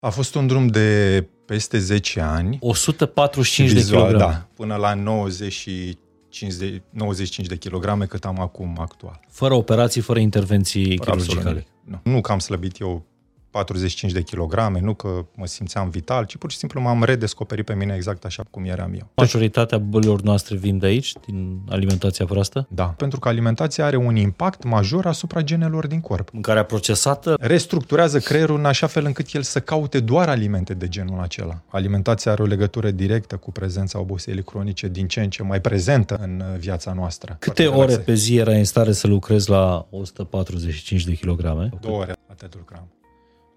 [0.00, 2.58] A fost un drum de peste 10 ani.
[2.60, 4.32] 145 vizual, de kilograme.
[4.32, 9.20] Da, până la 95 de, 95 de kilograme cât am acum actual.
[9.28, 11.66] Fără operații, fără intervenții fără chirurgicale.
[11.84, 12.00] Nu.
[12.02, 13.06] nu că am slăbit eu
[13.50, 17.74] 45 de kilograme, nu că mă simțeam vital, ci pur și simplu m-am redescoperit pe
[17.74, 19.08] mine exact așa cum eram eu.
[19.14, 22.66] Majoritatea bolilor noastre vin de aici, din alimentația proastă?
[22.70, 26.32] Da, pentru că alimentația are un impact major asupra genelor din corp.
[26.32, 31.20] Mâncarea procesată restructurează creierul în așa fel încât el să caute doar alimente de genul
[31.20, 31.62] acela.
[31.68, 36.18] Alimentația are o legătură directă cu prezența oboselii cronice din ce în ce mai prezentă
[36.22, 37.36] în viața noastră.
[37.38, 41.70] Câte Foarte ore pe zi erai în stare să lucrezi la 145 de kilograme?
[41.80, 42.88] Două ore, atât lucram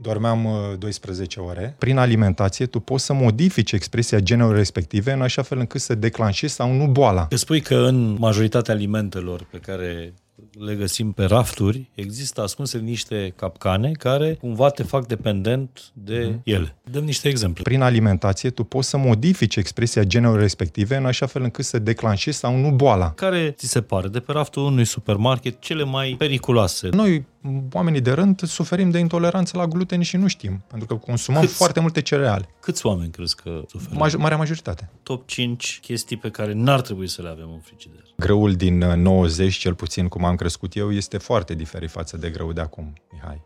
[0.01, 0.47] dormeam
[0.77, 1.75] 12 uh, ore.
[1.77, 6.53] Prin alimentație, tu poți să modifici expresia genelor respective în așa fel încât să declanșezi
[6.53, 7.27] sau nu boala.
[7.29, 10.13] Îți spui că în majoritatea alimentelor pe care
[10.59, 16.41] le găsim pe rafturi, există ascunse niște capcane care cumva te fac dependent de mm.
[16.43, 16.75] ele.
[16.91, 17.63] Dăm niște exemple.
[17.63, 22.37] Prin alimentație, tu poți să modifici expresia genelor respective în așa fel încât să declanșezi
[22.37, 23.11] sau nu boala.
[23.11, 26.89] Care ți se pare de pe raftul unui supermarket cele mai periculoase?
[26.89, 27.25] Noi,
[27.71, 31.53] oamenii de rând, suferim de intoleranță la gluten și nu știm, pentru că consumăm Câți,
[31.53, 32.49] foarte multe cereale.
[32.59, 33.95] Câți oameni crezi că suferă?
[33.95, 34.89] Maj- marea majoritate.
[35.03, 38.03] Top 5 chestii pe care n-ar trebui să le avem în frigider.
[38.21, 42.29] Grăul din 90, uh, cel puțin cum am crescut eu, este foarte diferit față de
[42.29, 43.41] grăul de acum, Mihai.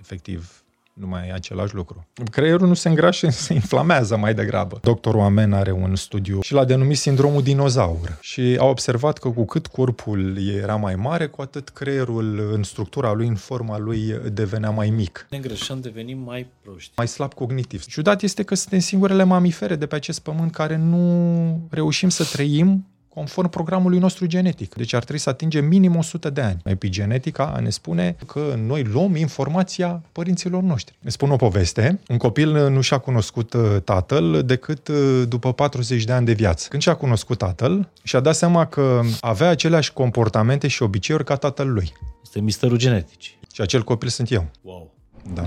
[0.00, 2.06] Efectiv, nu mai e același lucru.
[2.30, 4.78] Creierul nu se îngrașă, se inflamează mai degrabă.
[4.82, 9.44] Doctorul Amen are un studiu și l-a denumit sindromul dinozaur și a observat că cu
[9.44, 14.70] cât corpul era mai mare, cu atât creierul în structura lui, în forma lui, devenea
[14.70, 15.26] mai mic.
[15.30, 16.92] Ne îngrășăm, devenim mai proști.
[16.96, 17.84] Mai slab cognitiv.
[17.84, 22.86] Ciudat este că suntem singurele mamifere de pe acest pământ care nu reușim să trăim
[23.18, 24.74] conform programului nostru genetic.
[24.74, 26.60] Deci ar trebui să atingem minim 100 de ani.
[26.64, 30.96] Epigenetica ne spune că noi luăm informația părinților noștri.
[31.00, 32.00] Ne spun o poveste.
[32.08, 36.66] Un copil nu și-a cunoscut uh, tatăl decât uh, după 40 de ani de viață.
[36.68, 41.72] Când și-a cunoscut tatăl, și-a dat seama că avea aceleași comportamente și obiceiuri ca tatăl
[41.72, 41.92] lui.
[42.22, 43.20] Este misterul genetic.
[43.52, 44.46] Și acel copil sunt eu.
[44.62, 44.90] Wow.
[45.34, 45.46] Da.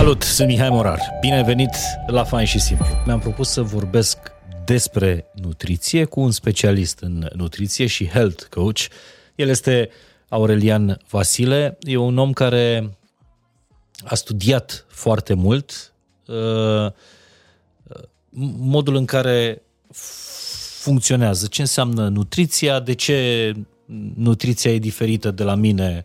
[0.00, 1.00] Salut, sunt Mihai Morar.
[1.20, 1.70] Bine venit
[2.06, 2.86] la Fain și Simplu.
[3.06, 4.18] Mi-am propus să vorbesc
[4.64, 8.78] despre nutriție cu un specialist în nutriție și health coach.
[9.34, 9.90] El este
[10.28, 11.78] Aurelian Vasile.
[11.80, 12.98] E un om care
[14.04, 15.92] a studiat foarte mult
[16.26, 16.92] uh,
[18.58, 19.62] modul în care
[20.80, 23.52] funcționează, ce înseamnă nutriția, de ce
[24.14, 26.04] nutriția e diferită de la mine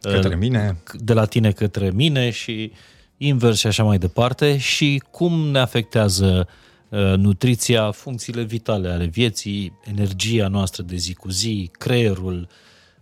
[0.00, 2.78] către uh, mine, de la tine către mine și uh,
[3.16, 6.48] invers și așa mai departe și cum ne afectează
[6.88, 12.48] uh, nutriția, funcțiile vitale ale vieții, energia noastră de zi cu zi, creierul,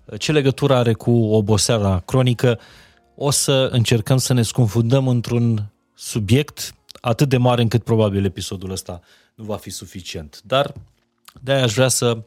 [0.05, 2.59] uh, ce legătură are cu oboseala cronică,
[3.15, 9.01] o să încercăm să ne scufundăm într-un subiect atât de mare încât probabil episodul ăsta
[9.35, 10.41] nu va fi suficient.
[10.45, 10.73] Dar
[11.41, 12.19] de-aia aș vrea să,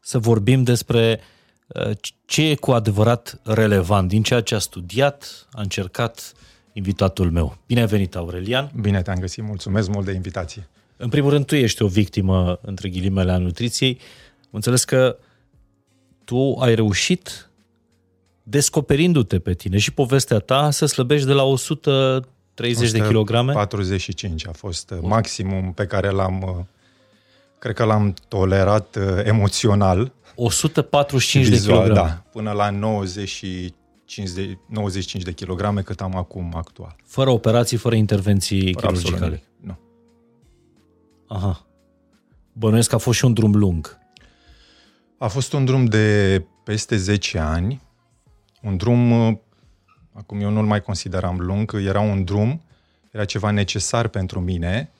[0.00, 1.20] să vorbim despre
[1.66, 1.90] uh,
[2.24, 6.32] ce e cu adevărat relevant din ceea ce a studiat, a încercat
[6.78, 7.56] invitatul meu.
[7.66, 8.70] Bine ai venit, Aurelian!
[8.80, 10.68] Bine te-am găsit, mulțumesc mult de invitație!
[10.96, 13.98] În primul rând, tu ești o victimă, între ghilimele, a nutriției.
[14.50, 15.16] Înțeles că
[16.24, 17.50] tu ai reușit,
[18.42, 23.52] descoperindu-te pe tine și povestea ta, să slăbești de la 130 de kilograme?
[23.52, 26.68] 45 a fost maximum pe care l-am,
[27.58, 30.12] cred că l-am tolerat uh, emoțional.
[30.34, 32.08] 145 vizual, de kilograme?
[32.08, 33.44] Da, până la 90
[34.08, 36.96] 50, 95 de kilograme cât am acum actual.
[37.04, 39.42] Fără operații, fără intervenții fără chirurgicale?
[39.60, 39.78] Nu.
[41.26, 41.66] Aha.
[42.52, 43.98] Bănuiesc că a fost și un drum lung.
[45.18, 47.82] A fost un drum de peste 10 ani.
[48.62, 49.12] Un drum,
[50.12, 52.62] acum eu nu-l mai consideram lung, era un drum,
[53.10, 54.90] era ceva necesar pentru mine,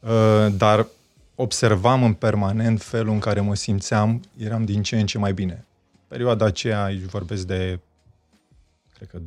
[0.00, 0.86] uh, dar
[1.34, 5.64] observam în permanent felul în care mă simțeam, eram din ce în ce mai bine.
[6.08, 7.80] Perioada aceea, aici vorbesc de
[8.96, 9.20] cred că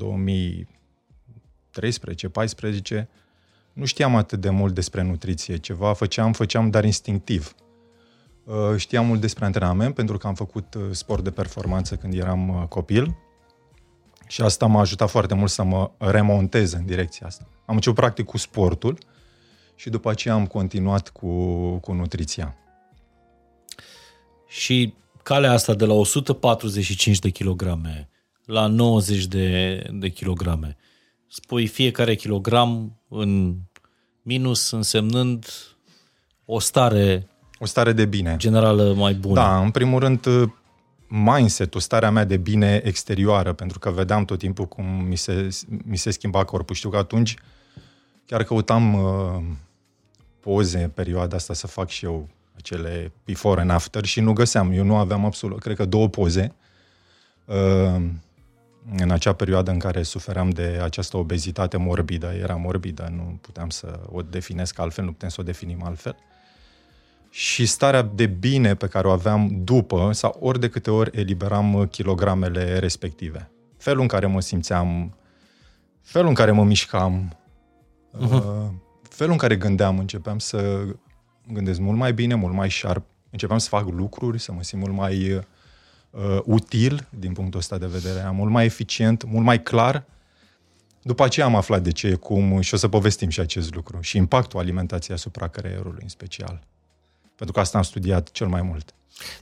[3.04, 3.06] 2013-14,
[3.74, 5.58] nu știam atât de mult despre nutriție.
[5.58, 7.56] Ceva făceam, făceam, dar instinctiv.
[8.44, 12.50] Uh, știam mult despre antrenament, pentru că am făcut uh, sport de performanță când eram
[12.50, 13.16] uh, copil
[14.28, 17.48] și asta m-a ajutat foarte mult să mă remontez în direcția asta.
[17.66, 18.98] Am început practic cu sportul
[19.76, 21.28] și după aceea am continuat cu,
[21.78, 22.58] cu nutriția.
[24.48, 24.94] Și
[25.24, 28.10] calea asta de la 145 de kilograme
[28.50, 30.78] la 90 de, de kilograme.
[31.28, 33.56] Spui fiecare kilogram în
[34.22, 35.46] minus însemnând
[36.46, 37.28] o stare
[37.60, 38.36] o stare de bine.
[38.38, 39.34] Generală mai bună.
[39.34, 40.28] Da, în primul rând
[41.08, 45.50] mindset-ul, starea mea de bine exterioară, pentru că vedeam tot timpul cum mi se,
[45.86, 46.76] mi se schimba corpul.
[46.76, 47.36] Știu că atunci
[48.26, 49.44] chiar căutam uh,
[50.40, 54.72] poze în perioada asta să fac și eu acele before and after și nu găseam.
[54.72, 56.54] Eu nu aveam absolut, cred că două poze
[57.46, 58.02] uh,
[58.98, 62.34] în acea perioadă în care suferam de această obezitate morbidă.
[62.42, 66.16] Era morbidă, nu puteam să o definesc altfel, nu putem să o definim altfel.
[67.30, 71.88] Și starea de bine pe care o aveam după, sau ori de câte ori eliberam
[71.92, 73.52] kilogramele respective.
[73.78, 75.16] Felul în care mă simțeam,
[76.02, 77.38] felul în care mă mișcam,
[78.18, 78.72] uh-huh.
[79.10, 80.86] felul în care gândeam, începeam să
[81.48, 84.94] gândesc mult mai bine, mult mai sharp, începeam să fac lucruri, să mă simt mult
[84.96, 85.42] mai
[86.10, 90.04] uh, util din punctul ăsta de vedere, mult mai eficient, mult mai clar.
[91.02, 94.18] După aceea am aflat de ce, cum și o să povestim și acest lucru și
[94.18, 96.62] impactul alimentației asupra creierului în special.
[97.36, 98.94] Pentru că asta am studiat cel mai mult.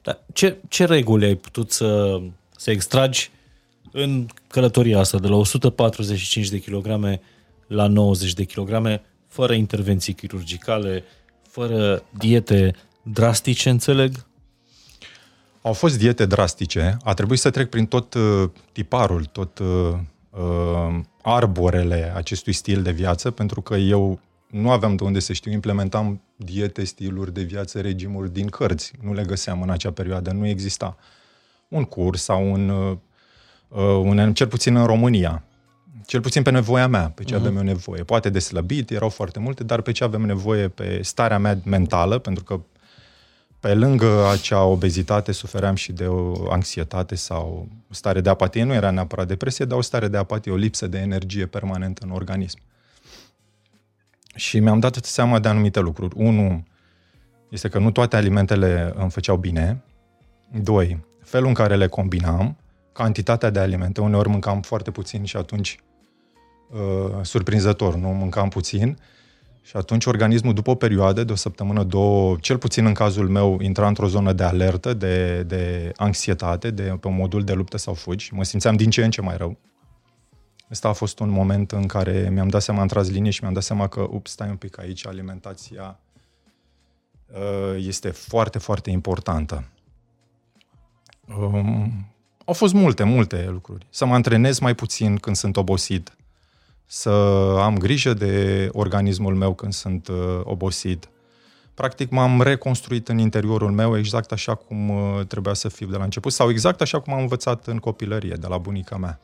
[0.01, 2.21] Dar ce, ce reguli ai putut să,
[2.57, 3.31] să extragi
[3.91, 7.21] în călătoria asta de la 145 de kilograme
[7.67, 11.03] la 90 de kilograme, fără intervenții chirurgicale,
[11.49, 14.25] fără diete drastice, înțeleg?
[15.61, 16.97] Au fost diete drastice.
[17.03, 19.93] A trebuit să trec prin tot uh, tiparul, tot uh,
[20.29, 25.51] uh, arborele acestui stil de viață, pentru că eu nu aveam de unde să știu,
[25.51, 28.93] implementam diete, stiluri de viață, regimuri din cărți.
[29.01, 30.97] Nu le găseam în acea perioadă, nu exista
[31.67, 32.97] un curs sau un, uh,
[33.79, 35.43] un cel puțin în România.
[36.05, 37.37] Cel puțin pe nevoia mea, pe ce uh-huh.
[37.37, 38.03] avem eu nevoie.
[38.03, 42.17] Poate de slăbit, erau foarte multe, dar pe ce avem nevoie, pe starea mea mentală,
[42.17, 42.59] pentru că
[43.59, 48.63] pe lângă acea obezitate sufeream și de o anxietate sau o stare de apatie.
[48.63, 52.11] Nu era neapărat depresie, dar o stare de apatie, o lipsă de energie permanentă în
[52.11, 52.59] organism.
[54.35, 56.15] Și mi-am dat seama de anumite lucruri.
[56.17, 56.65] Unu,
[57.49, 59.83] este că nu toate alimentele îmi făceau bine.
[60.61, 62.57] Doi, felul în care le combinam,
[62.91, 64.01] cantitatea de alimente.
[64.01, 65.79] Uneori mâncam foarte puțin și atunci,
[66.69, 68.97] uh, surprinzător, nu mâncam puțin.
[69.67, 73.59] Și atunci organismul, după o perioadă de o săptămână, două, cel puțin în cazul meu,
[73.61, 77.93] intra într-o zonă de alertă, de, de anxietate, de, pe un modul de luptă sau
[77.93, 78.33] fugi.
[78.33, 79.57] Mă simțeam din ce în ce mai rău.
[80.71, 83.53] Ăsta a fost un moment în care mi-am dat seama, am tras linie și mi-am
[83.53, 85.99] dat seama că, ups, stai un pic aici, alimentația
[87.27, 89.63] uh, este foarte, foarte importantă.
[91.37, 92.07] Um,
[92.45, 93.87] au fost multe, multe lucruri.
[93.89, 96.17] Să mă antrenez mai puțin când sunt obosit,
[96.87, 97.09] să
[97.61, 101.09] am grijă de organismul meu când sunt uh, obosit.
[101.73, 106.03] Practic m-am reconstruit în interiorul meu exact așa cum uh, trebuia să fiu de la
[106.03, 109.19] început sau exact așa cum am învățat în copilărie, de la bunica mea.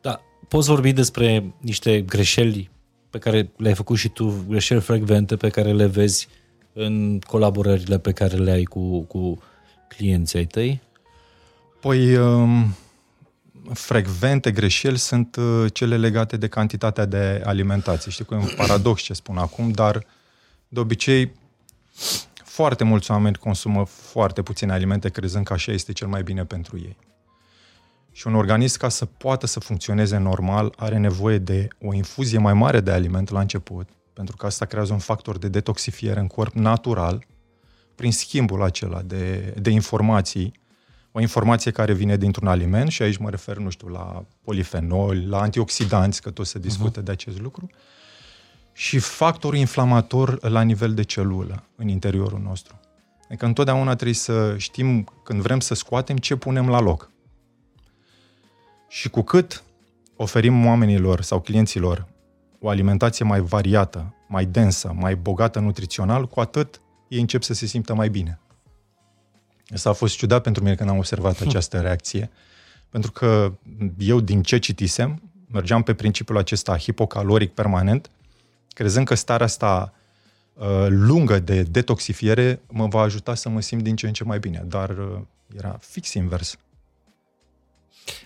[0.00, 2.70] Da, poți vorbi despre niște greșeli
[3.10, 6.28] pe care le-ai făcut și tu, greșeli frecvente pe care le vezi
[6.72, 9.42] în colaborările pe care le ai cu, cu
[9.88, 10.82] clienții ai tăi?
[11.80, 12.74] Păi, um,
[13.72, 18.10] frecvente greșeli sunt uh, cele legate de cantitatea de alimentație.
[18.10, 20.06] Știu că e un paradox ce spun acum, dar
[20.68, 21.32] de obicei
[22.44, 26.78] foarte mulți oameni consumă foarte puține alimente crezând că așa este cel mai bine pentru
[26.78, 26.96] ei.
[28.12, 32.54] Și un organism, ca să poată să funcționeze normal, are nevoie de o infuzie mai
[32.54, 36.52] mare de aliment la început, pentru că asta creează un factor de detoxifiere în corp
[36.52, 37.26] natural,
[37.94, 40.60] prin schimbul acela de, de informații,
[41.12, 45.40] o informație care vine dintr-un aliment, și aici mă refer, nu știu, la polifenoli, la
[45.40, 47.04] antioxidanți, că tot se discută uh-huh.
[47.04, 47.70] de acest lucru,
[48.72, 52.80] și factorul inflamator la nivel de celulă în interiorul nostru.
[53.28, 57.10] Adică întotdeauna trebuie să știm, când vrem să scoatem, ce punem la loc.
[58.88, 59.62] Și cu cât
[60.16, 62.06] oferim oamenilor sau clienților
[62.60, 67.66] o alimentație mai variată, mai densă, mai bogată nutrițional, cu atât ei încep să se
[67.66, 68.40] simtă mai bine.
[69.68, 71.48] Asta a fost ciudat pentru mine când am observat hm.
[71.48, 72.30] această reacție,
[72.88, 73.52] pentru că
[73.98, 78.10] eu, din ce citisem, mergeam pe principiul acesta hipocaloric permanent,
[78.68, 79.94] crezând că starea asta
[80.54, 84.38] uh, lungă de detoxifiere mă va ajuta să mă simt din ce în ce mai
[84.38, 85.20] bine, dar uh,
[85.56, 86.56] era fix invers.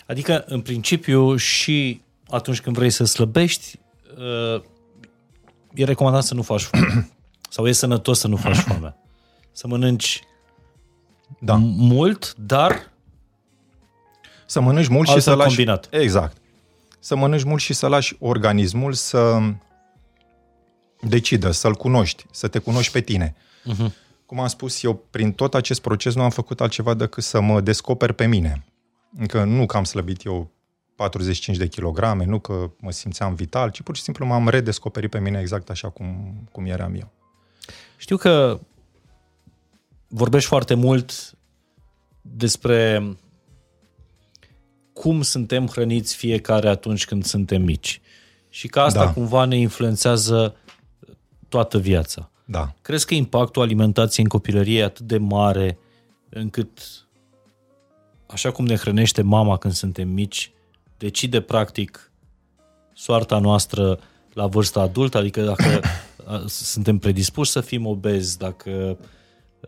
[0.05, 3.79] Adică, în principiu, și atunci când vrei să slăbești,
[4.17, 4.63] uh,
[5.73, 7.09] e recomandat să nu faci foame.
[7.49, 8.95] Sau e sănătos să nu faci foame.
[9.51, 10.21] Să mănânci
[11.39, 11.55] da.
[11.77, 12.91] mult, dar
[14.45, 15.47] să mănânci mult și să lași...
[15.47, 15.87] combinat.
[15.91, 16.37] Exact.
[16.99, 19.39] Să mănânci mult și să lași organismul să
[21.01, 23.35] decidă, să-l cunoști, să te cunoști pe tine.
[23.35, 23.91] Uh-huh.
[24.25, 27.61] Cum am spus, eu prin tot acest proces nu am făcut altceva decât să mă
[27.61, 28.65] descoper pe mine.
[29.17, 30.51] Încă nu că am slăbit eu
[30.95, 35.19] 45 de kilograme, nu că mă simțeam vital, ci pur și simplu m-am redescoperit pe
[35.19, 37.11] mine exact așa cum, cum eram eu.
[37.97, 38.59] Știu că
[40.07, 41.37] vorbești foarte mult
[42.21, 43.03] despre
[44.93, 48.01] cum suntem hrăniți fiecare atunci când suntem mici.
[48.49, 49.13] Și că asta Da.
[49.13, 50.55] cumva ne influențează
[51.49, 52.31] toată viața.
[52.45, 52.73] Da.
[52.81, 55.77] Crezi că impactul alimentației în copilărie e atât de mare
[56.29, 56.79] încât,
[58.27, 60.51] așa cum ne hrănește mama când suntem mici,
[60.97, 62.11] decide practic
[62.93, 63.99] soarta noastră
[64.33, 65.81] la vârsta adultă, adică dacă
[66.25, 68.97] a, suntem predispuși să fim obezi, dacă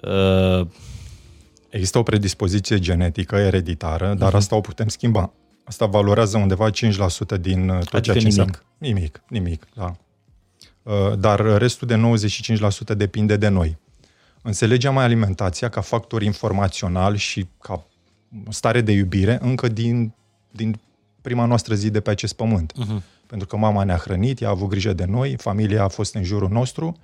[0.01, 0.67] uh,
[1.69, 5.34] Există o predispoziție genetică, ereditară, dar asta o putem schimba.
[5.63, 6.72] Asta valorează undeva 5%
[7.39, 8.25] din uh, tot Adică ceea ce nimic.
[8.25, 8.62] înseamnă.
[8.77, 9.96] Nimic, nimic, da.
[10.84, 12.01] Uh, Dar restul de
[12.93, 13.77] 95% depinde de noi.
[14.41, 17.86] Înțelegem mai alimentația ca factor informațional și ca
[18.50, 20.13] stare de iubire încă din,
[20.51, 20.79] din
[21.22, 22.74] prima noastră zi de pe acest pământ.
[22.74, 23.03] uh-huh.
[23.27, 26.24] Pentru că mama ne-a hrănit, ea a avut grijă de noi, familia a fost în
[26.24, 26.98] jurul nostru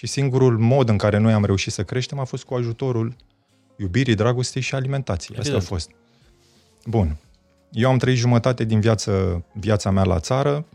[0.00, 3.16] și singurul mod în care noi am reușit să creștem a fost cu ajutorul
[3.76, 5.38] iubirii, dragostei și alimentației.
[5.38, 5.80] Asta a Evident.
[5.80, 5.90] fost.
[6.86, 7.16] Bun.
[7.70, 10.66] Eu am trăit jumătate din viață, viața mea la țară.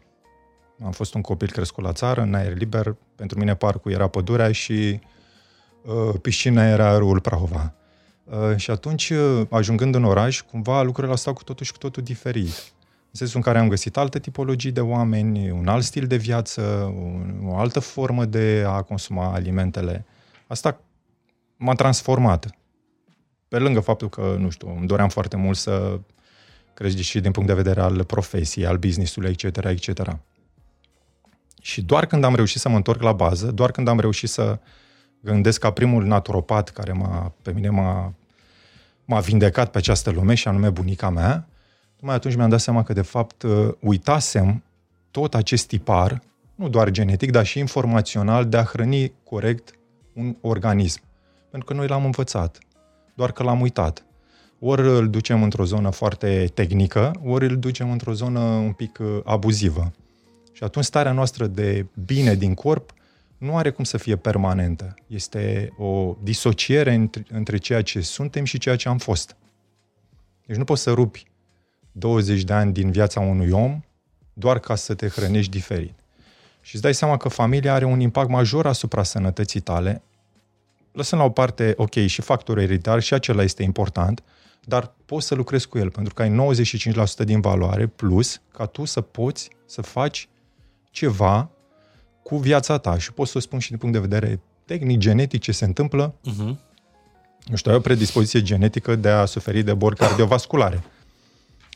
[0.83, 2.95] Am fost un copil crescut la țară, în aer liber.
[3.15, 4.99] Pentru mine parcul era pădurea și
[5.81, 7.73] uh, piscina era râul Prahova.
[8.23, 11.77] Uh, și atunci, uh, ajungând în oraș, cumva lucrurile au stat cu totul și cu
[11.77, 12.73] totul diferit.
[13.15, 16.61] În sensul în care am găsit alte tipologii de oameni, un alt stil de viață,
[16.95, 20.05] un, o altă formă de a consuma alimentele.
[20.47, 20.81] Asta
[21.57, 22.49] m-a transformat.
[23.47, 25.99] Pe lângă faptul că, nu știu, îmi doream foarte mult să
[26.73, 30.17] cresc și din punct de vedere al profesiei, al business-ului, etc., etc.
[31.61, 34.59] Și doar când am reușit să mă întorc la bază, doar când am reușit să
[35.19, 38.13] gândesc ca primul naturopat care m-a, pe mine m-a,
[39.05, 41.47] m-a vindecat pe această lume, și anume bunica mea,
[42.05, 44.63] numai atunci mi-am dat seama că, de fapt, uh, uitasem
[45.11, 46.21] tot acest tipar,
[46.55, 49.73] nu doar genetic, dar și informațional, de a hrăni corect
[50.13, 51.01] un organism.
[51.49, 52.57] Pentru că noi l-am învățat,
[53.13, 54.05] doar că l-am uitat.
[54.59, 59.19] Ori îl ducem într-o zonă foarte tehnică, ori îl ducem într-o zonă un pic uh,
[59.23, 59.91] abuzivă.
[60.51, 62.93] Și atunci starea noastră de bine din corp
[63.37, 64.93] nu are cum să fie permanentă.
[65.07, 69.35] Este o disociere între, între ceea ce suntem și ceea ce am fost.
[70.45, 71.33] Deci nu poți să rupi
[71.97, 73.83] 20 de ani din viața unui om
[74.33, 75.93] doar ca să te hrănești diferit.
[76.61, 80.01] Și îți dai seama că familia are un impact major asupra sănătății tale,
[80.91, 84.23] lăsând la o parte, ok, și factorul ereditar, și acela este important,
[84.63, 86.55] dar poți să lucrezi cu el, pentru că ai
[87.21, 90.27] 95% din valoare, plus ca tu să poți să faci
[90.91, 91.49] ceva
[92.23, 92.97] cu viața ta.
[92.97, 96.13] Și pot să o spun și din punct de vedere tehnic, genetic, ce se întâmplă.
[96.13, 96.55] Uh-huh.
[97.45, 100.83] Nu știu, ai o predispoziție genetică de a suferi de boli cardiovasculare.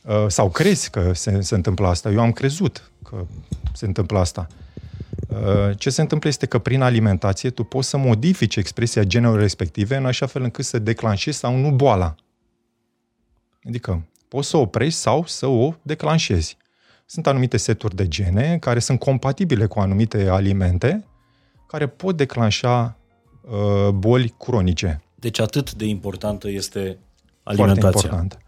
[0.03, 2.09] Uh, Sau crezi că se, se întâmplă asta.
[2.11, 3.25] Eu am crezut că
[3.73, 4.47] se întâmplă asta.
[5.27, 9.95] Uh, Ce se întâmplă este că prin alimentație tu poți să modifici expresia genelor respective
[9.95, 12.15] în așa fel încât să declanșezi sau nu boala.
[13.63, 16.57] Adică poți să o oprești sau să o declanșezi.
[17.05, 21.05] Sunt anumite seturi de gene care sunt compatibile cu anumite alimente
[21.67, 22.97] care pot declanșa
[23.41, 25.01] uh, boli cronice.
[25.15, 28.01] Deci atât de importantă este Foarte alimentația.
[28.03, 28.39] important.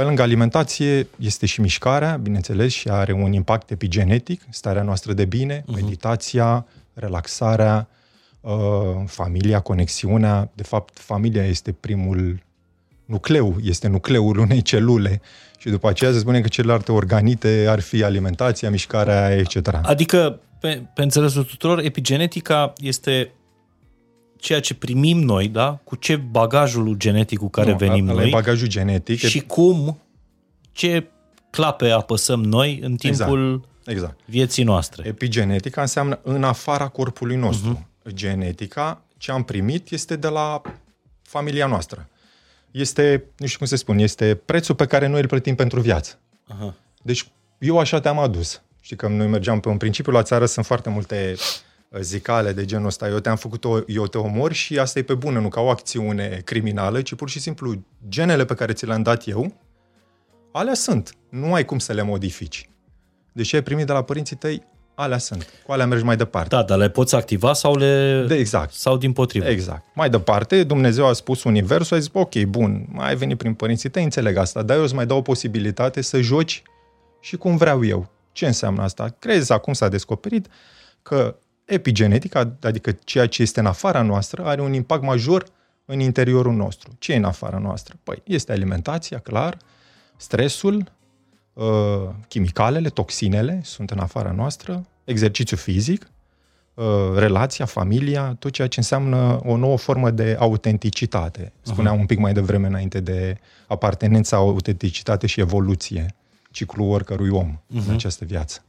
[0.00, 5.24] Pe lângă alimentație este și mișcarea, bineînțeles, și are un impact epigenetic, starea noastră de
[5.24, 5.74] bine, uh-huh.
[5.74, 7.88] meditația, relaxarea,
[8.40, 8.50] uh,
[9.06, 10.50] familia, conexiunea.
[10.54, 12.42] De fapt, familia este primul
[13.04, 15.20] nucleu, este nucleul unei celule
[15.58, 19.80] și după aceea se spune că celelalte organite ar fi alimentația, mișcarea, etc.
[19.82, 23.30] Adică, pe, pe înțelesul tuturor, epigenetica este
[24.40, 25.80] ceea ce primim noi, da?
[25.84, 29.18] Cu ce bagajul genetic cu care Nu, venim ăla e noi bagajul genetic.
[29.18, 29.98] și cum,
[30.72, 31.06] ce
[31.50, 34.18] clape apăsăm noi în timpul Exact.
[34.24, 35.08] vieții noastre.
[35.08, 37.78] Epigenetica înseamnă în afara corpului nostru.
[37.78, 38.14] Uh-huh.
[38.14, 40.60] Genetica, ce am primit, este de la
[41.22, 42.08] familia noastră.
[42.70, 46.18] Este, nu știu cum se spune, este prețul pe care noi îl plătim pentru viață.
[46.46, 46.74] Aha.
[47.02, 47.26] Deci
[47.58, 48.62] eu așa te-am adus.
[48.80, 51.40] Știi că noi mergeam pe un principiu la țară, sunt foarte multe uh,
[51.98, 53.08] zicale de genul ăsta.
[53.08, 55.68] Eu te-am făcut, o, eu te omor și asta e pe bună, nu ca o
[55.68, 59.54] acțiune criminală, ci pur și simplu genele pe care ți le-am dat eu,
[60.52, 61.14] alea sunt.
[61.28, 62.70] Nu ai cum să le modifici.
[63.32, 65.46] Deși ai primit de la părinții tăi, alea sunt.
[65.66, 66.48] Cu alea mergi mai departe.
[66.54, 68.24] Da, dar le poți activa sau le...
[68.28, 68.72] De exact.
[68.72, 69.46] Sau din potrivă.
[69.46, 69.82] Exact.
[69.94, 73.88] Mai departe, Dumnezeu a spus universul, a zis, ok, bun, mai ai venit prin părinții
[73.88, 76.62] tăi, înțeleg asta, dar eu îți mai dau o posibilitate să joci
[77.20, 78.10] și cum vreau eu.
[78.32, 79.16] Ce înseamnă asta?
[79.18, 80.46] Crezi, acum s-a descoperit
[81.02, 81.36] că
[81.70, 85.44] epigenetica, adică ceea ce este în afara noastră, are un impact major
[85.84, 86.90] în interiorul nostru.
[86.98, 87.94] Ce e în afara noastră?
[88.02, 89.56] Păi, este alimentația, clar,
[90.16, 90.92] stresul,
[91.52, 91.64] uh,
[92.28, 96.10] chimicalele, toxinele sunt în afara noastră, exercițiu fizic,
[96.74, 96.84] uh,
[97.14, 101.52] relația, familia, tot ceea ce înseamnă o nouă formă de autenticitate.
[101.62, 102.00] Spuneam uh-huh.
[102.00, 106.14] un pic mai devreme înainte de apartenența, autenticitate și evoluție,
[106.50, 107.86] ciclul oricărui om uh-huh.
[107.86, 108.64] în această viață.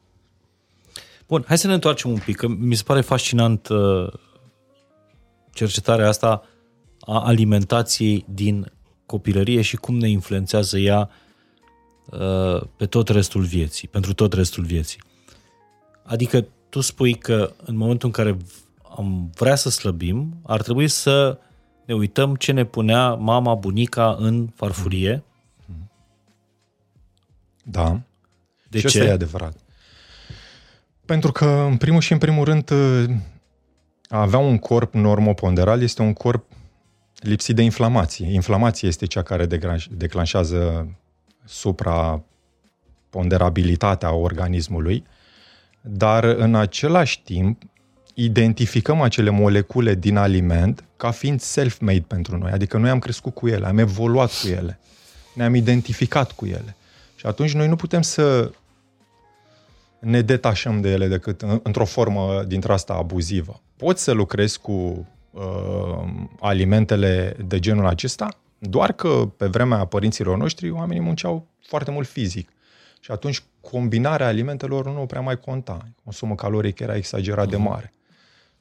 [1.31, 4.13] Bun, hai să ne întoarcem un pic, că mi se pare fascinant uh,
[5.53, 6.43] cercetarea asta
[6.99, 8.71] a alimentației din
[9.05, 11.09] copilărie și cum ne influențează ea
[12.05, 15.01] uh, pe tot restul vieții, pentru tot restul vieții.
[16.03, 18.37] Adică tu spui că în momentul în care
[18.97, 21.37] am vrea să slăbim, ar trebui să
[21.85, 25.23] ne uităm ce ne punea mama, bunica în farfurie.
[27.63, 27.99] Da.
[28.69, 28.99] De și ce?
[28.99, 29.55] asta e adevărat.
[31.11, 32.71] Pentru că, în primul și în primul rând,
[34.09, 36.45] a avea un corp normoponderal este un corp
[37.15, 38.33] lipsit de inflamație.
[38.33, 39.45] Inflamația este cea care
[39.89, 40.87] declanșează
[41.45, 45.03] supraponderabilitatea organismului,
[45.81, 47.61] dar în același timp
[48.13, 53.47] identificăm acele molecule din aliment ca fiind self-made pentru noi, adică noi am crescut cu
[53.47, 54.79] ele, am evoluat cu ele,
[55.33, 56.75] ne-am identificat cu ele.
[57.15, 58.51] Și atunci noi nu putem să
[60.01, 63.61] ne detașăm de ele decât într-o formă dintre asta abuzivă.
[63.75, 66.03] Poți să lucrezi cu uh,
[66.39, 68.27] alimentele de genul acesta,
[68.59, 72.49] doar că pe vremea părinților noștri oamenii munceau foarte mult fizic.
[72.99, 75.87] Și atunci combinarea alimentelor nu prea mai conta.
[76.03, 77.49] Consumul caloric era exagerat uh-huh.
[77.49, 77.65] de mhm.
[77.65, 77.93] mare.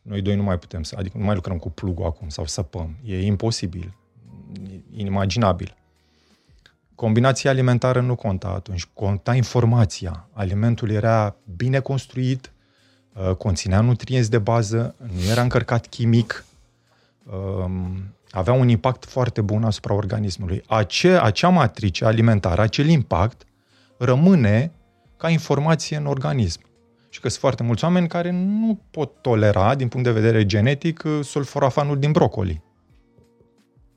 [0.03, 2.97] Noi doi nu mai putem să, adică nu mai lucrăm cu plugul acum sau săpăm.
[3.05, 3.97] E imposibil,
[4.97, 5.77] inimaginabil.
[7.01, 10.29] Combinația alimentară nu conta atunci, conta informația.
[10.33, 12.53] Alimentul era bine construit,
[13.13, 16.45] uh, conținea nutrienți de bază, nu era încărcat chimic,
[17.33, 20.63] um, avea un impact foarte bun asupra organismului.
[20.67, 23.43] Ace, acea matrice alimentară, acel impact,
[23.99, 24.73] rămâne
[25.17, 26.61] ca informație în organism.
[27.09, 31.05] Și că sunt foarte mulți oameni care nu pot tolera, din punct de vedere genetic,
[31.23, 32.63] sulforafanul din brocoli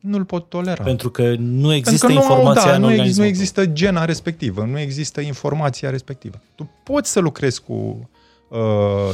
[0.04, 0.84] nu-l pot tolera.
[0.84, 3.20] Pentru că nu există Pentru că nu, informația da, în nu, organism.
[3.20, 6.42] nu există gena respectivă, nu există informația respectivă.
[6.56, 8.10] Tu poți să lucrezi cu
[8.48, 8.60] uh,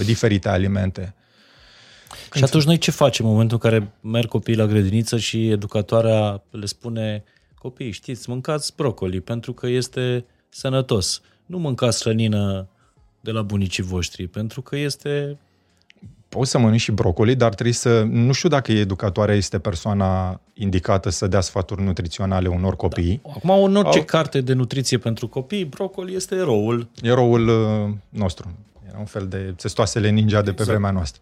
[0.05, 1.15] diferite alimente.
[2.29, 5.49] Când și atunci noi ce facem în momentul în care merg copiii la grădiniță și
[5.49, 7.23] educatoarea le spune
[7.59, 11.21] copiii, știți, mâncați brocoli pentru că este sănătos.
[11.45, 12.67] Nu mâncați hrănină
[13.21, 15.37] de la bunicii voștri, pentru că este
[16.29, 18.03] poți să mănânci și brocoli, dar trebuie să...
[18.03, 23.21] Nu știu dacă educatoarea este persoana indicată să dea sfaturi nutriționale unor copii.
[23.23, 23.31] Da.
[23.35, 24.03] Acum, în orice Au...
[24.05, 26.89] carte de nutriție pentru copii, brocoli este eroul.
[27.01, 28.51] Eroul uh, nostru.
[28.87, 30.69] Era un fel de testoasele ninja de pe exact.
[30.69, 31.21] vremea noastră.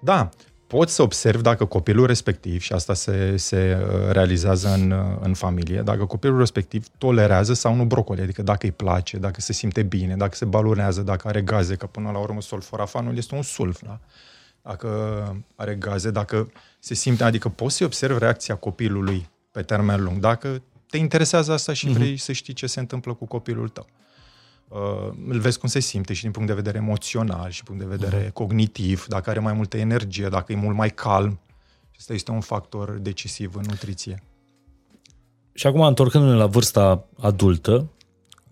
[0.00, 0.28] Da,
[0.66, 5.34] poți să observi dacă copilul respectiv, și asta se, se uh, realizează în, uh, în
[5.34, 9.82] familie, dacă copilul respectiv tolerează sau nu brocoli, adică dacă îi place, dacă se simte
[9.82, 13.82] bine, dacă se balonează, dacă are gaze, că până la urmă sulforafanul este un sulf,
[13.82, 14.00] da?
[14.62, 20.18] dacă are gaze, dacă se simte, adică poți să observi reacția copilului pe termen lung,
[20.18, 22.20] dacă te interesează asta și vrei uh-huh.
[22.20, 23.86] să știi ce se întâmplă cu copilul tău.
[24.68, 24.78] Uh,
[25.28, 27.96] îl vezi cum se simte și din punct de vedere emoțional și din punct de
[27.96, 28.32] vedere uh-huh.
[28.32, 31.40] cognitiv, dacă are mai multă energie, dacă e mult mai calm.
[31.98, 34.22] Asta este un factor decisiv în nutriție.
[35.52, 37.90] Și acum, întorcându-ne la vârsta adultă,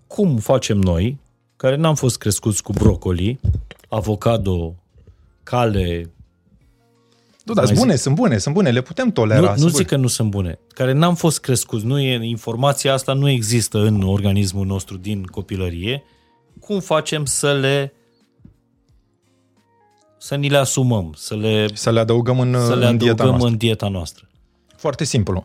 [0.07, 1.19] cum facem noi,
[1.57, 3.41] care n-am fost crescuți cu brocoli,
[3.89, 4.75] avocado,
[5.43, 6.11] cale...
[7.45, 9.55] Nu, dar sunt bune, sunt bune, sunt bune, le putem tolera.
[9.57, 10.59] Nu, nu zic că nu sunt bune.
[10.69, 16.03] Care n-am fost crescuți, nu e, informația asta nu există în organismul nostru din copilărie.
[16.61, 17.93] Cum facem să le
[20.19, 23.49] să ni le asumăm, să le, să le adăugăm în, să le în, dieta, noastră.
[23.49, 24.29] în dieta noastră?
[24.77, 25.43] Foarte simplu.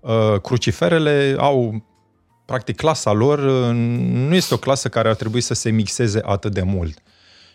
[0.00, 1.84] Uh, cruciferele au
[2.44, 3.74] practic clasa lor uh,
[4.28, 7.02] nu este o clasă care ar trebui să se mixeze atât de mult.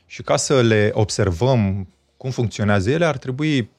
[0.06, 3.70] Și ca să le observăm cum funcționează ele, ar trebui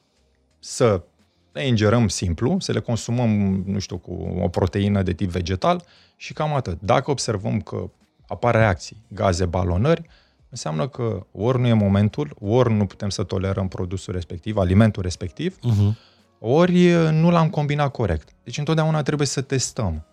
[0.59, 1.03] să
[1.51, 3.29] le ingerăm simplu, să le consumăm,
[3.65, 5.83] nu știu, cu o proteină de tip vegetal
[6.15, 6.81] și cam atât.
[6.81, 7.89] Dacă observăm că
[8.27, 10.01] apar reacții, gaze, balonări,
[10.49, 15.55] înseamnă că ori nu e momentul, ori nu putem să tolerăm produsul respectiv, alimentul respectiv,
[15.57, 15.97] uh-huh.
[16.39, 18.29] ori nu l-am combinat corect.
[18.43, 20.05] Deci întotdeauna trebuie să testăm.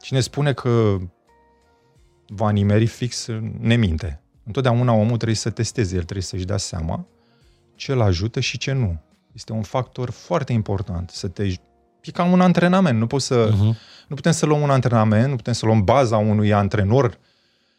[0.00, 0.96] Cine spune că
[2.26, 3.26] va nimeri fix,
[3.58, 4.20] ne minte.
[4.44, 7.06] Întotdeauna omul trebuie să testeze, el trebuie să-și dea seama
[7.76, 9.00] ce îl ajută și ce nu.
[9.32, 11.10] Este un factor foarte important.
[11.10, 11.44] Să te...
[12.00, 12.98] E ca un antrenament.
[12.98, 13.76] Nu, poți să, uh-huh.
[14.08, 17.18] nu putem să luăm un antrenament, nu putem să luăm baza unui antrenor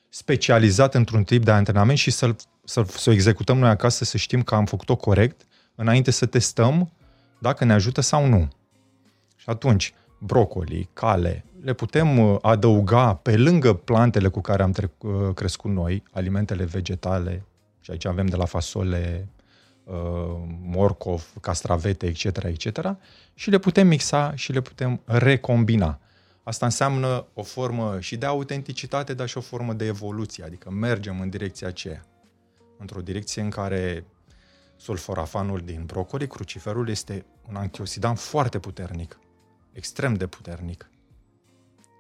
[0.10, 4.41] specializat într-un tip de antrenament și să-l, să, să o executăm noi acasă, să știm
[4.41, 6.91] că am făcut-o corect, înainte să testăm
[7.39, 8.47] dacă ne ajută sau nu.
[9.36, 14.91] Și atunci, brocoli, cale, le putem uh, adăuga pe lângă plantele cu care am tre-
[14.97, 17.45] uh, crescut noi, alimentele vegetale,
[17.79, 19.37] și aici avem de la fasole, uh,
[20.62, 22.95] morcov, castravete, etc., etc.,
[23.34, 26.00] și le putem mixa și le putem recombina.
[26.43, 31.21] Asta înseamnă o formă și de autenticitate, dar și o formă de evoluție, adică mergem
[31.21, 32.06] în direcția aceea.
[32.78, 34.06] Într-o direcție în care
[34.76, 39.19] sulforafanul din brocoli, cruciferul, este un antioxidant foarte puternic,
[39.73, 40.89] extrem de puternic.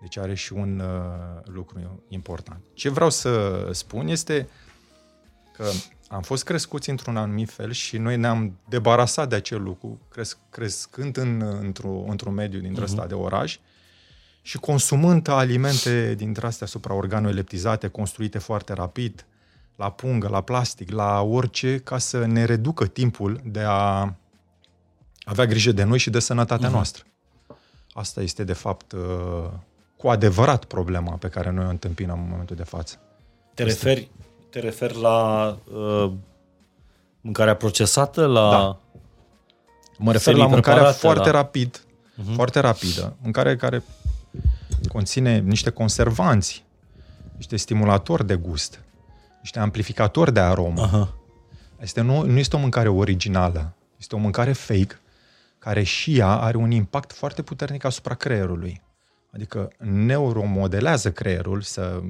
[0.01, 2.63] Deci are și un uh, lucru important.
[2.73, 4.49] Ce vreau să spun este
[5.53, 5.69] că
[6.07, 11.17] am fost crescuți într-un anumit fel și noi ne-am debarasat de acel lucru, cresc, crescând
[11.17, 13.07] în, într-o, într-un mediu dintre ăsta uh-huh.
[13.07, 13.57] de oraș
[14.41, 19.25] și consumând alimente dintre astea supraorganoleptizate, construite foarte rapid,
[19.75, 24.13] la pungă, la plastic, la orice, ca să ne reducă timpul de a
[25.23, 26.71] avea grijă de noi și de sănătatea uh-huh.
[26.71, 27.03] noastră.
[27.91, 29.49] Asta este, de fapt, uh,
[29.97, 32.99] cu adevărat problema pe care noi o întâmpinăm în momentul de față.
[33.53, 33.87] Te este...
[33.87, 34.11] referi,
[34.49, 36.11] te referi la uh,
[37.21, 38.25] mâncarea procesată?
[38.25, 38.79] La da.
[39.97, 41.31] Mă refer la mâncarea foarte la...
[41.31, 42.33] rapid, uh-huh.
[42.33, 43.83] foarte rapidă, mâncare care
[44.87, 46.65] conține niște conservanți,
[47.35, 48.83] niște stimulatori de gust,
[49.41, 50.81] niște amplificatori de aromă.
[50.81, 51.13] Aha.
[51.79, 54.99] Este, nu, nu este o mâncare originală, este o mâncare fake
[55.59, 58.81] care și ea are un impact foarte puternic asupra creierului.
[59.31, 62.01] Adică neuromodelează creierul, să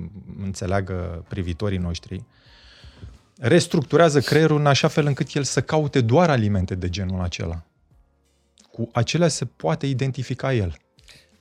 [0.44, 2.24] înțeleagă privitorii noștri,
[3.38, 7.64] restructurează creierul în așa fel încât el să caute doar alimente de genul acela.
[8.72, 10.76] Cu acelea se poate identifica el.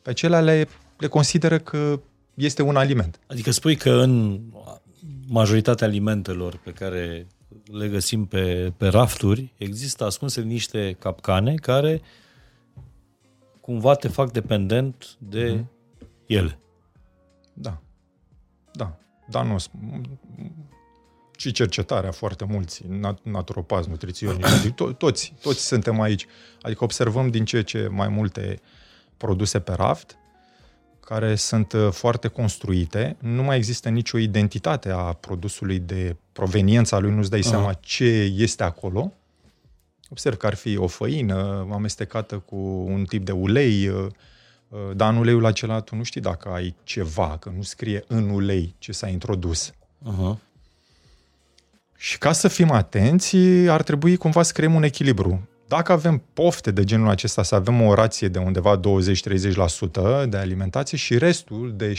[0.03, 2.01] Pe acelea le, le consideră că
[2.35, 3.21] este un aliment.
[3.27, 4.41] Adică spui că în
[5.29, 7.27] majoritatea alimentelor pe care
[7.73, 12.03] le găsim pe, pe rafturi, există ascunse niște capcane care
[13.67, 15.75] cumva te fac dependent de mm-hmm
[16.27, 16.59] ele.
[17.53, 17.81] Da.
[18.73, 18.97] Da.
[19.29, 19.57] Da, nu.
[21.37, 26.27] Și cercetarea foarte mulți, nat- naturopați, nutriționiști, to- toți, toți suntem aici.
[26.61, 28.61] Adică observăm din ce ce mai multe
[29.17, 30.17] produse pe raft,
[31.01, 37.11] care sunt uh, foarte construite, nu mai există nicio identitate a produsului de proveniența lui,
[37.11, 37.49] nu-ți dai uh-huh.
[37.49, 39.13] seama ce este acolo.
[40.11, 42.57] Observ că ar fi o făină amestecată cu
[42.89, 44.07] un tip de ulei, uh,
[44.69, 48.29] Uh, dar în uleiul acela tu nu știi dacă ai ceva, că nu scrie în
[48.29, 49.71] ulei ce s-a introdus.
[49.71, 50.37] Uh-huh.
[51.97, 53.37] Și ca să fim atenți,
[53.69, 55.49] ar trebui cumva să creăm un echilibru.
[55.69, 60.99] Dacă avem pofte de genul acesta, să avem o rație de undeva 20-30% de alimentație
[60.99, 61.95] și restul de 70-80%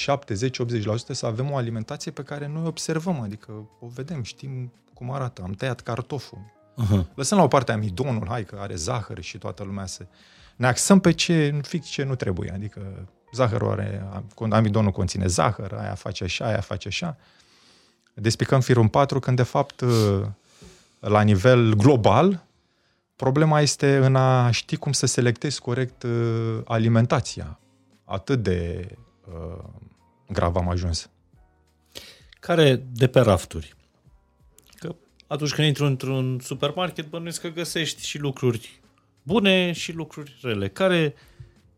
[1.12, 5.41] să avem o alimentație pe care noi observăm, adică o vedem, știm cum arată.
[5.41, 6.57] Am tăiat cartoful.
[6.83, 7.05] Uh-huh.
[7.15, 10.07] Lăsăm la o parte amidonul, hai că are zahăr și toată lumea se
[10.55, 12.51] ne axăm pe ce, fix ce nu trebuie.
[12.51, 14.07] Adică zahărul are,
[14.49, 17.17] amidonul conține zahăr, aia face așa, aia face așa.
[18.13, 19.83] Despicăm firul 4 când de fapt
[20.99, 22.47] la nivel global
[23.17, 27.59] problema este în a ști cum să selectezi corect uh, alimentația.
[28.03, 28.87] Atât de
[29.27, 29.63] uh,
[30.29, 31.09] grav am ajuns.
[32.39, 33.75] Care de pe rafturi?
[35.27, 38.81] Că atunci când intri într-un supermarket, bănuiesc că găsești și lucruri
[39.23, 40.67] bune și lucruri rele.
[40.69, 41.15] Care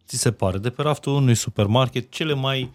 [0.06, 2.72] ți se pare de pe raftul unui supermarket cele mai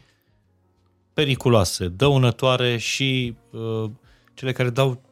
[1.12, 3.90] periculoase, dăunătoare și uh,
[4.34, 5.02] cele care dau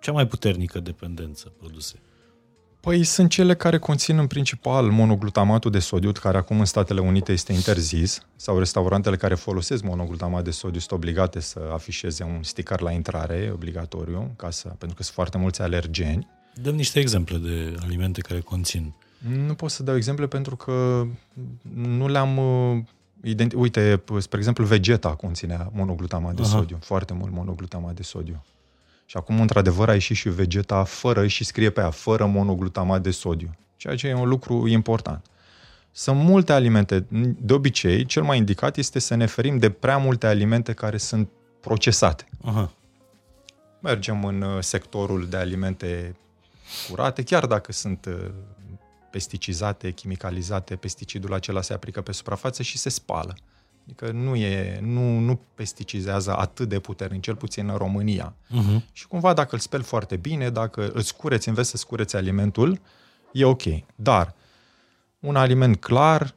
[0.00, 2.00] cea mai puternică dependență produse?
[2.82, 7.32] Păi sunt cele care conțin în principal monoglutamatul de sodiu, care acum în Statele Unite
[7.32, 12.80] este interzis, sau restaurantele care folosesc monoglutamat de sodiu sunt obligate să afișeze un sticker
[12.80, 16.26] la intrare, obligatoriu, ca să, pentru că sunt foarte mulți alergeni.
[16.62, 18.92] Dăm niște exemple de alimente care conțin.
[19.46, 21.06] Nu pot să dau exemple pentru că
[21.74, 22.82] nu le-am uh,
[23.34, 26.50] identi- Uite, spre exemplu, Vegeta conținea monoglutamat de Aha.
[26.50, 28.44] sodiu, foarte mult monoglutamat de sodiu.
[29.12, 33.10] Și acum, într-adevăr, a ieșit și Vegeta fără, și scrie pe ea, fără monoglutamat de
[33.10, 33.56] sodiu.
[33.76, 35.24] Ceea ce e un lucru important.
[35.90, 37.06] Sunt multe alimente.
[37.38, 41.28] De obicei, cel mai indicat este să ne ferim de prea multe alimente care sunt
[41.60, 42.24] procesate.
[42.44, 42.72] Aha.
[43.80, 46.16] Mergem în uh, sectorul de alimente
[46.88, 48.30] curate, chiar dacă sunt uh,
[49.10, 53.34] pesticizate, chimicalizate, pesticidul acela se aplică pe suprafață și se spală.
[53.84, 58.34] Adică nu, e, nu, nu pesticizează atât de puternic, cel puțin în România.
[58.34, 58.92] Uh-huh.
[58.92, 62.80] Și cumva dacă îl speli foarte bine, dacă îți cureți, înveți să scureți alimentul,
[63.32, 63.62] e ok.
[63.94, 64.34] Dar
[65.20, 66.34] un aliment clar,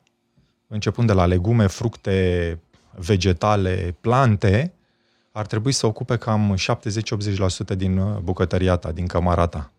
[0.68, 2.60] începând de la legume, fructe,
[2.96, 4.74] vegetale, plante,
[5.32, 6.56] ar trebui să ocupe cam
[7.74, 9.72] 70-80% din uh, bucătăria ta, din cămara ta.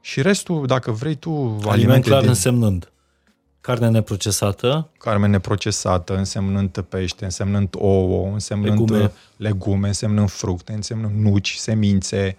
[0.00, 1.30] Și restul, dacă vrei tu...
[1.30, 2.28] Aliment alimente clar din...
[2.28, 2.92] însemnând
[3.68, 4.88] carne neprocesată.
[4.98, 12.36] Carne neprocesată, însemnând pește, însemnând ouă, însemnând legume, legume însemnând fructe, însemnând nuci, semințe,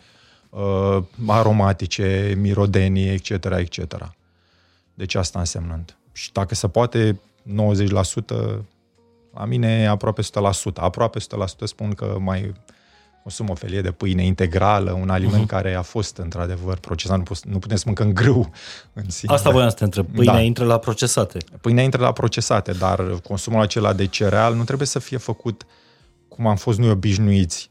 [0.49, 4.13] uh, aromatice, mirodenii, etc., etc.
[4.93, 5.97] Deci asta însemnând.
[6.11, 8.65] Și dacă se poate, 90%,
[9.33, 10.25] la mine e aproape 100%.
[10.75, 11.23] Aproape 100%
[11.63, 12.53] spun că mai
[13.23, 15.49] consum o felie de pâine integrală, un aliment uh-huh.
[15.49, 17.17] care a fost într-adevăr procesat.
[17.17, 18.49] Nu, nu putem să mâncăm grâu
[18.93, 19.33] în sine.
[19.33, 20.05] Asta voiam să te întreb.
[20.05, 20.41] Pâinea da.
[20.41, 21.37] intră la procesate.
[21.61, 25.65] Pâinea intră la procesate, dar consumul acela de cereal nu trebuie să fie făcut
[26.27, 27.69] cum am fost noi obișnuiți,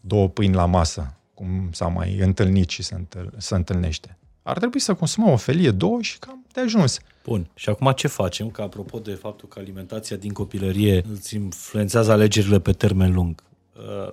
[0.00, 4.18] două pâini la masă, cum s-a mai întâlnit și se, întâl- se întâlnește.
[4.42, 6.98] Ar trebui să consumăm o felie, două și cam de ajuns.
[7.24, 7.50] Bun.
[7.54, 8.50] Și acum ce facem?
[8.50, 13.42] Că apropo de faptul că alimentația din copilărie îți influențează alegerile pe termen lung.
[13.76, 14.12] Uh,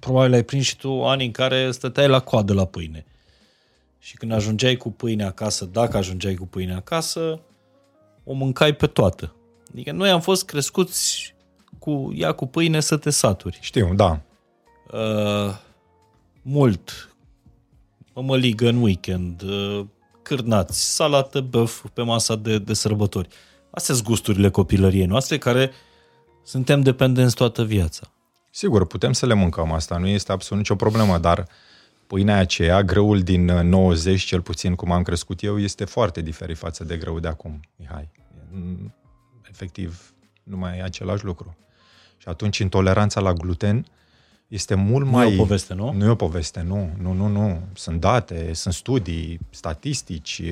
[0.00, 3.04] probabil ai prins și tu ani în care stăteai la coadă la pâine.
[3.98, 7.40] Și când ajungeai cu pâine acasă, dacă ajungeai cu pâine acasă,
[8.24, 9.34] o mâncai pe toată.
[9.72, 11.34] Adică noi am fost crescuți
[11.78, 13.58] cu ea cu pâine să te saturi.
[13.60, 14.20] Știu, da.
[14.92, 15.56] Uh,
[16.42, 17.14] mult.
[18.14, 19.84] Mămăligă în weekend, uh,
[20.22, 23.28] cârnați, salată băf pe masa de, de sărbători.
[23.70, 25.70] Astea sunt gusturile copilăriei noastre care
[26.42, 28.12] suntem dependenți toată viața.
[28.50, 31.48] Sigur, putem să le mâncăm asta, nu este absolut nicio problemă, dar
[32.06, 36.84] pâinea aceea, grăul din 90, cel puțin cum am crescut eu, este foarte diferit față
[36.84, 38.08] de grăul de acum, Mihai.
[39.50, 41.56] Efectiv, nu mai e același lucru.
[42.16, 43.86] Și atunci intoleranța la gluten
[44.48, 45.24] este mult nu mai...
[45.24, 45.92] Nu e o poveste, nu?
[45.92, 46.90] Nu e o poveste, nu.
[47.00, 47.60] Nu, nu, nu.
[47.74, 50.42] Sunt date, sunt studii, statistici.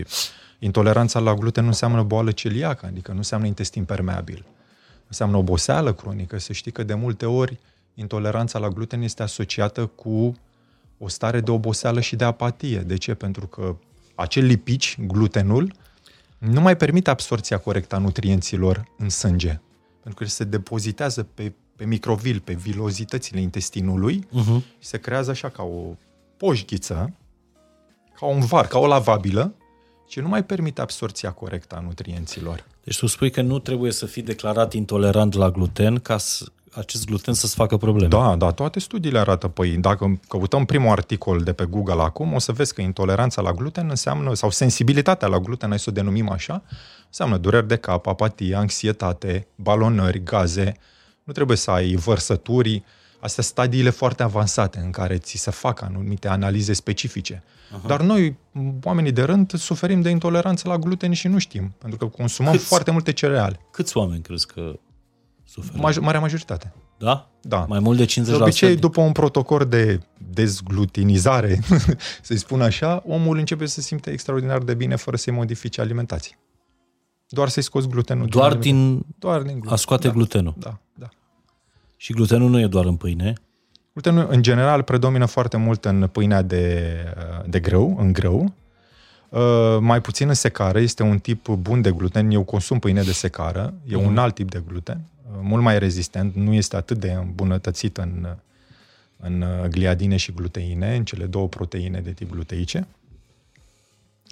[0.59, 4.45] Intoleranța la gluten nu înseamnă boală celiacă, adică nu înseamnă intestin permeabil.
[5.07, 6.39] Înseamnă oboseală cronică.
[6.39, 7.59] Să știi că de multe ori
[7.99, 10.37] intoleranța la gluten este asociată cu
[10.99, 12.79] o stare de oboseală și de apatie.
[12.79, 13.15] De ce?
[13.15, 13.77] Pentru că
[14.15, 15.73] acel lipici, glutenul,
[16.39, 19.61] nu mai permite absorția corectă a nutrienților în sânge.
[20.03, 24.63] Pentru că se depozitează pe, pe microvil, pe vilozitățile intestinului uh-huh.
[24.79, 25.97] și se creează așa ca o
[26.37, 27.13] poșghiță,
[28.15, 29.55] ca un var, ca o lavabilă,
[30.09, 32.65] ce nu mai permite absorția corectă a nutrienților.
[32.85, 36.47] Deci tu spui că nu trebuie să fii declarat intolerant la gluten ca să,
[36.79, 38.09] acest gluten să-ți facă probleme.
[38.09, 39.49] Da, da, toate studiile arată.
[39.49, 43.53] Păi dacă căutăm primul articol de pe Google acum, o să vezi că intoleranța la
[43.53, 46.63] gluten înseamnă, sau sensibilitatea la gluten, hai să o denumim așa,
[47.07, 50.77] înseamnă dureri de cap, apatie, anxietate, balonări, gaze.
[51.25, 52.83] Nu trebuie să ai vărsături,
[53.21, 57.43] astea stadiile foarte avansate în care ți se fac anumite analize specifice.
[57.73, 57.87] Aha.
[57.87, 58.37] Dar noi,
[58.83, 62.65] oamenii de rând, suferim de intoleranță la gluten și nu știm, pentru că consumăm câți,
[62.65, 63.61] foarte multe cereale.
[63.71, 64.79] Câți oameni crezi că
[65.49, 65.79] suferă?
[65.83, 66.73] Maj- marea majoritate.
[66.99, 67.31] Da?
[67.41, 67.65] Da.
[67.69, 68.07] Mai mult de 50%?
[68.25, 71.61] De obicei, după un protocol de dezglutinizare,
[72.23, 76.39] să-i spun așa, omul începe să simte extraordinar de bine fără să-i modifice alimentație.
[77.29, 78.27] Doar să-i scoți glutenul.
[78.27, 79.73] Doar din, doar din gluten.
[79.73, 80.55] a scoate da, glutenul.
[80.59, 81.09] Da, da.
[81.97, 83.33] Și glutenul nu e doar în pâine?
[83.93, 86.95] Glutenul, în general, predomină foarte mult în pâinea de,
[87.47, 88.55] de grâu, în grâu.
[89.29, 92.31] Uh, mai puțin în secară, este un tip bun de gluten.
[92.31, 94.07] Eu consum pâine de secară, e mm.
[94.07, 98.37] un alt tip de gluten, uh, mult mai rezistent, nu este atât de îmbunătățit în,
[99.17, 102.87] în gliadine și gluteine, în cele două proteine de tip gluteice.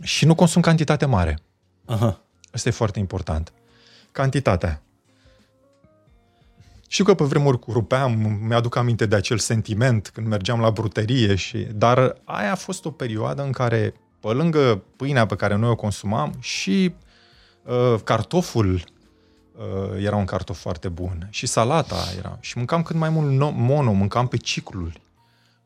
[0.03, 1.39] Și nu consum cantitate mare.
[1.85, 2.21] Aha.
[2.53, 3.53] Asta e foarte important.
[4.13, 4.83] Cantitatea.
[6.89, 11.59] Și că pe vremuri rupeam, mi-aduc aminte de acel sentiment când mergeam la bruterie, și,
[11.59, 15.77] dar aia a fost o perioadă în care, pe lângă pâinea pe care noi o
[15.77, 16.95] consumam, și
[17.63, 18.85] uh, cartoful
[19.57, 22.39] uh, era un cartof foarte bun, și salata era.
[22.41, 24.93] Și mâncam cât mai mult mono, mâncam pe ciclul.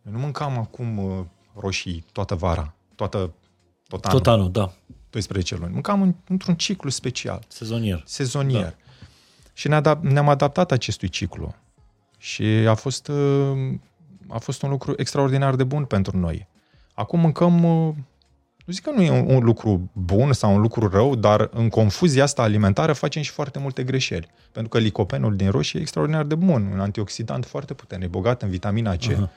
[0.07, 1.25] Eu nu mâncam acum uh,
[1.55, 3.33] roșii toată vara, toată,
[3.89, 4.19] tot anul.
[4.19, 4.73] Tot anul, da.
[5.11, 5.73] 12 luni.
[5.73, 7.43] Mâncam într-un ciclu special.
[7.49, 8.03] Sezonier.
[8.07, 8.63] Sezonier.
[8.63, 8.75] Da.
[9.53, 11.55] Și ne adap- ne-am adaptat acestui ciclu.
[12.19, 13.75] Și a fost, uh,
[14.29, 16.49] a fost un lucru extraordinar de bun pentru noi.
[16.95, 17.95] Acum mâncăm, uh,
[18.71, 21.69] nu zic că nu e un, un lucru bun sau un lucru rău, dar în
[21.69, 24.29] confuzia asta alimentară facem și foarte multe greșeli.
[24.53, 28.49] Pentru că licopenul din roșie e extraordinar de bun, un antioxidant foarte puternic, bogat în
[28.49, 29.01] vitamina C.
[29.01, 29.29] Uh-huh.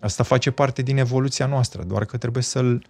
[0.00, 2.86] Asta face parte din evoluția noastră, doar că trebuie să-l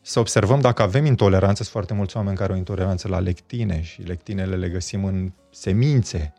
[0.00, 1.62] să observăm dacă avem intoleranță.
[1.62, 6.32] Sunt foarte mulți oameni care au intoleranță la lectine și lectinele le găsim în semințe,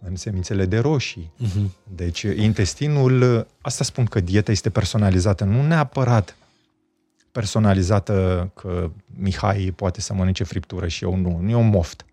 [0.00, 1.32] în semințele de roșii.
[1.44, 1.70] Uh-huh.
[1.94, 6.34] Deci intestinul, asta spun că dieta este personalizată, nu neapărat
[7.32, 12.04] personalizată că Mihai poate să mănânce friptură și eu nu, nu e un moft.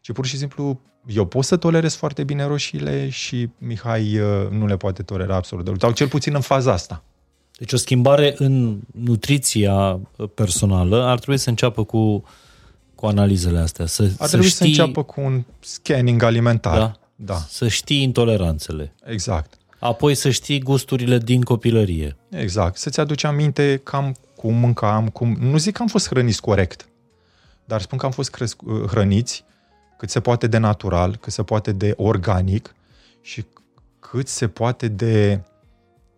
[0.00, 4.66] Ci pur și simplu eu pot să tolerez foarte bine roșiile și Mihai uh, nu
[4.66, 7.02] le poate tolera absolut deloc, sau cel puțin în faza asta.
[7.58, 10.00] Deci o schimbare în nutriția
[10.34, 12.24] personală ar trebui să înceapă cu,
[12.94, 13.86] cu analizele astea.
[13.86, 16.78] Să, ar trebui să, știi, să înceapă cu un scanning alimentar.
[16.78, 16.98] Da?
[17.16, 17.44] da.
[17.48, 18.94] Să știi intoleranțele.
[19.04, 19.54] Exact.
[19.78, 22.16] Apoi să știi gusturile din copilărie.
[22.30, 22.76] Exact.
[22.76, 25.36] Să-ți aduci aminte cam cum mâncam, cum...
[25.40, 26.88] Nu zic că am fost hrăniți corect,
[27.64, 29.44] dar spun că am fost cresc- hrăniți
[29.98, 32.74] cât se poate de natural, cât se poate de organic
[33.20, 33.44] și
[34.00, 35.40] cât se poate de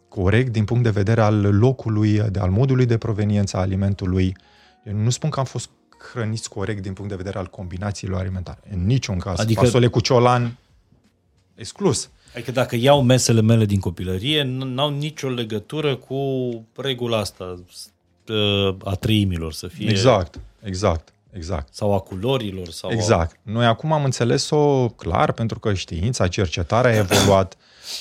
[0.09, 4.37] corect din punct de vedere al locului, de al modului de proveniență a alimentului.
[4.85, 5.71] Eu nu spun că am fost
[6.13, 8.61] hrăniți corect din punct de vedere al combinațiilor alimentare.
[8.71, 9.39] În niciun caz.
[9.39, 10.57] Adică- Fasole cu ciolan,
[11.55, 12.11] exclus.
[12.35, 16.19] Adică dacă iau mesele mele din copilărie, n- n-au nicio legătură cu
[16.77, 17.59] regula asta uh,
[18.85, 19.91] a treimilor să fie.
[19.91, 21.75] Exact, exact, exact.
[21.75, 22.69] Sau a culorilor.
[22.69, 23.37] Sau Exact.
[23.43, 27.57] Noi acum am înțeles-o clar, pentru că știința, cercetarea a evoluat.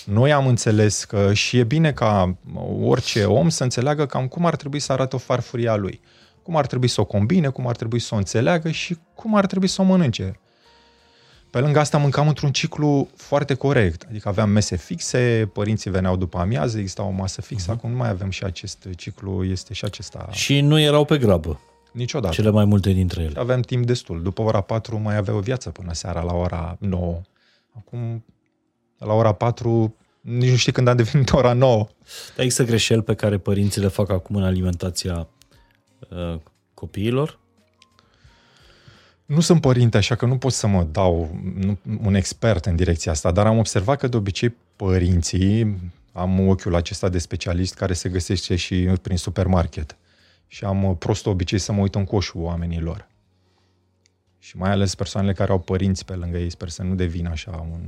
[0.06, 2.38] Noi am înțeles că și e bine ca
[2.82, 6.02] orice om să înțeleagă cam cum ar trebui să arate o farfurie a lui.
[6.44, 9.46] Cum ar trebui să o combine, cum ar trebui să o înțeleagă și cum ar
[9.46, 10.40] trebui să o mănânce.
[11.54, 14.06] Pe lângă asta mâncam într-un ciclu foarte corect.
[14.10, 17.72] Adică aveam mese fixe, părinții veneau după amiază, exista o masă fixă.
[17.72, 21.60] Acum nu mai avem și acest ciclu, este și acesta Și nu erau pe grabă,
[21.92, 22.34] niciodată.
[22.34, 23.40] cele mai multe dintre ele.
[23.40, 24.22] Aveam timp destul.
[24.24, 27.22] După ora 4 mai avea o viață până seara la ora 9.
[27.78, 28.26] Acum,
[28.98, 31.88] la ora 4, nici nu știi când a devenit ora 9.
[32.36, 35.28] Dar există greșeli pe care părinții le fac acum în alimentația
[36.10, 36.40] uh,
[36.74, 37.40] copiilor?
[39.26, 43.12] Nu sunt părinte, așa că nu pot să mă dau nu, un expert în direcția
[43.12, 45.78] asta, dar am observat că de obicei părinții,
[46.12, 49.98] am ochiul acesta de specialist care se găsește și prin supermarket
[50.48, 53.08] și am uh, prost obicei să mă uit în coșul oamenilor.
[54.40, 57.68] Și mai ales persoanele care au părinți pe lângă ei, sper să nu devină așa
[57.72, 57.82] un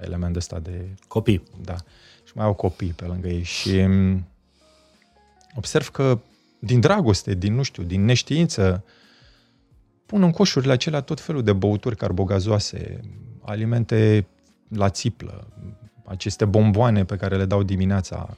[0.00, 1.42] element ăsta de Copii.
[1.64, 1.76] da.
[2.24, 4.26] Și mai au copii pe lângă ei și m,
[5.54, 6.18] observ că
[6.58, 8.84] din dragoste, din, nu știu, din neștiință,
[10.08, 13.00] pun în coșurile acelea tot felul de băuturi carbogazoase,
[13.40, 14.26] alimente
[14.68, 15.46] la țiplă,
[16.04, 18.34] aceste bomboane pe care le dau dimineața,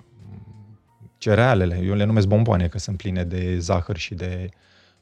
[1.18, 4.48] cerealele, eu le numesc bomboane că sunt pline de zahăr și de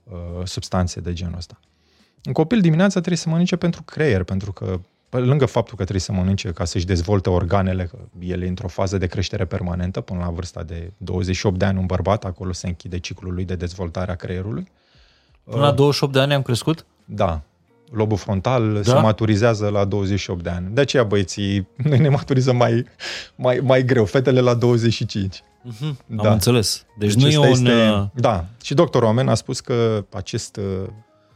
[0.05, 1.61] uh, substanțe de genul ăsta.
[2.25, 6.01] Un copil dimineața trebuie să mănânce pentru creier, pentru că pe lângă faptul că trebuie
[6.01, 10.19] să mănânce ca să-și dezvolte organele, că el e într-o fază de creștere permanentă până
[10.21, 14.11] la vârsta de 28 de ani un bărbat, acolo se închide ciclul lui de dezvoltare
[14.11, 14.69] a creierului.
[15.51, 16.85] Până la 28 de ani am crescut?
[17.05, 17.41] Da,
[17.91, 18.83] lobul frontal da?
[18.83, 20.69] se maturizează la 28 de ani.
[20.75, 22.87] De aceea băieții, noi ne maturizăm mai,
[23.37, 25.37] mai, mai greu, fetele la 25.
[25.37, 25.97] Uh-huh.
[26.07, 26.27] Da.
[26.27, 26.85] Am înțeles.
[26.99, 27.67] Deci, nu e ăsta un...
[27.67, 30.89] Este, da, și doctorul Omen a spus că acest uh,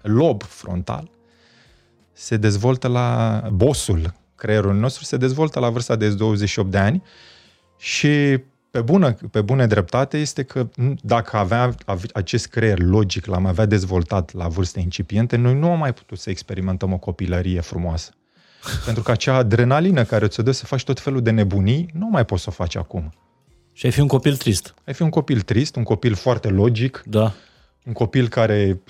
[0.03, 1.11] lob frontal
[2.13, 7.03] se dezvoltă la bosul creierului nostru, se dezvoltă la vârsta de 28 de ani
[7.79, 8.39] și
[8.73, 13.47] pe, bună, pe bună dreptate este că n- dacă avea ave- acest creier logic, l-am
[13.47, 18.11] avea dezvoltat la vârste incipiente, noi nu am mai putut să experimentăm o copilărie frumoasă.
[18.85, 22.25] Pentru că acea adrenalină care ți-o dă să faci tot felul de nebunii, nu mai
[22.25, 23.13] poți să o faci acum.
[23.73, 24.75] Și ai fi un copil trist.
[24.87, 27.33] Ai fi un copil trist, un copil foarte logic, Da.
[27.85, 28.81] un copil care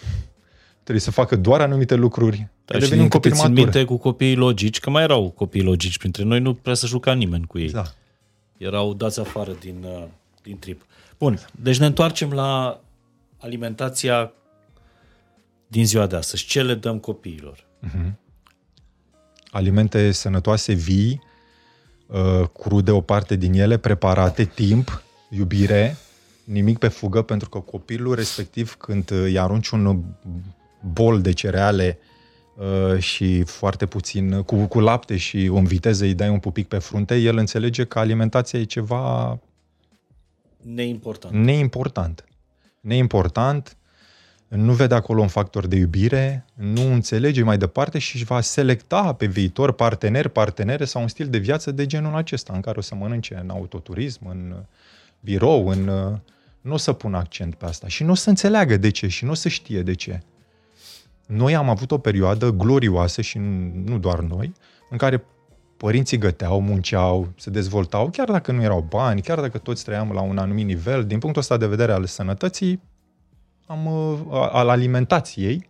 [0.82, 2.36] trebuie să facă doar anumite lucruri.
[2.36, 3.62] Da, Ai și devenit din un câte copil țin matur.
[3.62, 7.12] minte cu copiii logici, că mai erau copii logici printre noi, nu prea să juca
[7.12, 7.70] nimeni cu ei.
[7.70, 7.82] Da.
[8.62, 10.04] Erau dați afară din, uh,
[10.42, 10.82] din trip.
[11.18, 12.80] Bun, deci ne întoarcem la
[13.38, 14.32] alimentația
[15.66, 16.44] din ziua de astăzi.
[16.44, 17.64] Ce le dăm copiilor?
[19.50, 21.22] Alimente sănătoase, vii,
[22.06, 25.96] uh, crude o parte din ele, preparate, timp, iubire,
[26.44, 30.02] nimic pe fugă, pentru că copilul respectiv când uh, îi arunci un
[30.80, 32.11] bol de cereale uh,
[32.98, 37.16] și foarte puțin, cu, cu lapte și în viteză îi dai un pupic pe frunte,
[37.16, 39.38] el înțelege că alimentația e ceva
[40.62, 41.34] Neimportant.
[41.34, 42.24] neimportant.
[42.80, 43.76] Neimportant,
[44.48, 49.12] nu vede acolo un factor de iubire, nu înțelege mai departe și își va selecta
[49.12, 52.82] pe viitor parteneri, partenere sau un stil de viață de genul acesta, în care o
[52.82, 54.54] să mănânce în autoturism, în
[55.20, 55.84] birou, în...
[56.60, 59.24] Nu o să pun accent pe asta și nu o să înțeleagă de ce și
[59.24, 60.22] nu o să știe de ce.
[61.26, 63.38] Noi am avut o perioadă glorioasă și
[63.84, 64.52] nu doar noi,
[64.90, 65.24] în care
[65.76, 70.20] părinții găteau, munceau, se dezvoltau, chiar dacă nu erau bani, chiar dacă toți trăiam la
[70.20, 72.80] un anumit nivel, din punctul ăsta de vedere al sănătății,
[73.66, 75.68] am, uh, al alimentației,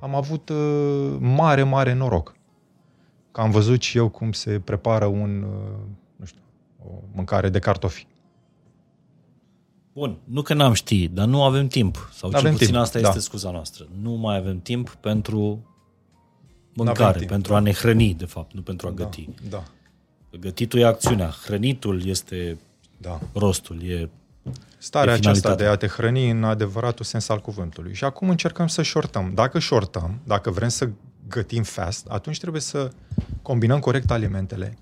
[0.00, 2.34] am avut uh, mare, mare noroc.
[3.32, 5.78] Că am văzut și eu cum se prepară un, uh,
[6.16, 6.40] nu știu,
[6.84, 8.06] o mâncare de cartofi.
[9.94, 12.10] Bun, nu că n-am ști, dar nu avem timp.
[12.12, 13.08] Sau cel N-avem puțin timp, asta da.
[13.08, 13.86] este scuza noastră.
[14.02, 15.38] Nu mai avem timp pentru
[16.72, 19.28] N-avem mâncare, timp, pentru a ne hrăni, de fapt, nu pentru a Da, găti.
[19.50, 19.62] da,
[20.40, 22.58] Gătitul e acțiunea, hrănitul este
[22.98, 23.20] da.
[23.32, 24.10] rostul, e
[24.78, 25.66] Starea E aceasta finalitatea.
[25.66, 27.94] de a te hrăni în adevăratul sens al cuvântului.
[27.94, 29.30] Și acum încercăm să șortăm.
[29.34, 30.88] Dacă șortăm, dacă vrem să
[31.28, 32.90] gătim fast, atunci trebuie să
[33.42, 34.78] combinăm corect alimentele.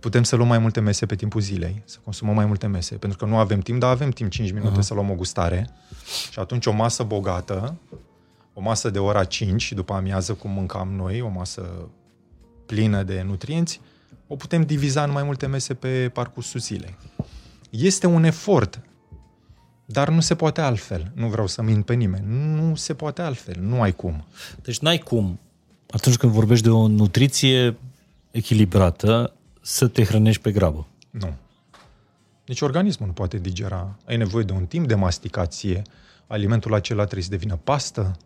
[0.00, 3.18] Putem să luăm mai multe mese pe timpul zilei, să consumăm mai multe mese, pentru
[3.18, 4.82] că nu avem timp, dar avem timp 5 minute uh-huh.
[4.82, 5.70] să luăm o gustare
[6.30, 7.74] și atunci o masă bogată,
[8.54, 11.88] o masă de ora 5 după amiază cum mâncam noi, o masă
[12.66, 13.80] plină de nutrienți,
[14.26, 16.96] o putem diviza în mai multe mese pe parcursul zilei.
[17.70, 18.80] Este un efort,
[19.84, 21.12] dar nu se poate altfel.
[21.14, 22.24] Nu vreau să mint pe nimeni.
[22.26, 23.56] Nu se poate altfel.
[23.60, 24.24] Nu ai cum.
[24.62, 25.40] Deci n-ai cum,
[25.90, 27.76] atunci când vorbești de o nutriție
[28.30, 29.32] echilibrată,
[29.62, 30.86] să te hrănești pe grabă.
[31.10, 31.34] Nu.
[32.46, 33.96] Nici organismul nu poate digera.
[34.04, 35.82] Ai nevoie de un timp de masticație.
[36.26, 38.16] Alimentul acela trebuie să devină pastă.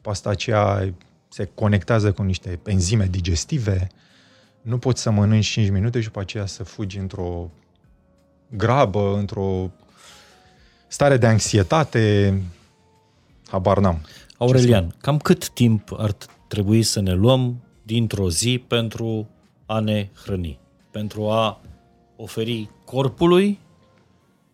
[0.00, 0.94] Pasta aceea
[1.28, 3.86] se conectează cu niște enzime digestive.
[4.62, 7.50] Nu poți să mănânci 5 minute și după aceea să fugi într-o
[8.48, 9.70] grabă, într-o
[10.88, 12.42] stare de anxietate.
[13.46, 14.06] Habar n-am.
[14.38, 16.16] Aurelian, cam cât timp ar
[16.48, 19.28] trebui să ne luăm dintr-o zi pentru
[19.72, 20.58] a ne hrăni,
[20.90, 21.60] pentru a
[22.16, 23.58] oferi corpului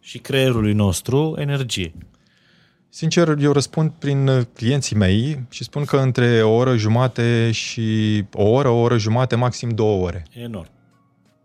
[0.00, 1.92] și creierului nostru energie.
[2.88, 8.48] Sincer, eu răspund prin clienții mei și spun că între o oră jumate și o
[8.48, 10.26] oră, o oră jumate, maxim două ore.
[10.34, 10.70] E enorm.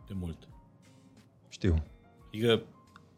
[0.08, 0.38] De mult.
[1.50, 1.84] Știu.
[2.28, 2.62] Adică,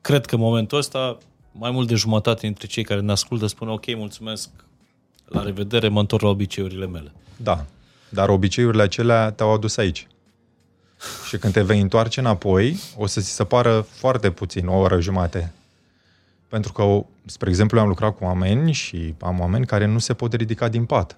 [0.01, 1.17] cred că în momentul ăsta,
[1.51, 4.49] mai mult de jumătate dintre cei care ne ascultă spun ok, mulțumesc,
[5.25, 7.11] la revedere, mă întorc la obiceiurile mele.
[7.37, 7.65] Da,
[8.09, 10.07] dar obiceiurile acelea te-au adus aici.
[11.27, 14.99] Și când te vei întoarce înapoi, o să ți se pară foarte puțin, o oră
[14.99, 15.53] jumate.
[16.47, 20.33] Pentru că, spre exemplu, am lucrat cu oameni și am oameni care nu se pot
[20.33, 21.17] ridica din pat.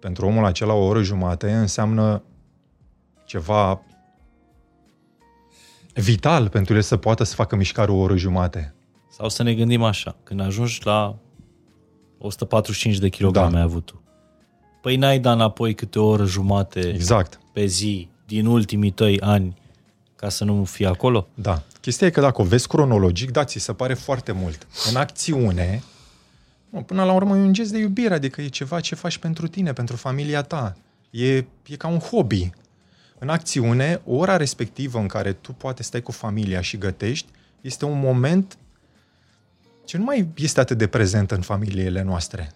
[0.00, 2.22] Pentru omul acela o oră jumate înseamnă
[3.24, 3.82] ceva
[5.94, 8.74] vital pentru el să poată să facă mișcare o oră jumate.
[9.10, 11.16] Sau să ne gândim așa, când ajungi la
[12.18, 13.56] 145 de kilograme da.
[13.56, 14.02] ai avut tu.
[14.80, 17.40] Păi n-ai dat înapoi câte o oră jumate exact.
[17.52, 19.56] pe zi din ultimii tăi ani
[20.16, 21.28] ca să nu fii acolo?
[21.34, 21.62] Da.
[21.80, 24.66] Chestia e că dacă o vezi cronologic, da, ți se pare foarte mult.
[24.90, 25.82] În acțiune,
[26.86, 29.72] până la urmă e un gest de iubire, adică e ceva ce faci pentru tine,
[29.72, 30.76] pentru familia ta.
[31.10, 32.50] E, e ca un hobby.
[33.18, 37.28] În acțiune, ora respectivă în care tu poate stai cu familia și gătești,
[37.60, 38.58] este un moment
[39.84, 42.52] ce nu mai este atât de prezent în familiile noastre.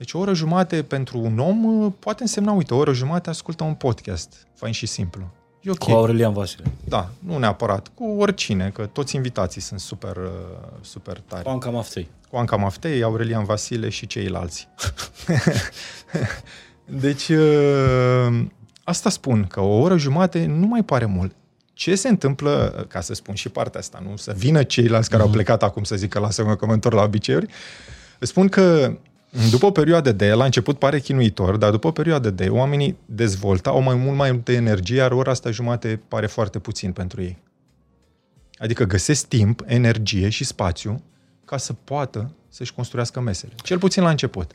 [0.00, 3.64] Deci o oră jumate pentru un om uh, poate însemna, uite, o oră jumate ascultă
[3.64, 5.30] un podcast, fain și simplu.
[5.60, 5.92] E okay.
[5.92, 6.64] Cu Aurelian Vasile.
[6.84, 10.30] Da, nu neapărat, cu oricine, că toți invitații sunt super, uh,
[10.80, 11.44] super tari.
[11.44, 12.08] Cu Anca Maftei.
[12.30, 14.68] Cu Anca Maftei, Aurelian Vasile și ceilalți.
[17.04, 18.44] deci, uh,
[18.84, 21.34] asta spun, că o oră jumate nu mai pare mult.
[21.72, 24.16] Ce se întâmplă, ca să spun și partea asta, nu?
[24.16, 25.24] Să vină ceilalți care mm-hmm.
[25.24, 25.36] au mhm.
[25.36, 27.46] plecat acum să zică lasă-mă că mă întorc la obiceiuri,
[28.18, 28.96] spun că
[29.50, 33.80] după o perioadă de, la început pare chinuitor, dar după o perioadă de, oamenii dezvoltau
[33.80, 37.38] mai mult mai multă energie, iar ora asta jumate pare foarte puțin pentru ei.
[38.58, 41.02] Adică găsesc timp, energie și spațiu
[41.44, 43.52] ca să poată să-și construiască mesele.
[43.62, 44.50] Cel puțin la început.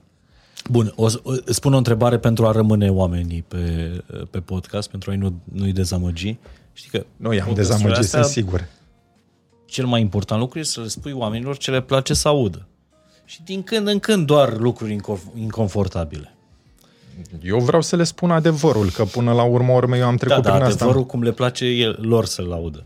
[0.70, 3.92] Bun, o, o, spun o întrebare pentru a rămâne oamenii pe,
[4.30, 6.38] pe podcast, pentru a nu, nu-i dezamăgi.
[6.74, 8.68] Știi că nu i-am dezamăgit, sunt sigur.
[9.66, 12.68] Cel mai important lucru este să le spui oamenilor ce le place să audă
[13.26, 14.98] și din când în când doar lucruri
[15.36, 16.36] inconfortabile.
[17.44, 20.50] Eu vreau să le spun adevărul, că până la urmă urmă eu am trecut da,
[20.50, 20.84] da, prin asta.
[20.84, 22.86] adevărul cum le place el, lor să-l audă.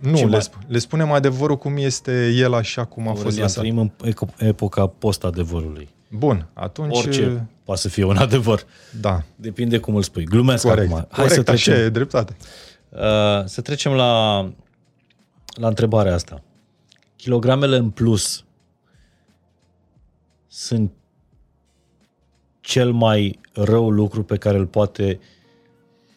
[0.00, 0.40] Nu, le, mai...
[0.40, 3.58] sp- le spunem adevărul cum este el așa cum a Aurelian, fost lăsat.
[3.58, 3.92] Trăim în
[4.38, 5.88] epoca post-adevărului.
[6.10, 6.96] Bun, atunci...
[6.96, 8.64] Orice poate să fie un adevăr.
[9.00, 9.22] Da.
[9.36, 10.24] Depinde cum îl spui.
[10.24, 10.92] Glumesc Corect.
[10.92, 10.96] acum.
[10.96, 12.36] Hai Corect, să trecem, așa e, dreptate.
[12.88, 12.98] Uh,
[13.44, 14.40] să trecem la,
[15.50, 16.42] la întrebarea asta.
[17.16, 18.44] Kilogramele în plus
[20.48, 20.92] sunt
[22.60, 25.20] cel mai rău lucru pe care îl poate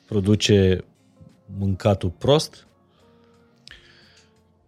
[0.05, 0.83] produce
[1.59, 2.67] mâncatul prost?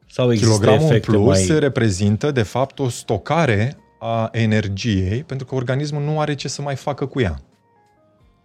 [0.09, 1.39] Sau există Kilogramul efecte plus mai...
[1.39, 6.61] se reprezintă, de fapt, o stocare a energiei, pentru că organismul nu are ce să
[6.61, 7.41] mai facă cu ea.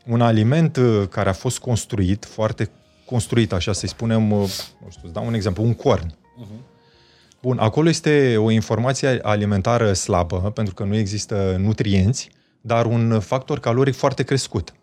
[0.07, 2.71] Un aliment uh, care a fost construit, foarte
[3.05, 4.39] construit, așa să-i spunem, uh,
[4.83, 6.12] nu știu, îți dau un exemplu, un corn.
[6.12, 6.68] Uh-huh
[7.43, 12.30] Bun, acolo este o informație alimentară slabă, pentru că nu există nutrienți,
[12.61, 14.74] dar un factor caloric foarte crescut.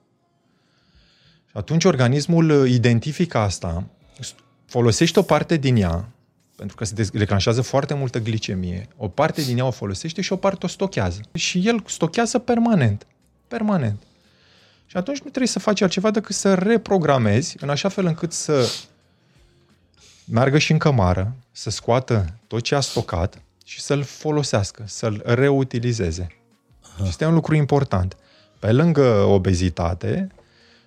[1.45, 3.83] Și atunci organismul identifică asta,
[4.65, 6.09] folosește o parte din ea,
[6.55, 10.35] pentru că se declanșează foarte multă glicemie, o parte din ea o folosește și o
[10.35, 11.19] parte o stochează.
[11.33, 13.07] Și el stochează permanent.
[13.47, 14.03] Permanent.
[14.85, 18.71] Și atunci nu trebuie să faci altceva decât să reprogramezi în așa fel încât să
[20.27, 26.27] meargă și în cămară, să scoată tot ce a stocat și să-l folosească, să-l reutilizeze.
[26.81, 27.07] Aha.
[27.07, 28.17] Este un lucru important.
[28.59, 30.27] Pe lângă obezitate,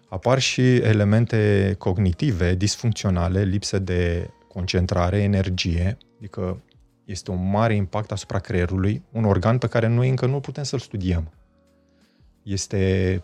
[0.09, 6.63] apar și elemente cognitive, disfuncționale, lipsă de concentrare, energie, adică
[7.05, 10.79] este un mare impact asupra creierului, un organ pe care noi încă nu putem să-l
[10.79, 11.33] studiem.
[12.43, 13.21] Este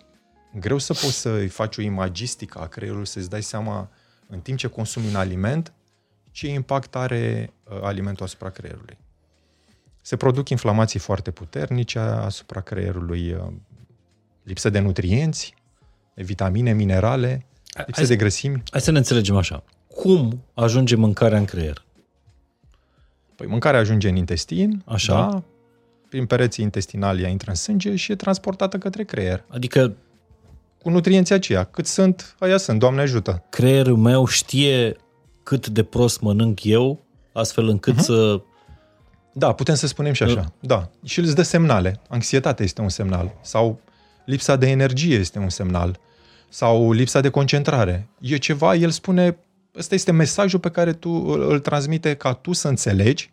[0.59, 3.91] greu să poți să faci o imagistică a creierului, să-ți dai seama
[4.27, 5.73] în timp ce consumi un aliment,
[6.35, 8.97] ce impact are uh, alimentul asupra creierului.
[10.01, 13.53] Se produc inflamații foarte puternice asupra creierului, uh,
[14.43, 15.55] lipsă de nutrienți,
[16.15, 18.63] de vitamine, minerale, lipsă hai, de grăsimi.
[18.71, 19.65] Hai să ne înțelegem așa.
[19.89, 21.85] Cum ajunge mâncarea în creier?
[23.37, 25.15] Păi mâncarea ajunge în intestin, așa.
[25.31, 25.43] Da,
[26.09, 29.45] prin pereții intestinali ea intră în sânge și e transportată către creier.
[29.49, 29.97] Adică
[30.83, 31.65] cu nutrienții aceia.
[31.65, 33.45] Cât sunt, aia sunt, Doamne ajută.
[33.49, 34.97] Creierul meu știe
[35.45, 38.05] cât de prost mănânc eu, astfel încât uh-huh.
[38.05, 38.43] să...
[39.33, 40.41] Da, putem să spunem și așa.
[40.41, 40.47] Uh.
[40.61, 40.91] Da.
[41.05, 42.01] Și îți dă semnale.
[42.09, 43.39] Anxietatea este un semnal.
[43.43, 43.81] Sau
[44.25, 46.01] lipsa de energie este un semnal.
[46.49, 48.09] Sau lipsa de concentrare.
[48.21, 49.37] E ceva, el spune,
[49.79, 53.33] ăsta este mesajul pe care tu îl, îl transmite ca tu să înțelegi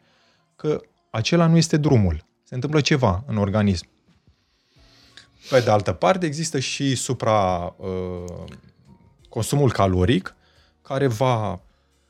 [0.56, 2.26] că acela nu este drumul.
[2.44, 3.88] Se întâmplă ceva în organism.
[5.50, 8.46] Pe de altă parte, există și supra uh,
[9.30, 10.36] consumul caloric,
[10.82, 11.62] care va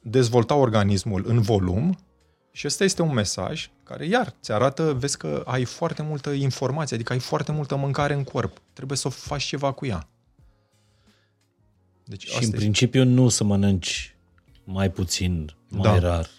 [0.02, 1.97] dezvolta organismul în volum
[2.52, 6.95] și ăsta este un mesaj care, iar, ți arată, vezi că ai foarte multă informație,
[6.95, 8.58] adică ai foarte multă mâncare în corp.
[8.74, 10.08] Trebuie să faci ceva cu ea.
[12.06, 12.56] Deci, și în este.
[12.56, 14.16] principiu nu să mănânci
[14.64, 16.08] mai puțin, mai da.
[16.08, 16.30] rar.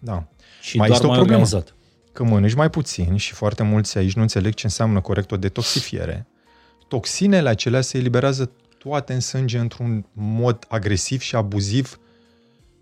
[0.00, 0.28] Da.
[0.60, 1.42] Și mai doar este o mai problemă.
[1.42, 1.74] organizat
[2.12, 6.26] că mănânci mai puțin și foarte mulți aici nu înțeleg ce înseamnă corect o detoxifiere,
[6.88, 11.98] toxinele acelea se eliberează toate în sânge într-un mod agresiv și abuziv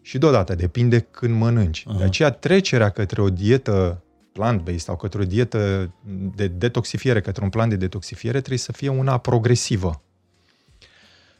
[0.07, 1.83] și deodată, depinde când mănânci.
[1.83, 1.99] Uh-huh.
[1.99, 4.03] De aceea trecerea către o dietă
[4.33, 5.91] plant-based sau către o dietă
[6.35, 10.03] de detoxifiere, către un plan de detoxifiere, trebuie să fie una progresivă.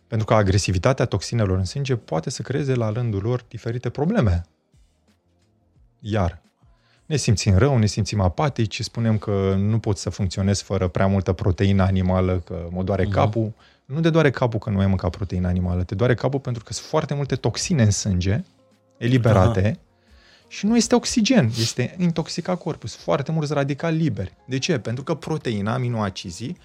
[0.07, 4.47] Pentru că agresivitatea toxinelor în sânge poate să creeze la rândul lor diferite probleme.
[6.01, 6.43] Iar
[7.07, 11.33] ne simțim rău, ne simțim apatici, spunem că nu pot să funcționez fără prea multă
[11.33, 13.13] proteină animală, că mă doare uh-huh.
[13.13, 13.53] capul.
[13.85, 16.73] Nu te doare capul că nu ai mâncat proteină animală, te doare capul pentru că
[16.73, 18.45] sunt foarte multe toxine în sânge
[18.99, 20.49] eliberate uh-huh.
[20.49, 22.89] și nu este oxigen, este intoxicat corpul.
[22.89, 24.37] Sunt foarte mulți radicali liberi.
[24.47, 24.79] De ce?
[24.79, 26.59] Pentru că proteina, aminoacizii,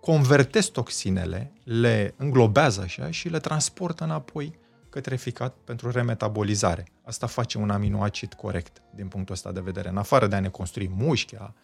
[0.00, 4.58] convertesc toxinele, le înglobează așa și le transportă înapoi
[4.90, 6.86] către ficat pentru remetabolizare.
[7.04, 9.88] Asta face un aminoacid corect din punctul ăsta de vedere.
[9.88, 11.54] În afară de a ne construi mușchia,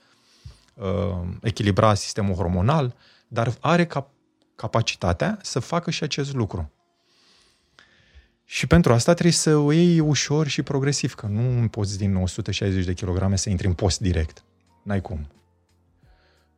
[0.75, 0.85] uh,
[1.43, 2.97] echilibra sistemul hormonal,
[3.29, 4.13] dar are cap-
[4.57, 6.73] capacitatea să facă și acest lucru.
[8.45, 12.85] Și pentru asta trebuie să o iei ușor și progresiv, că nu poți din 160
[12.85, 14.45] de kilograme să intri în post direct.
[14.83, 15.27] N-ai cum.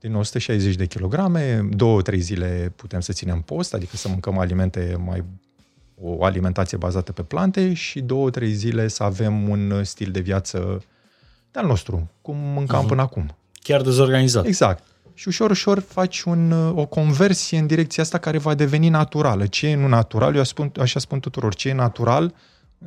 [0.00, 4.96] Din 160 de kilograme, două, trei zile putem să ținem post, adică să mâncăm alimente
[5.04, 5.24] mai
[6.00, 10.82] o alimentație bazată pe plante și două, trei zile să avem un stil de viață
[11.50, 12.88] de-al nostru, cum mâncam uh-huh.
[12.88, 13.36] până acum.
[13.52, 14.46] Chiar dezorganizat.
[14.46, 14.82] Exact.
[15.18, 19.46] Și ușor, ușor faci un, o conversie în direcția asta care va deveni naturală.
[19.46, 22.34] Ce e nu natural, eu spun, așa spun tuturor, ce e natural,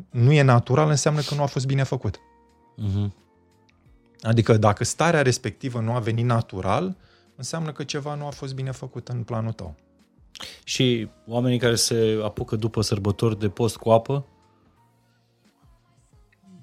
[0.09, 2.17] nu e natural, înseamnă că nu a fost bine făcut.
[2.17, 3.11] Uh-huh.
[4.21, 6.97] Adică dacă starea respectivă nu a venit natural,
[7.35, 9.75] înseamnă că ceva nu a fost bine făcut în planul tău.
[10.63, 14.25] Și oamenii care se apucă după sărbători de post cu apă?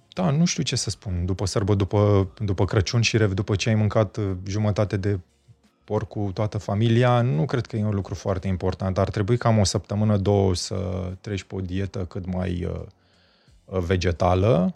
[0.08, 1.24] Da, nu știu ce să spun.
[1.24, 5.18] După sărbă, după, după Crăciun și rev, după ce ai mâncat uh, jumătate de
[5.87, 8.99] porc cu toată familia, nu cred că e un lucru foarte important.
[8.99, 12.80] Ar trebui cam o săptămână, două să treci pe o dietă cât mai uh,
[13.64, 14.74] uh vegetală.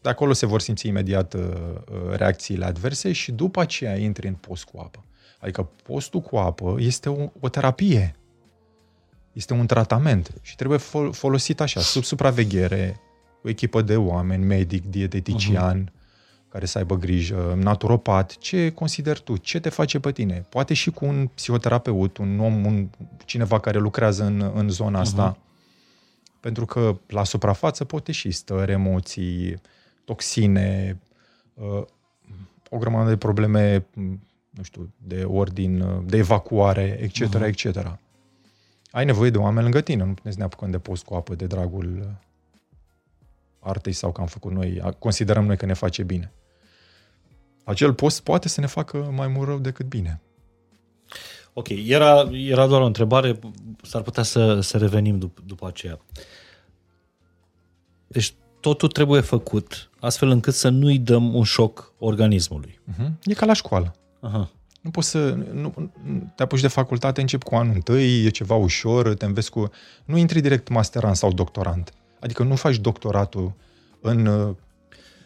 [0.00, 4.34] De acolo se vor simți imediat uh, uh, reacțiile adverse și după aceea intri în
[4.34, 5.04] post cu apă.
[5.38, 8.16] Adică postul cu apă este o, o terapie.
[9.32, 13.00] Este un tratament și trebuie fol- folosit așa, sub supraveghere,
[13.40, 15.97] cu echipă de oameni, medic, dietetician, uh-huh.
[16.48, 20.46] Care să aibă grijă, naturopat, ce consideri tu, ce te face pe tine.
[20.48, 22.88] Poate și cu un psihoterapeut, un om, un,
[23.24, 25.36] cineva care lucrează în, în zona asta.
[25.36, 25.46] Uh-huh.
[26.40, 29.60] Pentru că la suprafață poate și stări, emoții,
[30.04, 30.98] toxine,
[31.54, 31.82] uh,
[32.70, 33.86] o grămadă de probleme
[34.50, 37.46] nu știu, de ordin, de evacuare, etc., uh-huh.
[37.46, 37.98] etc.
[38.90, 41.34] Ai nevoie de oameni lângă tine, nu putem să ne apucăm de post cu apă
[41.34, 42.18] de dragul
[43.58, 46.32] artei sau că am făcut noi, considerăm noi că ne face bine.
[47.68, 50.20] Acel post poate să ne facă mai mult rău decât bine.
[51.52, 53.38] Ok, era, era doar o întrebare,
[53.82, 56.00] s-ar putea să, să revenim dup- după aceea.
[58.06, 62.80] Deci totul trebuie făcut astfel încât să nu-i dăm un șoc organismului.
[62.92, 63.08] Uh-huh.
[63.22, 63.94] E ca la școală.
[64.20, 64.50] Aha.
[64.80, 65.38] Nu poți să...
[65.52, 65.92] Nu,
[66.34, 69.70] te apuci de facultate, începi cu anul întâi, e ceva ușor, te înveți cu...
[70.04, 71.92] Nu intri direct masterant sau doctorant.
[72.20, 73.52] Adică nu faci doctoratul
[74.00, 74.54] în uh,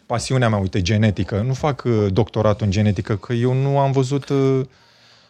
[0.05, 1.41] pasiunea mea, uite, genetică.
[1.41, 4.61] Nu fac uh, doctoratul în genetică, că eu nu am văzut uh,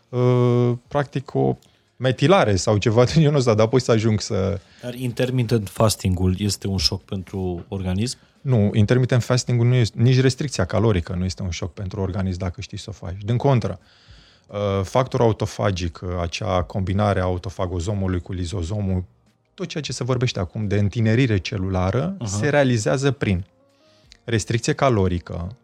[0.09, 1.57] uh, practic o
[1.95, 4.59] metilare sau ceva de genul ăsta, dar apoi să ajung să...
[4.81, 8.17] Dar intermittent fasting-ul este un șoc pentru organism?
[8.41, 12.61] Nu, intermittent fasting-ul nu este, nici restricția calorică nu este un șoc pentru organism dacă
[12.61, 13.17] știi să o faci.
[13.25, 13.79] Din contră,
[14.47, 19.03] uh, factorul autofagic, uh, acea combinare a autofagozomului cu lizozomul,
[19.53, 22.25] tot ceea ce se vorbește acum de întinerire celulară, uh-huh.
[22.25, 23.45] se realizează prin
[24.23, 25.57] restricție calorică,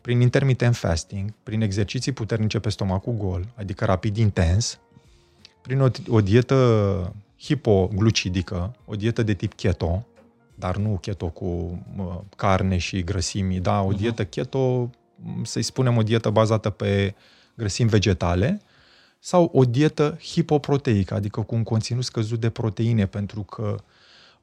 [0.00, 4.78] prin intermittent fasting, prin exerciții puternice pe stomacul gol, adică rapid intens,
[5.62, 10.06] prin o, o dietă hipoglucidică, o dietă de tip keto,
[10.54, 11.82] dar nu keto cu
[12.36, 13.96] carne și grăsimi, da, o mhm.
[13.96, 14.90] dietă keto,
[15.42, 17.14] să-i spunem o dietă bazată pe
[17.54, 18.60] grăsimi vegetale,
[19.18, 23.76] sau o dietă hipoproteică, adică cu un conținut scăzut de proteine, pentru că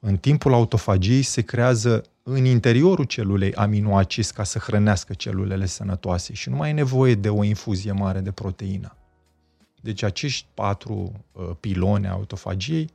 [0.00, 6.48] în timpul autofagiei se creează în interiorul celulei aminoacizi ca să hrănească celulele sănătoase și
[6.48, 8.96] nu mai e nevoie de o infuzie mare de proteină.
[9.80, 12.90] Deci acești patru uh, piloni a autofagiei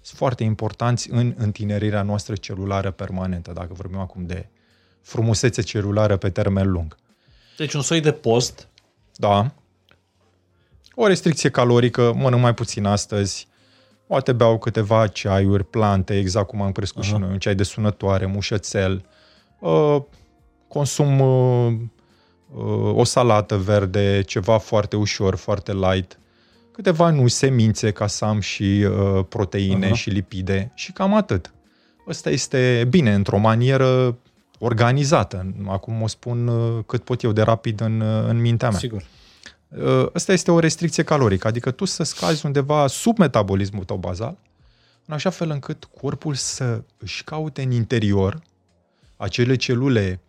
[0.00, 4.48] sunt foarte importanți în întinerirea noastră celulară permanentă, dacă vorbim acum de
[5.00, 6.96] frumusețe celulară pe termen lung.
[7.56, 8.68] Deci un soi de post.
[9.16, 9.54] Da.
[10.94, 13.48] O restricție calorică, mănânc mai puțin astăzi,
[14.06, 17.06] poate beau câteva ceaiuri, plante, exact cum am crescut uh-huh.
[17.06, 19.04] și noi, un ceai de sunătoare, mușățel,
[19.58, 19.96] uh,
[20.68, 21.72] consum uh,
[22.54, 26.18] uh, o salată verde, ceva foarte ușor, foarte light,
[26.70, 29.94] câteva nu semințe ca să am și uh, proteine uh-huh.
[29.94, 31.52] și lipide și cam atât.
[32.08, 34.18] Ăsta este bine, într-o manieră
[34.58, 35.54] organizată.
[35.66, 38.78] Acum o spun uh, cât pot eu de rapid în, uh, în mintea mea.
[38.78, 39.04] Sigur.
[39.78, 44.38] Uh, asta este o restricție calorică, adică tu să scazi undeva sub metabolismul tău bazal,
[45.06, 48.42] în așa fel încât corpul să își caute în interior
[49.16, 50.20] acele celule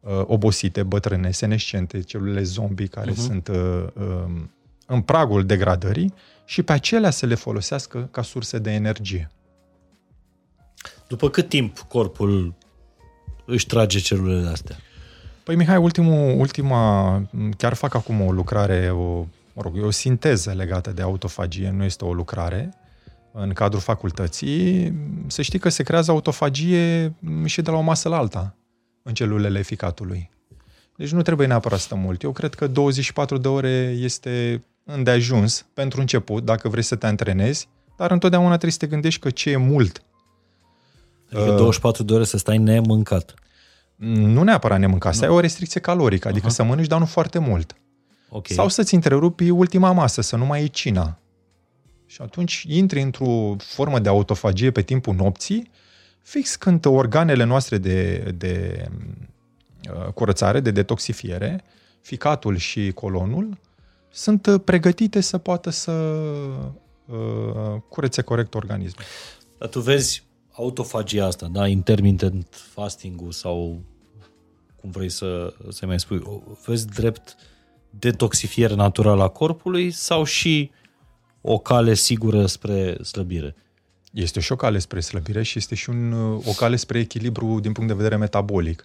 [0.00, 3.16] uh, obosite, bătrâne, senescente, celule zombie care uh-huh.
[3.16, 4.42] sunt uh, uh,
[4.86, 9.30] în pragul degradării și pe acelea să le folosească ca surse de energie.
[11.08, 12.54] După cât timp corpul
[13.44, 14.76] își trage celulele astea?
[15.44, 17.22] Păi Mihai, ultimul, ultima,
[17.56, 21.84] chiar fac acum o lucrare, o, mă rog, e o sinteză legată de autofagie, nu
[21.84, 22.74] este o lucrare,
[23.32, 24.92] în cadrul facultății.
[25.26, 27.14] Să știi că se creează autofagie
[27.44, 28.54] și de la o masă la alta
[29.02, 30.30] în celulele ficatului.
[30.96, 32.22] Deci nu trebuie neapărat să mult.
[32.22, 37.68] Eu cred că 24 de ore este îndeajuns pentru început, dacă vrei să te antrenezi,
[37.96, 40.02] dar întotdeauna trebuie să te gândești că ce e mult.
[41.32, 43.34] Adică 24 de ore să stai nemâncat.
[44.04, 46.54] Nu neapărat nemâncat, să ai o restricție calorică, adică uh-huh.
[46.54, 47.76] să mănânci, dar nu foarte mult.
[48.28, 48.56] Okay.
[48.56, 51.18] Sau să-ți întrerupi ultima masă, să nu mai iei cina.
[52.06, 55.70] Și atunci intri într-o formă de autofagie pe timpul nopții,
[56.22, 58.84] fix când organele noastre de, de
[59.92, 61.64] uh, curățare, de detoxifiere,
[62.00, 63.58] ficatul și colonul,
[64.10, 65.92] sunt uh, pregătite să poată să
[67.06, 69.04] uh, curețe corect organismul.
[69.58, 70.22] Dar tu vezi
[70.52, 73.80] autofagia asta, da, intermittent fasting-ul sau
[74.82, 76.22] cum vrei să, să mai spui,
[76.66, 77.36] vezi drept
[77.90, 80.70] detoxifiere naturală a corpului sau și
[81.40, 83.54] o cale sigură spre slăbire?
[84.12, 86.12] Este și o cale spre slăbire și este și un,
[86.44, 88.84] o cale spre echilibru din punct de vedere metabolic.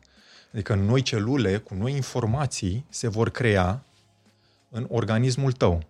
[0.53, 3.85] Adică noi celule cu noi informații se vor crea
[4.69, 5.83] în organismul tău.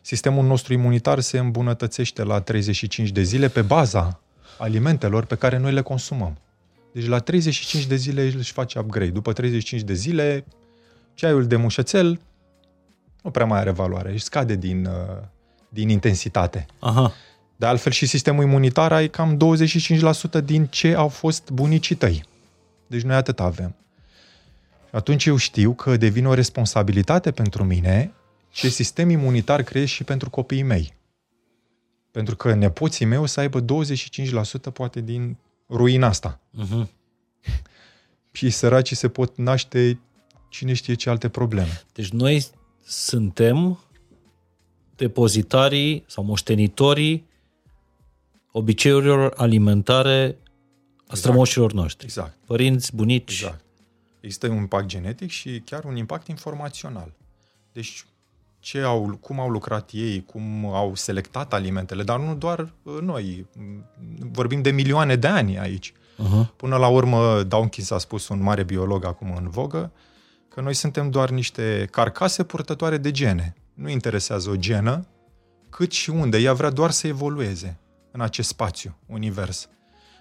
[0.00, 4.20] Sistemul nostru imunitar se îmbunătățește la 35 de zile pe baza
[4.58, 6.38] alimentelor pe care noi le consumăm.
[6.92, 9.10] Deci la 35 de zile își face upgrade.
[9.10, 10.44] După 35 de zile,
[11.14, 12.20] ceaiul de mușățel
[13.22, 15.22] nu prea mai are valoare, își scade din, uh,
[15.68, 16.66] din intensitate.
[16.78, 17.12] Aha.
[17.56, 22.24] De altfel și sistemul imunitar ai cam 25% din ce au fost bunicii tăi.
[22.86, 23.74] Deci noi atât avem.
[24.90, 28.12] Atunci eu știu că devine o responsabilitate pentru mine
[28.50, 30.94] ce sistem imunitar creez și pentru copiii mei.
[32.10, 33.64] Pentru că nepoții mei o să aibă 25%
[34.72, 35.36] poate din
[35.70, 36.40] ruina asta.
[36.58, 36.86] Uh-huh.
[38.32, 39.98] Și săracii se pot naște
[40.48, 41.82] cine știe ce alte probleme.
[41.92, 42.46] Deci noi
[42.84, 43.78] suntem
[44.96, 47.28] depozitarii sau moștenitorii
[48.52, 51.18] obiceiurilor alimentare a exact.
[51.18, 52.04] strămoșilor noștri.
[52.04, 52.36] Exact.
[52.46, 53.32] Părinți, bunici.
[53.32, 53.64] Exact.
[54.20, 57.12] Există un impact genetic și chiar un impact informațional.
[57.72, 58.04] Deci
[58.60, 63.46] ce au, cum au lucrat ei, cum au selectat alimentele, dar nu doar uh, noi.
[64.30, 65.92] Vorbim de milioane de ani aici.
[65.92, 66.56] Uh-huh.
[66.56, 69.92] Până la urmă, Dawkins a spus, un mare biolog acum în vogă,
[70.48, 73.54] că noi suntem doar niște carcase purtătoare de gene.
[73.74, 75.06] Nu interesează o genă,
[75.70, 76.38] cât și unde.
[76.38, 77.78] Ea vrea doar să evolueze
[78.10, 79.68] în acest spațiu, univers.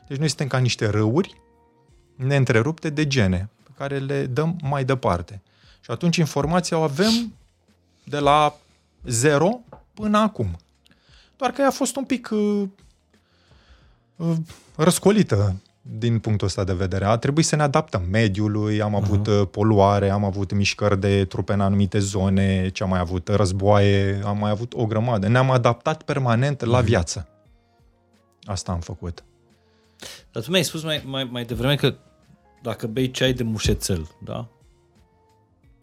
[0.08, 1.42] Deci noi suntem ca niște râuri
[2.16, 5.42] neîntrerupte de gene pe care le dăm mai departe.
[5.82, 7.34] Și atunci informația o avem
[8.10, 8.56] de la
[9.06, 9.60] zero
[9.94, 10.58] până acum.
[11.38, 12.64] Doar că ea a fost un pic uh,
[14.16, 14.36] uh,
[14.76, 17.06] răscolită din punctul ăsta de vedere.
[17.06, 19.52] A trebuit să ne adaptăm mediului, am avut uh-huh.
[19.52, 24.38] poluare, am avut mișcări de trupe în anumite zone, ce am mai avut, războaie, am
[24.38, 25.28] mai avut o grămadă.
[25.28, 26.86] Ne-am adaptat permanent la uh-huh.
[26.86, 27.28] viață.
[28.44, 29.24] Asta am făcut.
[30.32, 31.96] Dar tu mi-ai spus mai, mai, mai devreme că
[32.62, 34.48] dacă bei ceai de mușețel, da?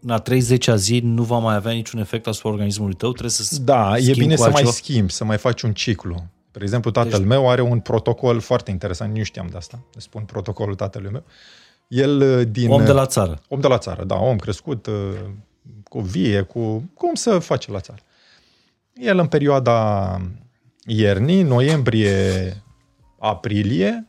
[0.01, 3.61] În a 30-a zi nu va mai avea niciun efect asupra organismului tău, trebuie să
[3.61, 4.63] Da, e bine să altceva.
[4.63, 6.25] mai schimbi, să mai faci un ciclu.
[6.51, 7.27] De exemplu, tatăl deci...
[7.27, 11.23] meu are un protocol foarte interesant, nu știam de asta, spun protocolul tatălui meu.
[11.87, 12.71] El uh, din...
[12.71, 13.41] Om de la țară.
[13.47, 14.93] Om de la țară, da, om crescut uh,
[15.83, 17.99] cu vie, cu cum să face la țară.
[18.93, 20.21] El în perioada
[20.85, 22.63] iernii, noiembrie,
[23.19, 24.07] aprilie,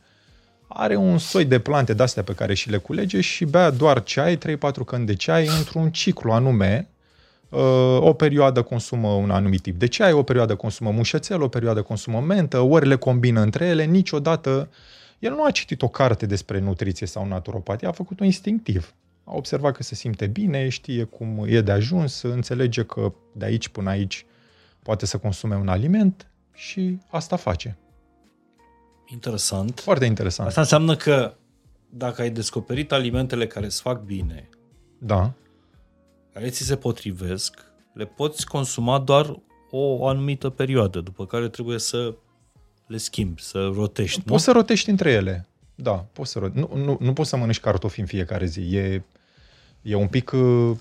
[0.71, 4.37] are un soi de plante de-astea pe care și le culege și bea doar ceai,
[4.37, 4.39] 3-4
[4.85, 6.87] căni de ceai, într-un ciclu anume.
[7.49, 11.81] Uh, o perioadă consumă un anumit tip de ceai, o perioadă consumă mușețel, o perioadă
[11.81, 14.69] consumă mentă, ori le combină între ele, niciodată...
[15.19, 18.93] El nu a citit o carte despre nutriție sau naturopatie, a făcut-o instinctiv.
[19.23, 23.67] A observat că se simte bine, știe cum e de ajuns, înțelege că de aici
[23.67, 24.25] până aici
[24.83, 27.77] poate să consume un aliment și asta face.
[29.11, 29.79] Interesant.
[29.79, 30.47] Foarte interesant.
[30.47, 31.33] Asta înseamnă că
[31.89, 34.49] dacă ai descoperit alimentele care îți fac bine,
[34.97, 35.33] da.
[36.33, 39.39] care ți se potrivesc, le poți consuma doar
[39.71, 42.13] o anumită perioadă, după care trebuie să
[42.87, 44.21] le schimbi, să rotești.
[44.21, 44.37] Poți nu?
[44.37, 45.47] să rotești între ele.
[45.75, 46.67] Da, poți să rotești.
[46.71, 48.75] Nu, nu, nu poți să mănânci cartofi în fiecare zi.
[48.75, 49.03] E,
[49.81, 50.77] e un pic uh,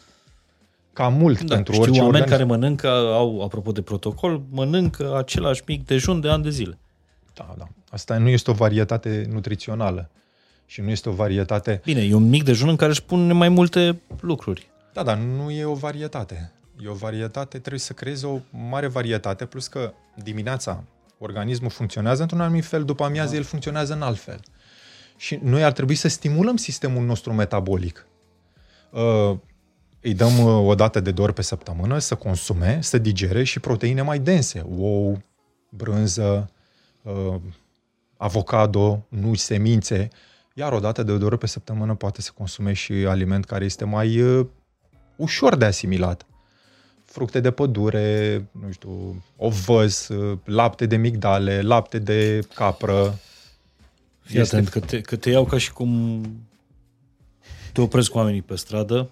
[0.93, 2.47] cam mult da, pentru știu orice oameni organism.
[2.47, 6.79] care mănâncă, au, apropo de protocol, mănâncă același mic dejun de ani de zile.
[7.39, 7.68] Da, da.
[7.91, 10.11] Asta nu este o varietate nutrițională
[10.66, 11.80] și nu este o varietate...
[11.84, 14.70] Bine, e un mic dejun în care își pun mai multe lucruri.
[14.93, 16.53] Da, dar nu e o varietate.
[16.82, 20.84] E o varietate, trebuie să creezi o mare varietate, plus că dimineața
[21.18, 23.36] organismul funcționează într-un anumit fel, după amiază da.
[23.36, 24.41] el funcționează în alt fel.
[25.16, 28.07] Și noi ar trebui să stimulăm sistemul nostru metabolic.
[28.91, 29.36] Uh,
[30.01, 33.61] îi dăm uh, o dată de două ori pe săptămână să consume, să digere și
[33.61, 34.66] proteine mai dense.
[34.78, 35.22] Ou,
[35.70, 36.57] brânză, uh,
[38.16, 40.09] avocado, nuci, semințe,
[40.54, 43.84] iar o dată de o ori pe săptămână poate să consume și aliment care este
[43.84, 44.46] mai uh,
[45.16, 46.26] ușor de asimilat.
[47.04, 53.18] Fructe de pădure, nu știu, ovăz, uh, lapte de migdale, lapte de capră.
[54.20, 54.56] Fii este...
[54.56, 56.22] atent, că te, că te iau ca și cum
[57.72, 59.09] te opresc cu oamenii pe stradă.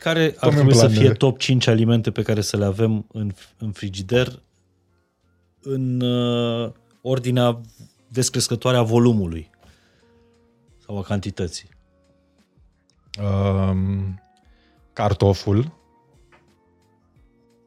[0.00, 3.72] Care ar trebui să fie top 5 alimente pe care să le avem în, în
[3.72, 4.42] frigider
[5.70, 7.60] în uh, ordinea
[8.08, 9.50] descrescătoare a volumului
[10.86, 11.68] sau a cantității?
[13.22, 14.22] Um,
[14.92, 15.72] cartoful.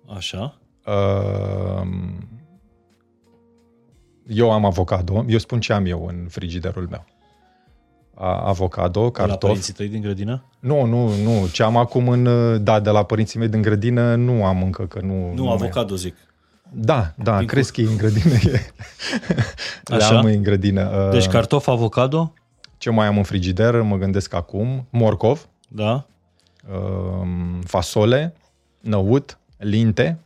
[0.07, 0.59] Așa.
[0.85, 2.29] Um,
[4.27, 5.25] eu am avocado.
[5.27, 7.05] Eu spun ce am eu în frigiderul meu.
[8.23, 9.39] Avocado, cartof.
[9.39, 10.45] De la părinții tăi din grădină?
[10.59, 11.47] Nu, nu, nu.
[11.47, 12.23] Ce am acum în...
[12.63, 15.33] Da, de la părinții mei din grădină nu am încă, că nu...
[15.33, 16.15] Nu, nu avocado zic.
[16.73, 18.35] Da, da, Din cresc în grădină.
[19.97, 21.09] Le am în grădină.
[21.11, 22.33] Deci uh, cartof, avocado?
[22.77, 24.87] Ce mai am în frigider, mă gândesc acum.
[24.89, 25.47] Morcov.
[25.67, 26.05] Da.
[26.73, 28.33] Um, fasole,
[28.79, 30.19] năut, linte.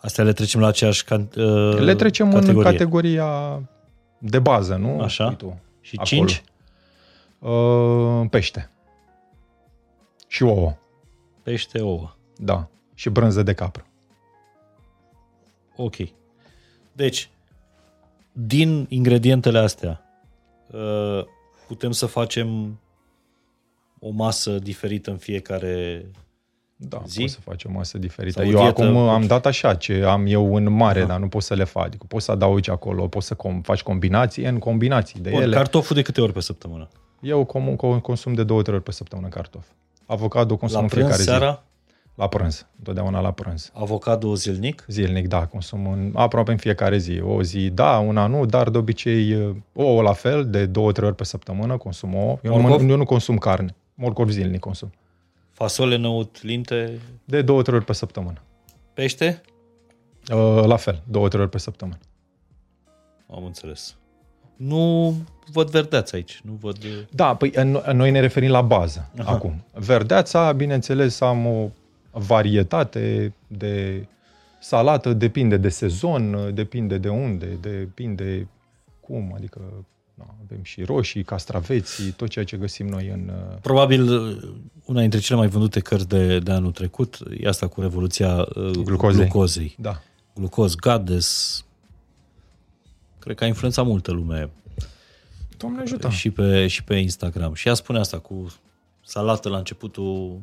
[0.00, 2.56] Astea le trecem la aceeași can- uh, Le trecem categorie.
[2.58, 3.62] în categoria
[4.18, 5.00] de bază, nu?
[5.00, 5.30] Așa.
[5.34, 6.26] Tu, Și acolo.
[6.26, 6.42] cinci?
[7.38, 8.70] Uh, pește.
[10.26, 10.74] Și ouă.
[11.42, 12.14] Pește, ouă.
[12.36, 12.68] Da.
[12.94, 13.83] Și brânză de capră.
[15.76, 15.96] Ok.
[16.92, 17.30] Deci,
[18.32, 20.02] din ingredientele astea,
[20.70, 21.24] uh,
[21.66, 22.78] putem să facem
[23.98, 26.06] o masă diferită în fiecare
[26.76, 27.20] da, zi?
[27.20, 28.40] poți să faci o masă diferită.
[28.40, 31.06] Sau eu dietă, acum am dat așa ce am eu în mare, da.
[31.06, 31.84] dar nu pot să le fac.
[31.84, 35.56] Adică poți să adaugi acolo, poți să com- faci combinații în combinații de Bun, ele.
[35.56, 36.88] Cartoful de câte ori pe săptămână?
[37.20, 39.64] Eu com- consum de două, trei ori pe săptămână cartof.
[40.06, 41.50] Avocado consum La în fiecare seara?
[41.52, 41.73] zi.
[42.14, 43.70] La prânz, întotdeauna la prânz.
[43.74, 44.84] Avocado zilnic?
[44.88, 47.20] Zilnic, da, consum în, aproape în fiecare zi.
[47.20, 51.16] O zi, da, una nu, dar de obicei ouă la fel, de două, trei ori
[51.16, 52.38] pe săptămână consum ouă.
[52.42, 54.92] Eu, nu, eu nu consum carne, morcov zilnic consum.
[55.52, 56.98] Fasole, năut, linte?
[57.24, 58.42] De două, trei ori pe săptămână.
[58.94, 59.40] Pește?
[60.32, 61.98] Uh, la fel, două, trei ori pe săptămână.
[63.30, 63.96] Am înțeles.
[64.56, 65.14] nu
[65.52, 66.40] văd verdeață aici.
[66.44, 66.76] Nu văd...
[67.10, 67.52] Da, păi
[67.92, 69.32] noi ne referim la bază Aha.
[69.32, 69.64] acum.
[69.72, 71.68] Verdeața, bineînțeles, am o
[72.14, 74.06] varietate de
[74.60, 78.48] salată, depinde de sezon, depinde de unde, depinde
[79.00, 79.60] cum, adică
[80.14, 83.32] da, avem și roșii, castraveții, tot ceea ce găsim noi în...
[83.34, 84.10] Uh, Probabil
[84.84, 88.70] una dintre cele mai vândute cărți de, de anul trecut e asta cu revoluția uh,
[88.70, 89.20] glucozei.
[89.20, 89.76] glucozei.
[89.78, 90.02] Da.
[90.34, 91.64] Glucoz, Gades.
[93.18, 94.50] Cred că a influențat multă lume.
[95.56, 96.08] Doamne ajută.
[96.08, 97.54] Și pe, și pe Instagram.
[97.54, 98.54] Și ea spune asta cu
[99.04, 100.40] salată la începutul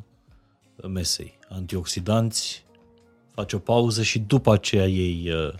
[0.88, 1.38] mesei.
[1.54, 2.64] Antioxidanți,
[3.34, 5.54] faci o pauză și după aceea iei, uh,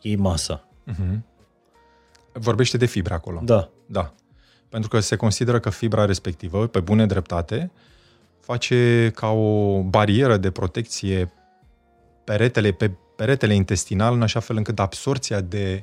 [0.00, 0.68] iei masa.
[0.90, 1.18] Uh-huh.
[2.32, 3.40] Vorbește de fibra acolo.
[3.44, 3.70] Da.
[3.86, 4.14] Da.
[4.68, 7.70] Pentru că se consideră că fibra respectivă, pe bune dreptate,
[8.40, 11.32] face ca o barieră de protecție
[12.24, 15.82] peretele, pe peretele intestinal, în așa fel încât absorția de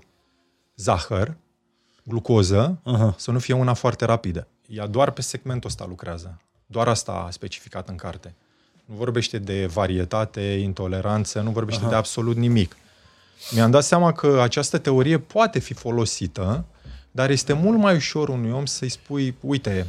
[0.76, 1.38] zahăr,
[2.04, 3.16] glucoză, uh-huh.
[3.16, 4.48] să nu fie una foarte rapidă.
[4.68, 6.42] Ea doar pe segmentul ăsta lucrează.
[6.66, 8.36] Doar asta a specificat în carte.
[8.86, 11.90] Nu vorbește de varietate, intoleranță, nu vorbește uh-huh.
[11.90, 12.76] de absolut nimic.
[13.52, 16.66] Mi-am dat seama că această teorie poate fi folosită,
[17.12, 19.88] dar este mult mai ușor unui om să-i spui, uite,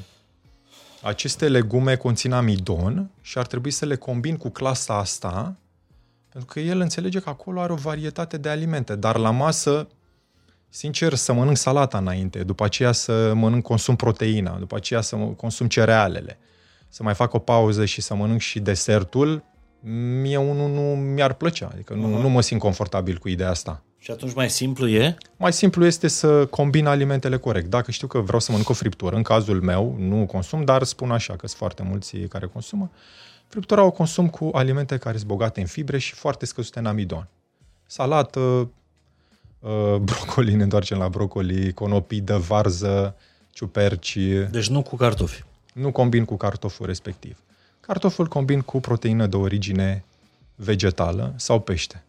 [1.03, 5.57] aceste legume conțin amidon și ar trebui să le combin cu clasa asta,
[6.29, 9.89] pentru că el înțelege că acolo are o varietate de alimente, dar la masă,
[10.69, 15.69] sincer, să mănânc salata înainte, după aceea să mănânc, consum proteina, după aceea să consum
[15.69, 16.39] cerealele,
[16.93, 19.45] să mai fac o pauză și să mănânc și desertul,
[20.21, 21.71] mie unul nu mi-ar plăcea.
[21.73, 22.23] Adică nu, uh-huh.
[22.23, 23.83] nu mă simt confortabil cu ideea asta.
[23.99, 25.17] Și atunci mai simplu e?
[25.37, 27.71] Mai simplu este să combin alimentele corect.
[27.71, 31.11] Dacă știu că vreau să mănânc o friptură, în cazul meu nu consum, dar spun
[31.11, 32.91] așa că sunt foarte mulți care consumă,
[33.47, 37.29] friptura o consum cu alimente care sunt bogate în fibre și foarte scăzute în amidon.
[37.87, 38.41] Salată,
[39.59, 43.17] uh, brocoli, ne întoarcem la brocoli, conopidă, varză,
[43.51, 44.19] ciuperci.
[44.51, 45.45] Deci nu cu cartofi.
[45.73, 47.39] Nu combin cu cartoful respectiv.
[47.81, 50.05] Cartoful combin cu proteină de origine
[50.55, 52.05] vegetală sau pește.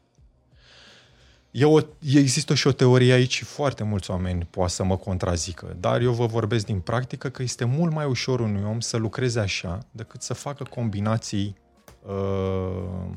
[1.51, 5.75] E o, există și o teorie aici și foarte mulți oameni poate să mă contrazică,
[5.79, 9.39] dar eu vă vorbesc din practică că este mult mai ușor unui om să lucreze
[9.39, 11.55] așa decât să facă combinații
[12.01, 13.09] uh,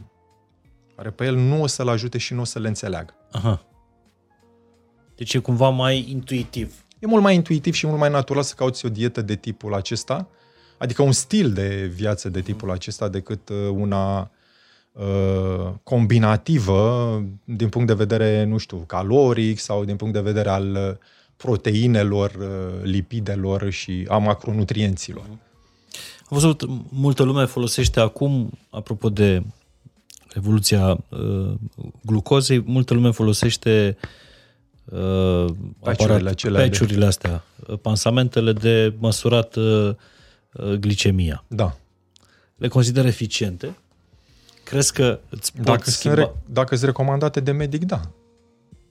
[0.97, 3.15] care pe el nu o să-l ajute și nu o să le înțeleagă.
[3.31, 3.65] Aha.
[5.15, 6.86] Deci e cumva mai intuitiv.
[6.99, 10.29] E mult mai intuitiv și mult mai natural să cauți o dietă de tipul acesta
[10.79, 14.31] Adică un stil de viață de tipul acesta decât uh, una
[14.93, 20.71] uh, combinativă din punct de vedere, nu știu, caloric sau din punct de vedere al
[20.71, 20.97] uh,
[21.37, 22.33] proteinelor,
[22.83, 25.25] lipidelor și a macronutrienților.
[26.29, 29.43] Am văzut, multă lume folosește acum, apropo de
[30.35, 31.55] evoluția uh,
[32.03, 34.09] glucozei, multă lume folosește uh,
[35.83, 36.23] aparat,
[36.53, 37.43] peciurile astea,
[37.83, 39.91] pansamentele de măsurat uh,
[40.59, 41.45] Uh, glicemia.
[41.49, 41.77] Da.
[42.57, 43.77] Le consider eficiente?
[44.65, 46.17] Crezi că îți pot dacă schimba?
[46.17, 48.01] Sunt re- dacă sunt recomandate de medic, da.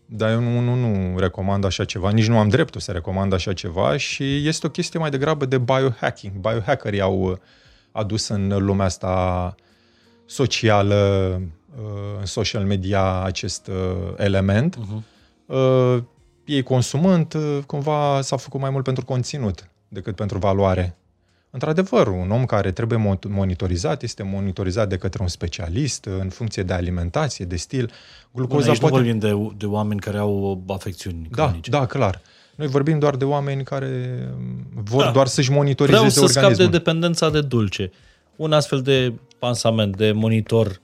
[0.06, 3.54] Dar eu nu, nu, nu recomand așa ceva, nici nu am dreptul să recomand așa
[3.54, 6.34] ceva și este o chestie mai degrabă de biohacking.
[6.34, 7.38] Biohackerii au uh,
[7.92, 9.56] adus în lumea asta
[10.26, 11.42] socială,
[11.78, 13.70] uh, în social media, acest
[14.18, 14.78] element.
[14.78, 15.15] Uh-huh.
[16.46, 17.36] Ei consumând,
[17.66, 20.98] cumva s-a făcut mai mult pentru conținut decât pentru valoare.
[21.50, 26.74] Într-adevăr, un om care trebuie monitorizat este monitorizat de către un specialist în funcție de
[26.74, 27.92] alimentație, de stil.
[28.32, 28.96] Glucoza Bun, aici poate...
[28.96, 31.70] nu vorbim de, de oameni care au afecțiuni da, cronice.
[31.70, 32.22] Da, clar.
[32.56, 34.20] Noi vorbim doar de oameni care
[34.74, 35.12] vor da.
[35.12, 36.56] doar să-și monitorizeze Vreau să organismul.
[36.56, 37.92] scap de dependența de dulce.
[38.36, 40.82] Un astfel de pansament, de monitor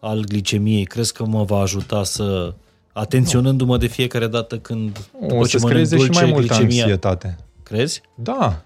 [0.00, 2.54] al glicemiei, crezi că mă va ajuta să
[2.92, 6.82] atenționându-mă de fiecare dată când după o ce să dulce, și mai multă glicemia...
[6.82, 7.36] anxietate.
[7.62, 8.00] Crezi?
[8.14, 8.62] Da,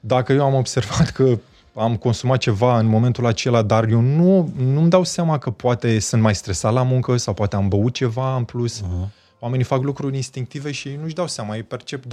[0.00, 1.38] dacă eu am observat că
[1.74, 6.22] am consumat ceva în momentul acela, dar eu nu, nu-mi dau seama că poate sunt
[6.22, 8.80] mai stresat la muncă sau poate am băut ceva în plus.
[8.80, 9.08] Uh-huh.
[9.38, 12.08] Oamenii fac lucruri instinctive și nu-și dau seama, ei percep 20-30%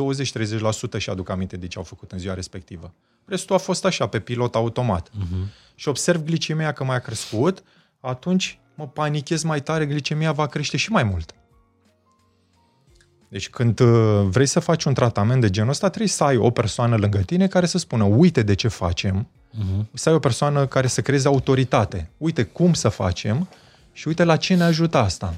[0.97, 2.93] și aduc aminte de ce au făcut în ziua respectivă.
[3.26, 5.10] Restul a fost așa, pe pilot automat.
[5.10, 5.49] Uh-huh.
[5.76, 7.64] Și observ glicemia că mai a crescut,
[7.99, 11.36] atunci mă panichez mai tare, glicemia va crește și mai mult.
[13.28, 16.49] Deci când uh, vrei să faci un tratament de genul ăsta, trebuie să ai o
[16.49, 19.86] persoană lângă tine care să spună, uite de ce facem, uh-huh.
[19.93, 23.47] să ai o persoană care să creeze autoritate, uite cum să facem
[23.91, 25.36] și uite la ce ne ajută asta.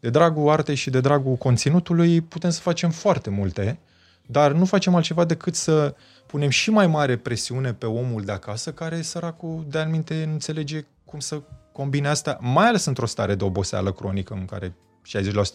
[0.00, 3.78] De dragul artei și de dragul conținutului putem să facem foarte multe,
[4.26, 5.94] dar nu facem altceva decât să
[6.26, 11.18] punem și mai mare presiune pe omul de acasă, care săracul de anumite înțelege cum
[11.18, 11.42] să
[11.74, 14.74] combine asta, mai ales într-o stare de oboseală cronică în care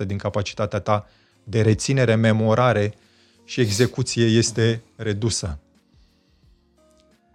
[0.04, 1.08] 60% din capacitatea ta
[1.44, 2.94] de reținere, memorare
[3.44, 5.60] și execuție este redusă.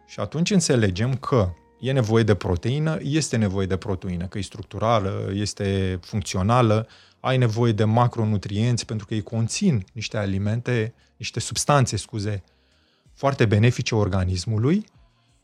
[0.06, 5.30] Și atunci înțelegem că e nevoie de proteină, este nevoie de proteină, că e structurală,
[5.32, 6.88] este funcțională,
[7.20, 12.42] ai nevoie de macronutrienți pentru că ei conțin niște alimente, niște substanțe, scuze,
[13.14, 14.86] foarte benefice organismului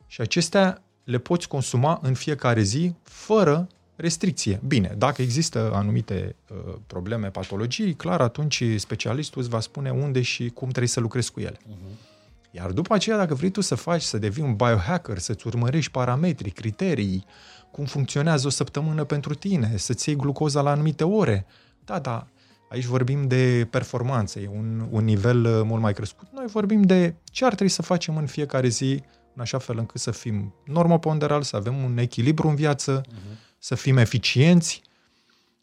[0.07, 4.61] și acestea le poți consuma în fiecare zi fără restricție.
[4.67, 10.49] Bine, dacă există anumite uh, probleme, patologii, clar, atunci specialistul îți va spune unde și
[10.49, 11.57] cum trebuie să lucrezi cu ele.
[11.57, 12.09] Uh-huh.
[12.51, 16.51] Iar după aceea, dacă vrei tu să faci, să devii un biohacker, să-ți urmărești parametrii,
[16.51, 17.25] criterii,
[17.71, 21.47] cum funcționează o săptămână pentru tine, să-ți iei glucoza la anumite ore,
[21.85, 22.27] da, da,
[22.69, 26.29] aici vorbim de performanță, e un, un nivel uh, mult mai crescut.
[26.33, 29.03] Noi vorbim de ce ar trebui să facem în fiecare zi,
[29.41, 33.59] în așa fel încât să fim normoponderal, să avem un echilibru în viață, uh-huh.
[33.59, 34.83] să fim eficienți,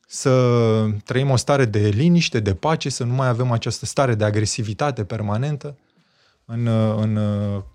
[0.08, 4.24] să trăim o stare de liniște, de pace, să nu mai avem această stare de
[4.24, 5.78] agresivitate permanentă
[6.46, 6.68] în,
[6.98, 7.20] în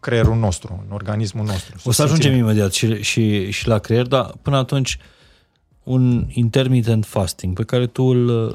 [0.00, 1.76] creierul nostru, în organismul nostru.
[1.84, 4.98] O să ajungem imediat și, și, și la creier, dar până atunci
[5.82, 8.53] un intermittent fasting pe care tu îl uh,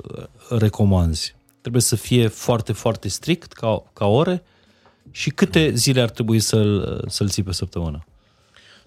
[0.59, 4.43] recomanzi trebuie să fie foarte, foarte strict ca, ca ore
[5.11, 8.05] și câte zile ar trebui să-l, să-l ții pe săptămână?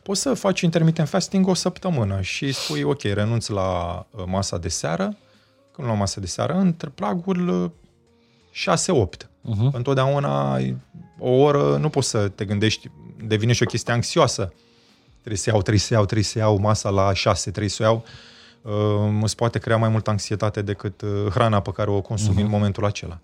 [0.02, 4.68] Poți să faci intermittent fasting o săptămână și spui, ok, renunț la uh, masa de
[4.68, 5.16] seară,
[5.72, 7.72] când la masa de seară, între plagul
[8.52, 9.30] 6-8.
[9.50, 9.72] Uh-huh.
[9.72, 10.58] Întotdeauna
[11.18, 12.90] o oră nu poți să te gândești,
[13.24, 14.52] devine și o chestie anxioasă.
[15.18, 18.04] Trebuie să iau, trebuie să iau, trebuie să iau masa la 6, trebuie să iau.
[18.62, 22.44] Uh, îți poate crea mai multă anxietate decât uh, hrana pe care o consumi uh-huh.
[22.44, 23.18] în momentul acela.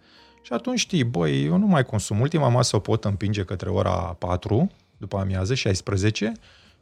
[0.47, 2.21] Și atunci știi, băi, eu nu mai consum.
[2.21, 6.33] Ultima masă o pot împinge către ora 4, după amiază, 16,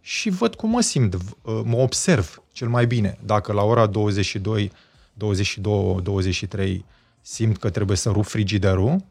[0.00, 1.20] și văd cum mă simt, uh,
[1.64, 3.18] mă observ cel mai bine.
[3.24, 4.72] Dacă la ora 22,
[5.12, 6.84] 22, 23
[7.20, 9.04] simt că trebuie să rup frigiderul,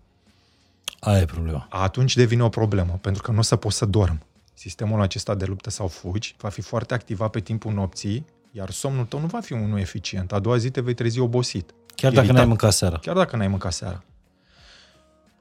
[0.99, 1.67] Aia e problema.
[1.69, 4.21] Atunci devine o problemă, pentru că nu o să poți să dorm.
[4.53, 9.05] Sistemul acesta de luptă sau fugi va fi foarte activat pe timpul nopții, iar somnul
[9.05, 10.31] tău nu va fi unul eficient.
[10.31, 11.73] A doua zi te vei trezi obosit.
[11.95, 12.25] Chiar iritat.
[12.25, 12.97] dacă n-ai mâncat seara.
[12.97, 14.03] Chiar dacă n-ai mâncat seara.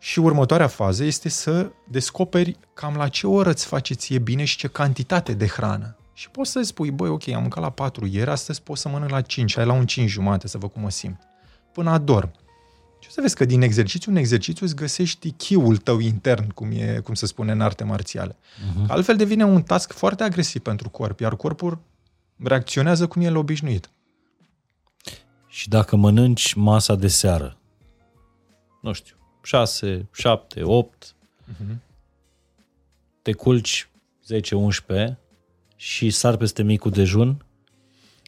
[0.02, 4.56] Și următoarea fază este să descoperi cam la ce oră îți face ție bine și
[4.56, 5.96] ce cantitate de hrană.
[6.12, 9.10] Și poți să spui, băi, ok, am mâncat la 4 ieri, astăzi pot să mănânc
[9.10, 11.20] la 5, hai la un 5 jumate să văd cum mă simt.
[11.72, 12.32] Până adorm.
[13.00, 16.70] Și o să vezi că din exercițiu în exercițiu îți găsești chiul tău intern, cum,
[16.70, 18.36] e, cum se spune în arte marțiale.
[18.36, 18.86] Uh-huh.
[18.86, 21.80] Altfel devine un task foarte agresiv pentru corp, iar corpul
[22.36, 23.90] reacționează cum e el obișnuit.
[25.46, 27.56] Și dacă mănânci masa de seară,
[28.80, 31.14] nu știu, 6, 7, 8,
[31.50, 31.76] uh-huh.
[33.22, 33.88] te culci
[34.32, 35.16] 10-11
[35.76, 37.44] și sar peste micul dejun,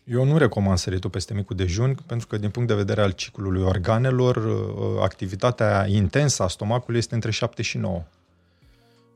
[0.04, 3.62] eu nu recomand săritul peste micul dejun, pentru că din punct de vedere al ciclului
[3.62, 8.02] organelor, uh, activitatea intensă a stomacului este între 7 și 9.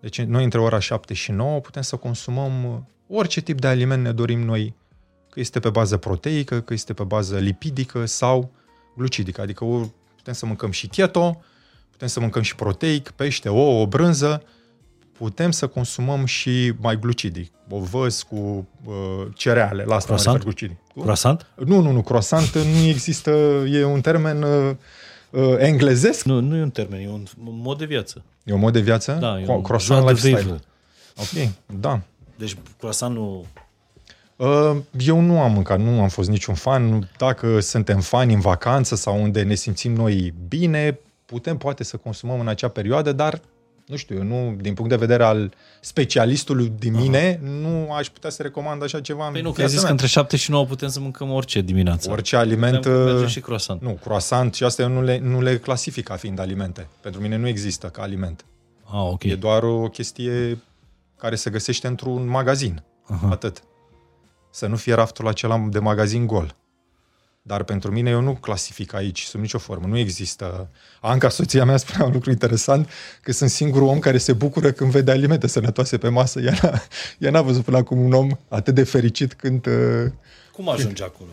[0.00, 2.78] Deci noi între ora 7 și 9 putem să consumăm uh,
[3.08, 4.74] orice tip de aliment ne dorim noi,
[5.30, 8.50] că este pe bază proteică, că este pe bază lipidică sau
[8.96, 9.40] glucidică.
[9.40, 9.64] Adică
[10.16, 11.42] putem să mâncăm și keto,
[11.98, 14.42] putem să mâncăm și proteic, pește, ouă, o brânză,
[15.12, 17.52] putem să consumăm și mai glucidic.
[17.70, 18.94] Ovăz cu uh,
[19.34, 20.26] cereale, la asta croissant?
[20.26, 21.02] mă refer glucidic.
[21.02, 21.46] Croissant?
[21.64, 23.30] Nu, nu, nu, croissant nu există,
[23.70, 24.74] e un termen uh,
[25.30, 26.24] uh, englezesc.
[26.24, 28.24] Nu, nu e un termen, e un mod de viață.
[28.44, 29.16] E un mod de viață?
[29.20, 30.60] Da, e un croissant lifestyle.
[31.16, 32.00] Ok, da.
[32.36, 33.44] Deci croissant nu...
[34.36, 37.10] Uh, eu nu am mâncat, nu am fost niciun fan.
[37.16, 40.98] Dacă suntem fani în vacanță sau unde ne simțim noi bine,
[41.28, 43.40] putem poate să consumăm în acea perioadă, dar
[43.86, 47.50] nu știu, eu nu, din punct de vedere al specialistului din mine, Aha.
[47.60, 49.28] nu aș putea să recomand așa ceva.
[49.28, 52.10] Păi nu, că ai zis că între 7 și 9 putem să mâncăm orice dimineață.
[52.10, 52.80] Orice aliment.
[52.80, 53.82] Putem și croissant.
[53.82, 56.88] Nu, croissant și astea eu nu le, nu le clasific ca fiind alimente.
[57.00, 58.44] Pentru mine nu există ca aliment.
[58.84, 59.22] Ah, ok.
[59.22, 60.58] E doar o chestie
[61.16, 62.82] care se găsește într-un magazin.
[63.06, 63.28] Aha.
[63.30, 63.62] Atât.
[64.50, 66.56] Să nu fie raftul acela de magazin gol.
[67.48, 69.86] Dar pentru mine eu nu clasific aici sub nicio formă.
[69.86, 70.68] Nu există...
[71.00, 72.88] Anca, soția mea, spunea un lucru interesant,
[73.22, 76.40] că sunt singurul om care se bucură când vede alimente sănătoase pe masă.
[76.40, 76.82] Ea n-a,
[77.18, 79.66] ea n-a văzut până acum un om atât de fericit când...
[79.66, 80.10] Uh,
[80.52, 81.30] Cum ajunge acolo?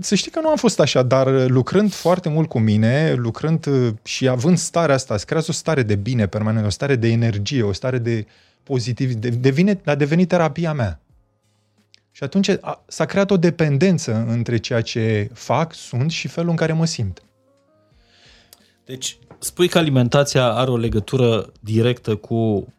[0.00, 3.92] Să știi că nu am fost așa, dar lucrând foarte mult cu mine, lucrând uh,
[4.02, 7.62] și având starea asta, îți creează o stare de bine permanent, o stare de energie,
[7.62, 8.26] o stare de
[8.62, 11.00] pozitiv, devine, a devenit terapia mea.
[12.12, 16.56] Și atunci a, s-a creat o dependență între ceea ce fac, sunt și felul în
[16.56, 17.22] care mă simt.
[18.84, 22.72] Deci, spui că alimentația are o legătură directă cu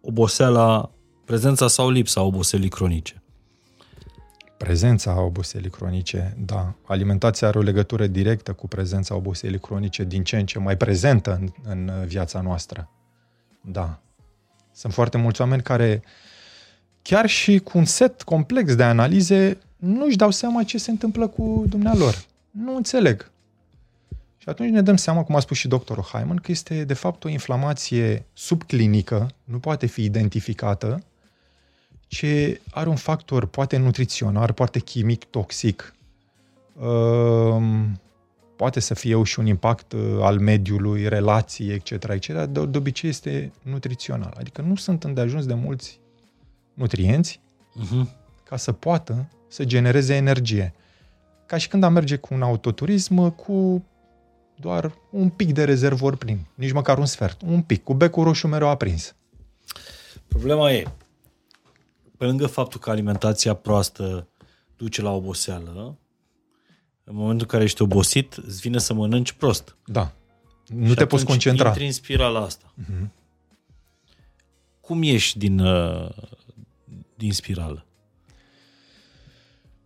[0.00, 0.90] oboseala,
[1.24, 3.22] prezența sau lipsa oboselii cronice.
[4.56, 6.74] Prezența oboselii cronice, da.
[6.86, 11.34] Alimentația are o legătură directă cu prezența oboselii cronice din ce în ce mai prezentă
[11.34, 12.90] în, în viața noastră.
[13.60, 14.00] Da.
[14.72, 16.02] Sunt foarte mulți oameni care,
[17.04, 21.26] chiar și cu un set complex de analize, nu își dau seama ce se întâmplă
[21.26, 22.24] cu dumnealor.
[22.50, 23.30] Nu înțeleg.
[24.36, 27.24] Și atunci ne dăm seama, cum a spus și doctorul Hyman, că este de fapt
[27.24, 31.02] o inflamație subclinică, nu poate fi identificată,
[32.06, 35.94] ce are un factor poate nutrițional, poate chimic, toxic,
[36.74, 38.00] um,
[38.56, 43.10] poate să fie și un impact uh, al mediului, relații, etc., etc., de, de obicei
[43.10, 44.34] este nutrițional.
[44.38, 46.02] Adică nu sunt îndeajuns de mulți
[46.74, 47.40] nutrienți
[47.80, 48.08] uh-huh.
[48.44, 50.74] ca să poată să genereze energie.
[51.46, 53.84] Ca și când am merge cu un autoturism cu
[54.54, 58.46] doar un pic de rezervor plin, nici măcar un sfert, un pic, cu becul roșu
[58.46, 59.14] mereu aprins.
[60.28, 60.84] Problema e,
[62.16, 64.28] pe lângă faptul că alimentația proastă
[64.76, 65.98] duce la oboseală,
[67.04, 69.76] în momentul în care ești obosit, îți vine să mănânci prost.
[69.86, 70.12] Da.
[70.66, 71.68] Nu și te poți concentra.
[71.68, 72.74] intri în spirala asta.
[72.80, 73.08] Uh-huh.
[74.80, 76.08] Cum ieși din, uh,
[77.14, 77.86] din spirală?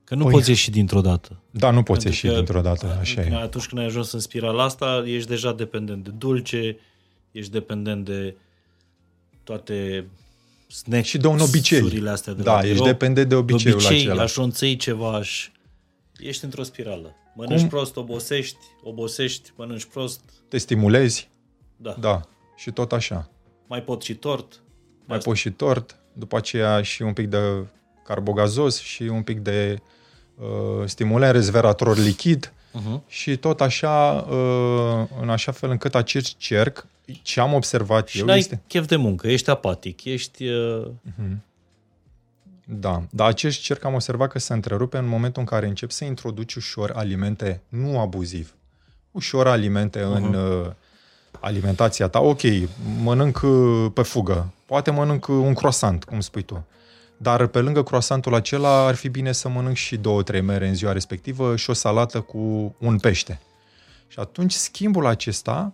[0.05, 1.43] Că nu păi, poți ieși dintr-o dată.
[1.51, 3.35] Da, nu poți ieși dintr-o dată, așa e.
[3.35, 6.77] Atunci când ai ajuns în spirala asta, ești deja dependent de dulce,
[7.33, 8.37] ești dependent de
[9.45, 10.07] toate
[10.69, 12.09] snack și de un obicei.
[12.09, 14.23] Astea de da, ești dependent de obiceiul de obicei, acela.
[14.23, 15.51] aș ceva, aș...
[16.19, 17.15] ești într-o spirală.
[17.35, 17.69] Mănânci Cum?
[17.69, 20.21] prost, obosești, obosești, mănânci prost.
[20.49, 21.29] Te stimulezi.
[21.77, 21.97] Da.
[22.01, 22.21] Da.
[22.57, 23.31] Și tot așa.
[23.67, 24.63] Mai pot și tort.
[25.05, 25.29] Mai asta.
[25.29, 25.99] pot și tort.
[26.19, 27.39] După aceea și un pic de
[28.05, 29.79] carbogazos și un pic de
[30.35, 33.01] uh, stimulant resveratrol lichid uh-huh.
[33.07, 36.87] și tot așa, uh, în așa fel încât acest cerc,
[37.23, 38.63] ce am observat și eu n-ai este...
[38.67, 40.49] chef de muncă, ești apatic, ești...
[40.49, 40.87] Uh...
[40.87, 41.37] Uh-huh.
[42.65, 46.05] Da, dar acest cerc am observat că se întrerupe în momentul în care încep să
[46.05, 48.55] introduci ușor alimente, nu abuziv,
[49.11, 50.17] ușor alimente uh-huh.
[50.17, 50.71] în uh,
[51.41, 52.21] alimentația ta.
[52.21, 52.41] Ok,
[53.03, 56.67] mănânc uh, pe fugă, poate mănânc un croissant, cum spui tu.
[57.17, 60.75] Dar pe lângă croasantul acela ar fi bine să mănânc și două, trei mere în
[60.75, 63.41] ziua respectivă și o salată cu un pește.
[64.09, 65.73] Și atunci schimbul acesta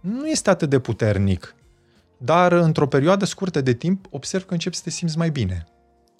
[0.00, 1.54] nu este atât de puternic,
[2.16, 5.66] dar într-o perioadă scurtă de timp observ că încep să te simți mai bine.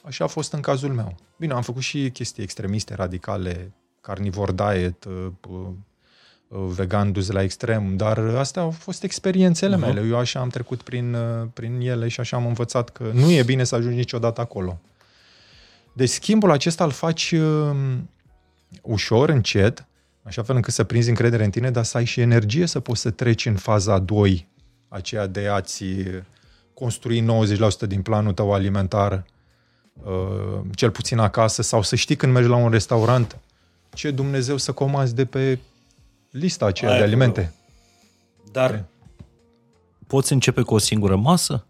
[0.03, 1.14] Așa a fost în cazul meu.
[1.36, 5.68] Bine, am făcut și chestii extremiste, radicale, carnivore diet, uh, uh,
[6.49, 9.80] vegan dus la extrem, dar astea au fost experiențele uh-huh.
[9.80, 10.07] mele.
[10.09, 13.42] Eu așa am trecut prin, uh, prin ele și așa am învățat că nu e
[13.42, 14.80] bine să ajungi niciodată acolo.
[15.92, 17.76] Deci schimbul acesta îl faci uh,
[18.82, 19.86] ușor, încet,
[20.22, 23.01] așa fel încât să prinzi încredere în tine, dar să ai și energie să poți
[23.01, 24.49] să treci în faza 2,
[24.88, 25.84] aceea de a-ți
[26.74, 27.26] construi
[27.84, 29.24] 90% din planul tău alimentar,
[29.92, 33.38] uh, cel puțin acasă, sau să știi când mergi la un restaurant
[33.94, 35.59] ce Dumnezeu să comanzi de pe
[36.30, 37.54] lista aceea Aia de alimente.
[38.52, 38.88] Dar Aia.
[40.06, 41.66] poți începe cu o singură masă?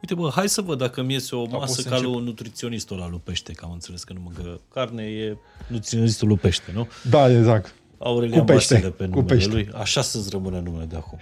[0.00, 2.98] Uite, bă, hai să văd dacă mi iese o da, masă ca lui un nutriționistul
[2.98, 5.36] la lupește, că am înțeles că nu mâncă carne, e
[5.66, 6.88] nutriționistul lupește, nu?
[7.10, 7.74] Da, exact.
[7.98, 9.50] Aurelian cu pește, pe numele cu pește.
[9.50, 9.68] lui.
[9.74, 11.18] Așa să-ți rămână numele de acum.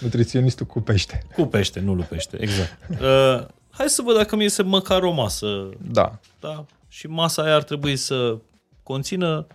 [0.00, 1.22] Nutriționistul cu pește.
[1.34, 2.78] Cu pește, nu lupește, exact.
[2.90, 5.68] Uh, hai să văd dacă mi iese măcar o masă.
[5.90, 6.18] Da.
[6.40, 6.64] Da.
[6.88, 8.38] Și masa aia ar trebui să
[8.82, 9.46] conțină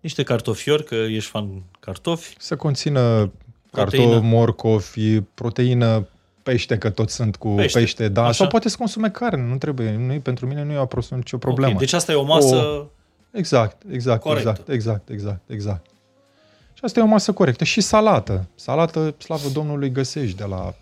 [0.00, 2.34] niște cartofiori, că ești fan cartofi.
[2.38, 3.32] Să conțină
[3.72, 6.08] cartofi, morcovi, proteină,
[6.42, 8.22] pește, că toți sunt cu pește, pește da.
[8.22, 8.32] Așa?
[8.32, 9.96] Sau poate să consume carne, nu trebuie.
[9.96, 11.72] Nu, pentru mine nu e o, nicio problemă.
[11.72, 12.86] Okay, deci asta e o masă o...
[13.32, 14.48] Exact, exact, corectă.
[14.48, 15.86] exact, exact, exact, exact.
[16.72, 17.64] Și asta e o masă corectă.
[17.64, 18.48] Și salată.
[18.54, 20.74] Salată, slavă Domnului, găsești de la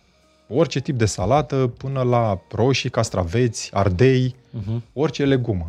[0.48, 4.82] orice tip de salată până la roșii, castraveți, ardei, uh-huh.
[4.92, 5.66] orice legumă.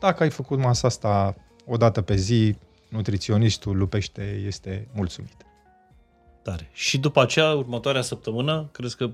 [0.00, 2.56] Dacă ai făcut masa asta o dată pe zi,
[2.94, 5.36] nutriționistul lupește este mulțumit.
[6.42, 6.70] Tare.
[6.72, 9.10] Și după aceea, următoarea săptămână, crezi că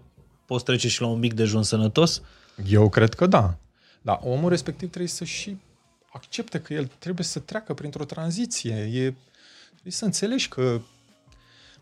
[0.47, 2.23] poți trece și la un mic dejun sănătos?
[2.66, 3.57] Eu cred că da.
[4.02, 5.57] Dar omul respectiv trebuie să și
[6.12, 8.74] accepte că el trebuie să treacă printr-o tranziție.
[8.74, 9.15] E,
[9.70, 10.81] trebuie să înțelegi că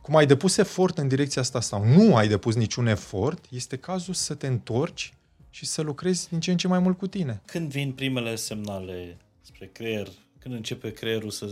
[0.03, 4.15] cum ai depus efort în direcția asta sau nu ai depus niciun efort, este cazul
[4.15, 5.13] să te întorci
[5.51, 7.43] și să lucrezi din ce în ce mai mult cu tine.
[7.45, 10.09] Când vin primele semnale spre creier,
[10.39, 11.51] când începe creierul să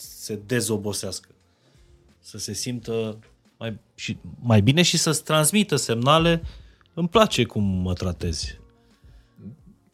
[0.00, 1.28] se dezobosească,
[2.20, 3.18] să se simtă
[3.58, 6.42] mai, și, mai bine și să-ți transmită semnale
[6.94, 8.58] îmi place cum mă tratezi.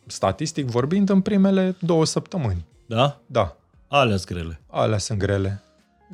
[0.07, 2.65] Statistic vorbind, în primele două săptămâni.
[2.87, 3.20] Da?
[3.27, 3.57] Da.
[3.89, 4.61] Alea sunt grele.
[4.66, 5.62] Alea sunt grele.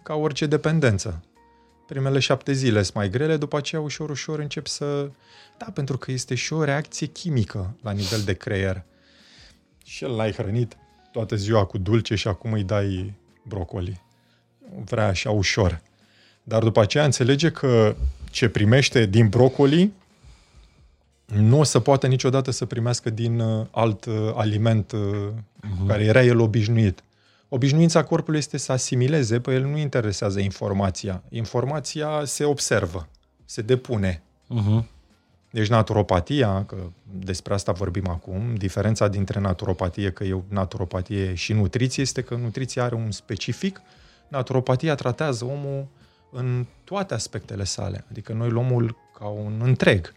[0.02, 1.24] Ca orice dependență.
[1.86, 5.10] Primele șapte zile sunt mai grele, după aceea ușor, ușor încep să...
[5.58, 8.84] Da, pentru că este și o reacție chimică la nivel de creier.
[9.84, 10.76] Și el l-ai hrănit
[11.12, 14.00] toată ziua cu dulce și acum îi dai brocoli.
[14.84, 15.82] Vrea așa ușor.
[16.42, 17.96] Dar după aceea înțelege că
[18.30, 19.92] ce primește din brocoli
[21.26, 25.78] nu o să poată niciodată să primească din uh, alt uh, aliment uh, uh-huh.
[25.78, 27.02] cu care era el obișnuit.
[27.48, 31.22] Obișnuința corpului este să asimileze, pe el nu interesează informația.
[31.28, 33.08] Informația se observă,
[33.44, 34.22] se depune.
[34.48, 34.84] Uh-huh.
[35.52, 36.76] Deci naturopatia, că
[37.18, 42.84] despre asta vorbim acum, diferența dintre naturopatie, că e naturopatie și nutriție, este că nutriția
[42.84, 43.80] are un specific,
[44.28, 45.86] naturopatia tratează omul
[46.30, 48.04] în toate aspectele sale.
[48.10, 50.14] Adică noi luăm omul ca un întreg.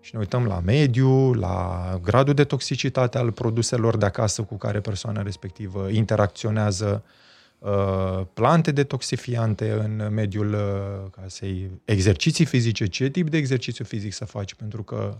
[0.00, 4.80] Și ne uităm la mediu, la gradul de toxicitate al produselor de acasă cu care
[4.80, 7.10] persoana respectivă interacționează, uh,
[8.32, 14.54] plante detoxifiante în mediul uh, casei, exerciții fizice, ce tip de exercițiu fizic să faci,
[14.54, 15.16] pentru că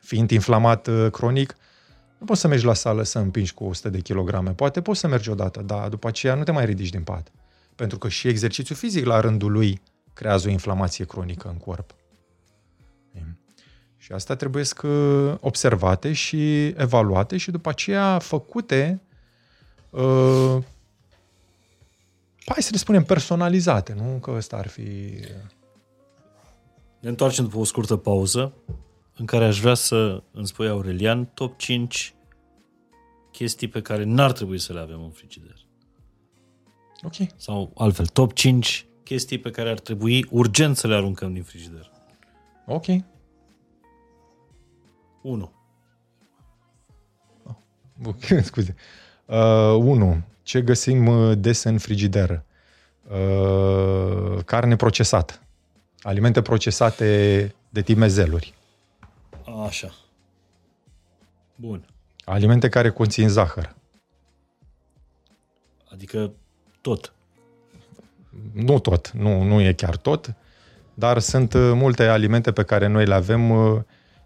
[0.00, 1.56] fiind inflamat uh, cronic,
[2.18, 4.52] nu poți să mergi la sală să împingi cu 100 de kilograme.
[4.52, 7.32] Poate poți să mergi odată, dar după aceea nu te mai ridici din pat.
[7.74, 9.80] Pentru că și exercițiul fizic la rândul lui
[10.12, 11.94] creează o inflamație cronică în corp.
[14.02, 14.86] Și asta trebuie să
[15.40, 19.00] observate și evaluate și după aceea făcute,
[19.90, 20.58] uh,
[22.46, 24.18] hai să le spunem personalizate, nu?
[24.18, 24.82] Că ăsta ar fi...
[27.00, 28.52] Ne întoarcem după o scurtă pauză
[29.16, 32.14] în care aș vrea să îmi spui, Aurelian, top 5
[33.30, 35.66] chestii pe care n-ar trebui să le avem în frigider.
[37.02, 37.14] Ok.
[37.36, 41.90] Sau altfel, top 5 chestii pe care ar trebui urgent să le aruncăm din frigider.
[42.66, 42.86] Ok.
[45.22, 45.52] 1.
[48.04, 48.74] Oh, scuze.
[49.26, 50.10] 1.
[50.10, 52.42] Uh, ce găsim uh, des în frigider?
[53.10, 55.40] Uh, carne procesată.
[56.02, 58.54] Alimente procesate de tip mezeluri.
[59.66, 59.94] Așa.
[61.54, 61.86] Bun.
[62.24, 63.74] Alimente care conțin zahăr.
[65.92, 66.32] Adică
[66.80, 67.12] tot.
[68.52, 70.34] Nu tot, nu, nu e chiar tot,
[70.94, 73.80] dar sunt uh, multe alimente pe care noi le avem uh,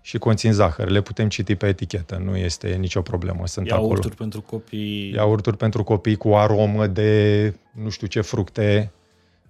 [0.07, 0.89] și conțin zahăr.
[0.89, 3.47] Le putem citi pe etichetă, nu este nicio problemă.
[3.47, 4.15] Sunt Iaurturi acolo.
[4.19, 5.13] pentru copii.
[5.15, 8.91] Iaurturi pentru copii cu aromă de nu știu ce fructe,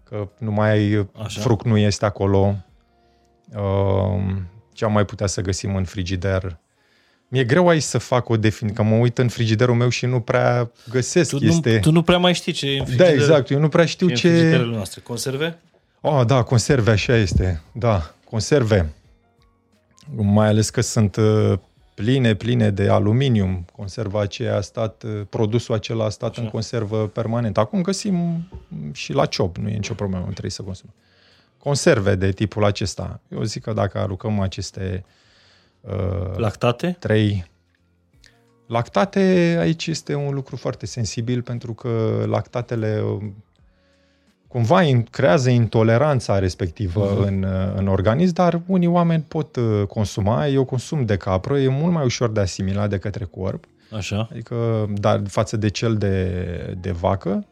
[0.04, 1.40] că nu mai Așa.
[1.40, 2.56] fruct nu este acolo.
[3.54, 4.34] Uh,
[4.72, 6.58] ce am mai putea să găsim în frigider?
[7.28, 10.20] Mi-e greu aici să fac o definiție, că mă uit în frigiderul meu și nu
[10.20, 11.30] prea găsesc.
[11.30, 11.72] Tu, este...
[11.72, 13.06] nu, tu nu prea mai știi ce e în frigider.
[13.06, 13.50] Da, exact.
[13.50, 14.14] Eu nu prea știu ce...
[14.14, 14.56] ce...
[14.56, 15.00] În noastre.
[15.00, 15.58] Conserve?
[16.00, 17.62] Oh, da, conserve, așa este.
[17.72, 18.92] Da, conserve.
[20.16, 21.58] Mai ales că sunt uh,
[21.94, 23.64] pline, pline de aluminium.
[23.76, 26.42] Conserva aceea a stat, uh, produsul acela a stat așa.
[26.42, 27.58] în conservă permanent.
[27.58, 28.48] Acum găsim
[28.92, 30.94] și la ciop, nu e nicio problemă, nu trebuie să consumăm.
[31.58, 33.20] Conserve de tipul acesta.
[33.28, 35.04] Eu zic că dacă aruncăm aceste
[35.88, 36.96] Uh, lactate?
[36.98, 37.50] Trei.
[38.66, 43.44] Lactate, aici este un lucru foarte sensibil pentru că lactatele um,
[44.54, 47.26] cumva creează intoleranța respectivă uh-huh.
[47.26, 50.46] în, uh, în organism, dar unii oameni pot uh, consuma.
[50.46, 53.64] Eu consum de capră, e mult mai ușor de asimilat de către corp.
[53.92, 54.28] Așa.
[54.30, 57.46] Adică, dar față de cel de, de vacă,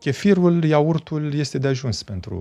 [0.00, 2.36] chefirul, iaurtul este de ajuns pentru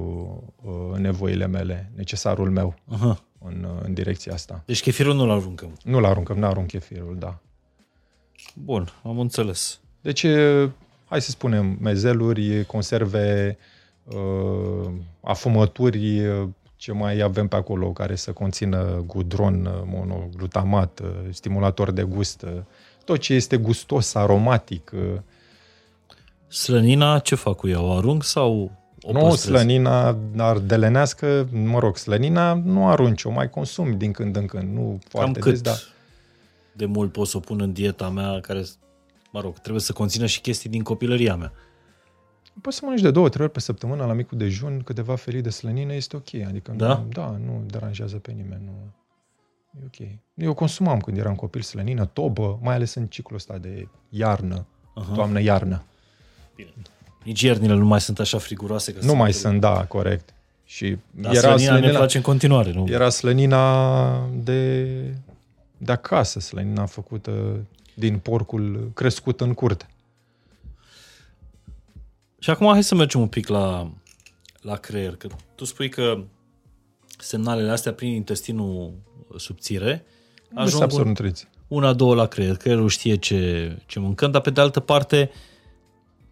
[0.64, 2.73] uh, nevoile mele, necesarul meu.
[2.73, 4.64] Uh-huh în, în direcția asta.
[4.65, 5.78] Deci chefirul nu-l aruncăm?
[5.84, 7.40] Nu-l aruncăm, nu arunc chefirul, da.
[8.53, 9.80] Bun, am înțeles.
[10.02, 10.26] Deci,
[11.12, 13.58] hai să spunem, mezeluri, conserve,
[15.22, 16.22] afumături,
[16.76, 22.46] ce mai avem pe acolo care să conțină gudron, monoglutamat, stimulator de gust,
[23.06, 24.92] tot ce este gustos, aromatic.
[26.48, 27.82] Slănina, ce fac cu ea?
[27.82, 28.72] O arunc sau
[29.02, 29.42] o nu, păstrezi.
[29.42, 35.00] slănina ardelenească, mă rog, slănina nu arunci, o mai consumi din când în când, nu
[35.10, 35.76] foarte Cam des, dar...
[36.74, 38.64] de mult pot să o pun în dieta mea, care,
[39.32, 41.52] mă rog, trebuie să conțină și chestii din copilăria mea.
[42.62, 45.49] Poți să mănânci de două, trei ori pe săptămână la micul dejun, câteva felii de
[45.49, 46.34] slănină, este ok.
[46.48, 46.88] Adică da?
[46.88, 48.62] Nu, da, nu deranjează pe nimeni.
[48.66, 48.94] Nu.
[49.80, 50.08] E ok.
[50.34, 55.14] Eu consumam când eram copil slănină, tobă, mai ales în ciclul ăsta de iarnă, uh-huh.
[55.14, 55.84] toamnă-iarnă.
[56.56, 56.74] Bine.
[57.24, 58.94] Nici iernile nu mai sunt așa friguroase.
[58.94, 60.34] Că nu mai sunt, da, corect.
[60.66, 62.86] Și Dar era slănina, slănina ne place în continuare, nu?
[62.88, 64.84] Era slănina de,
[65.78, 67.66] de acasă, slănina făcută
[68.02, 69.88] din porcul crescut în curte.
[72.40, 73.91] Și acum hai să mergem un pic la,
[74.61, 76.23] la creier, că tu spui că
[77.18, 78.94] semnalele astea prin intestinul
[79.38, 80.06] subțire
[80.53, 81.15] ajung un,
[81.68, 82.57] una, două la creier.
[82.57, 85.40] Creierul știe ce, ce mâncăm, dar pe de altă parte uh,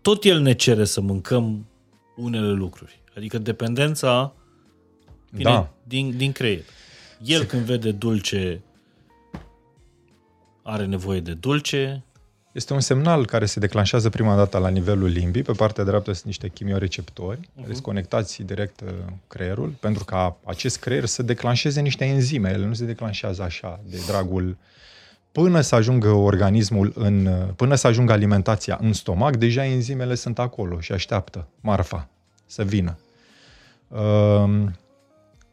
[0.01, 1.65] tot el ne cere să mâncăm
[2.15, 3.01] unele lucruri.
[3.15, 4.33] Adică dependența
[5.29, 5.73] vine da.
[5.83, 6.63] din, din creier.
[7.23, 8.61] El când vede dulce
[10.63, 12.03] are nevoie de dulce,
[12.51, 15.41] Este un semnal care se declanșează prima dată la nivelul limbii.
[15.41, 17.55] Pe partea dreaptă sunt niște chimioreceptori uh-huh.
[17.55, 18.89] care sunt conectați direct uh,
[19.27, 22.49] creierul, pentru ca acest creier să declanșeze niște enzime.
[22.49, 24.57] Ele nu se declanșează așa, de dragul
[25.31, 30.39] până să ajungă organismul în, uh, până să ajungă alimentația în stomac, deja enzimele sunt
[30.39, 32.07] acolo și așteaptă marfa
[32.45, 32.97] să vină.
[33.87, 34.75] Um,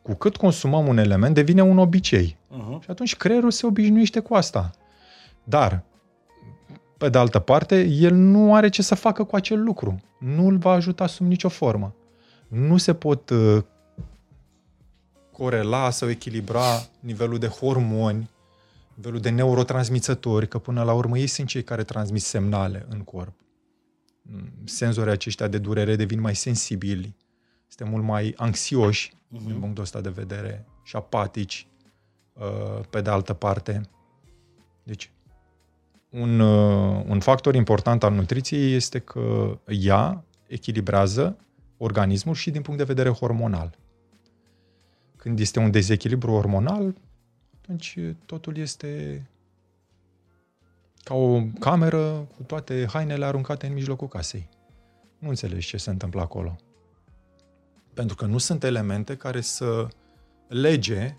[0.03, 2.37] cu cât consumăm un element, devine un obicei.
[2.51, 2.83] Uh-huh.
[2.83, 4.71] Și atunci creierul se obișnuiește cu asta.
[5.49, 5.85] Dar,
[6.99, 10.03] pe de altă parte, el nu are ce să facă cu acel lucru.
[10.19, 11.95] Nu îl va ajuta sub nicio formă.
[12.49, 13.63] Nu se pot uh,
[15.33, 18.31] corela sau echilibra nivelul de hormoni,
[18.95, 23.35] nivelul de neurotransmițători, că până la urmă ei sunt cei care transmit semnale în corp.
[24.23, 27.17] Mm, senzorii aceștia de durere devin mai sensibili,
[27.67, 29.47] suntem mult mai anxioși uh-huh.
[29.47, 31.67] din punctul ăsta de vedere și apatici
[32.33, 33.81] uh, pe de altă parte.
[34.83, 35.11] Deci,
[36.21, 41.37] un, uh, un factor important al nutriției este că ea echilibrează
[41.77, 43.79] organismul și din punct de vedere hormonal.
[45.17, 46.95] Când este un dezechilibru hormonal,
[47.61, 49.23] atunci totul este
[51.03, 54.49] ca o cameră cu toate hainele aruncate în mijlocul casei.
[55.19, 56.57] Nu înțelegi ce se întâmplă acolo.
[57.95, 59.89] Pentru că nu sunt elemente care să
[60.49, 61.17] lege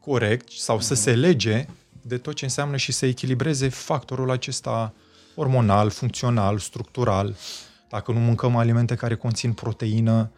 [0.00, 0.80] corect sau mm-hmm.
[0.80, 1.02] să mhm.
[1.02, 1.66] se lege
[2.02, 4.94] de tot ce înseamnă și să echilibreze factorul acesta
[5.34, 7.36] hormonal, funcțional, structural.
[7.88, 10.30] Dacă nu mâncăm alimente care conțin proteină,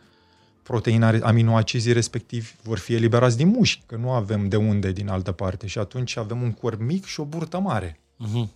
[0.62, 5.32] proteina, aminoacizii respectivi vor fi eliberați din mușchi, că nu avem de unde din altă
[5.32, 8.01] parte și atunci avem un corp mic și o burtă mare.
[8.26, 8.48] Uh-huh.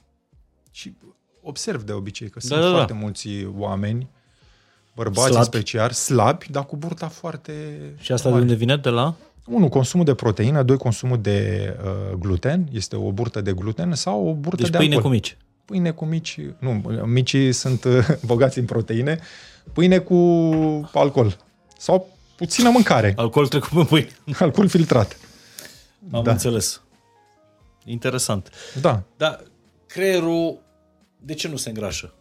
[0.71, 0.97] Și
[1.43, 2.73] observ de obicei că da, sunt da, da.
[2.73, 4.09] foarte mulți oameni
[4.95, 5.45] bărbați slabi.
[5.45, 8.41] special, slabi, dar cu burta foarte Și asta mare.
[8.41, 8.77] de unde vine?
[8.77, 9.15] De la?
[9.47, 14.27] Unu, consumul de proteină, doi, consumul de uh, gluten, este o burtă de gluten sau
[14.27, 15.11] o burtă deci de pâine alcool.
[15.11, 15.37] cu mici.
[15.65, 16.71] Pâine cu mici, nu,
[17.05, 19.19] micii sunt uh, bogați în proteine,
[19.73, 20.15] pâine cu
[20.93, 21.37] alcool
[21.79, 23.13] sau puțină mâncare.
[23.17, 24.09] Alcool trecut în pâine.
[24.39, 25.17] Alcool filtrat.
[26.11, 26.31] Am da.
[26.31, 26.81] înțeles.
[27.85, 28.51] Interesant.
[28.81, 29.03] Da.
[29.17, 29.43] Dar
[29.87, 30.59] creierul,
[31.19, 32.15] de ce nu se îngrașă?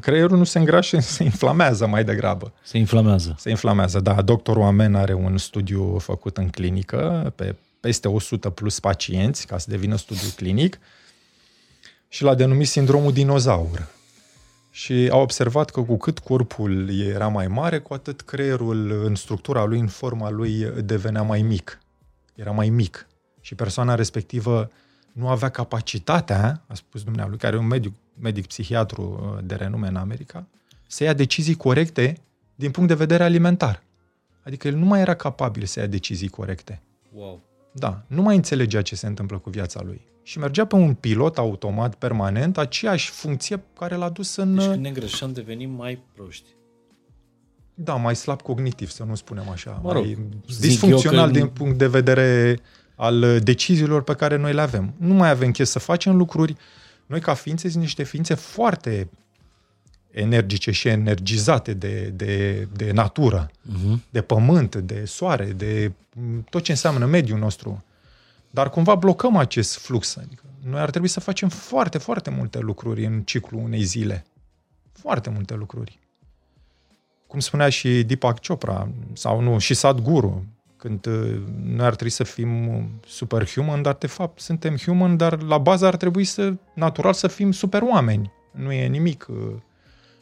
[0.00, 2.52] Creierul nu se îngrașă, se inflamează mai degrabă.
[2.62, 3.34] Se inflamează.
[3.38, 4.22] Se inflamează, da.
[4.22, 9.70] Doctorul Amen are un studiu făcut în clinică pe peste 100 plus pacienți, ca să
[9.70, 10.78] devină studiu clinic,
[12.08, 13.88] și l-a denumit sindromul dinozaur.
[14.70, 19.64] Și a observat că cu cât corpul era mai mare, cu atât creierul în structura
[19.64, 21.80] lui, în forma lui, devenea mai mic.
[22.34, 23.06] Era mai mic.
[23.40, 24.70] Și persoana respectivă
[25.12, 29.88] nu avea capacitatea, a spus dumnealui, care e un medic, medic psihiatru uh, de renume
[29.88, 30.46] în America,
[30.86, 32.16] să ia decizii corecte
[32.54, 33.82] din punct de vedere alimentar.
[34.42, 36.82] Adică el nu mai era capabil să ia decizii corecte.
[37.12, 37.40] Wow.
[37.72, 40.00] Da, nu mai înțelegea ce se întâmplă cu viața lui.
[40.22, 44.54] Și mergea pe un pilot automat permanent, aceeași funcție care l-a dus în...
[44.54, 46.48] Deci când ne greșăm devenim mai proști.
[47.74, 49.80] Da, mai slab cognitiv, să nu spunem așa.
[49.82, 50.28] Mă rog, mai
[50.60, 52.58] disfuncțional din punct de vedere
[52.94, 54.94] al uh, deciziilor pe care noi le avem.
[54.96, 56.56] Nu mai avem chef să facem lucruri.
[57.06, 59.08] Noi, ca ființe, sunt niște ființe foarte
[60.10, 63.98] energice și energizate de, de, de natură, uh-huh.
[64.10, 67.84] de pământ, de soare, de mm, tot ce înseamnă mediul nostru.
[68.50, 70.16] Dar cumva blocăm acest flux.
[70.16, 74.26] Adică noi ar trebui să facem foarte, foarte multe lucruri în ciclul unei zile.
[74.92, 75.98] Foarte multe lucruri.
[77.26, 80.44] Cum spunea și Deepak Chopra, sau nu, și Sadhguru,
[80.76, 85.58] când uh, noi ar trebui să fim superhuman, dar de fapt suntem human, dar la
[85.58, 88.32] bază ar trebui să, natural, să fim super oameni.
[88.50, 89.36] Nu e nimic uh,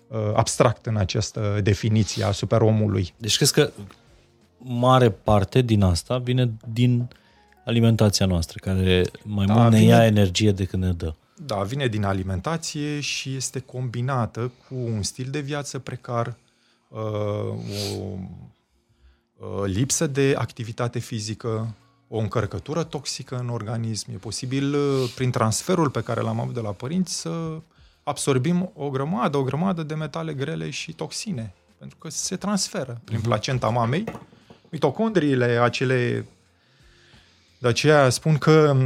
[0.09, 3.15] uh, abstract în această definiție a superomului.
[3.17, 3.71] Deci crezi că
[4.59, 7.09] mare parte din asta vine din
[7.65, 11.15] alimentația noastră, care mai da, mult ne vine, ia energie decât ne dă.
[11.47, 16.37] Da, vine din alimentație și este combinată cu un stil de viață precar,
[16.89, 18.19] uh, o Uh,
[19.65, 21.75] lipsă de activitate fizică,
[22.09, 24.11] o încărcătură toxică în organism.
[24.11, 27.61] E posibil, uh, prin transferul pe care l-am avut de la părinți, să
[28.03, 31.55] absorbim o grămadă, o grămadă de metale grele și toxine.
[31.79, 33.23] Pentru că se transferă prin uh-huh.
[33.23, 34.05] placenta mamei.
[34.69, 36.27] Mitocondriile, acele...
[37.59, 38.77] De aceea spun că,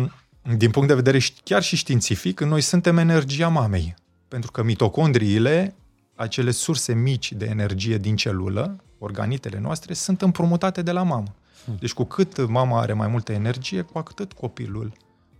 [0.57, 3.95] din punct de vedere chiar și științific, noi suntem energia mamei.
[4.29, 5.75] Pentru că mitocondriile,
[6.15, 11.35] acele surse mici de energie din celulă, organitele noastre, sunt împrumutate de la mamă.
[11.65, 11.77] Hmm.
[11.81, 14.93] Deci cu cât mama are mai multă energie, cu atât copilul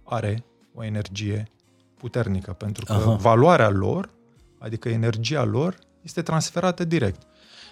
[0.05, 0.45] are
[0.75, 1.51] o energie
[1.97, 3.11] puternică, pentru că Aha.
[3.11, 4.11] valoarea lor,
[4.59, 7.23] adică energia lor, este transferată direct.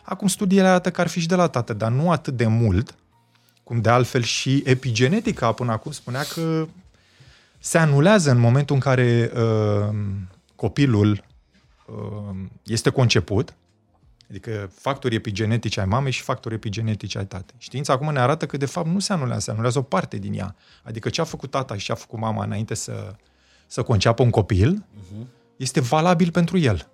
[0.02, 2.94] Acum studiile arată că ar fi și de la tată, dar nu atât de mult,
[3.62, 6.66] cum de altfel și epigenetica până acum spunea că
[7.58, 9.94] se anulează în momentul în care uh,
[10.56, 11.24] copilul
[11.86, 13.54] uh, este conceput,
[14.28, 17.56] adică factorii epigenetici ai mamei și factorii epigenetici ai tatei.
[17.58, 20.34] Știința acum ne arată că de fapt nu se anulează, se anulează o parte din
[20.34, 20.56] ea.
[20.82, 23.14] Adică ce a făcut tata și ce a făcut mama înainte să,
[23.66, 25.26] să conceapă un copil, uh-huh.
[25.56, 26.88] este valabil pentru el.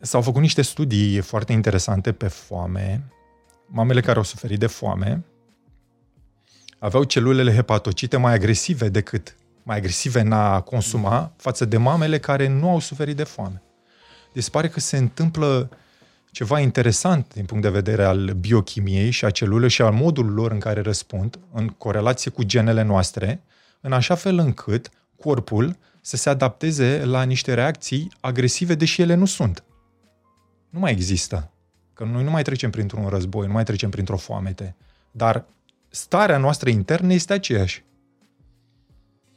[0.00, 3.12] S-au făcut niște studii foarte interesante pe foame.
[3.66, 5.24] Mamele care au suferit de foame
[6.82, 12.48] aveau celulele hepatocite mai agresive decât mai agresive în a consuma față de mamele care
[12.48, 13.62] nu au suferit de foame.
[14.32, 15.70] Deci pare că se întâmplă
[16.30, 20.52] ceva interesant din punct de vedere al biochimiei și a celulelor și al modului lor
[20.52, 23.42] în care răspund în corelație cu genele noastre,
[23.80, 29.24] în așa fel încât corpul să se adapteze la niște reacții agresive, deși ele nu
[29.24, 29.64] sunt.
[30.70, 31.50] Nu mai există.
[31.94, 34.76] Că noi nu mai trecem printr-un război, nu mai trecem printr-o foamete.
[35.10, 35.44] Dar
[35.88, 37.84] starea noastră internă este aceeași.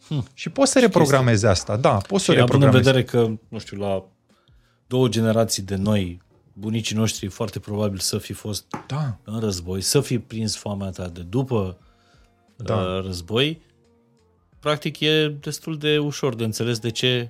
[0.07, 0.27] Hm.
[0.33, 2.77] Și poți să reprogramezi asta, da, poți să reprogramezi.
[2.77, 4.03] în vedere că, nu știu, la
[4.87, 6.21] două generații de noi,
[6.53, 9.17] bunicii noștri foarte probabil să fi fost da.
[9.23, 11.77] în război, să fi prins foamea ta de după
[12.55, 12.75] da.
[12.75, 13.61] Uh, război,
[14.59, 17.29] practic e destul de ușor de înțeles de ce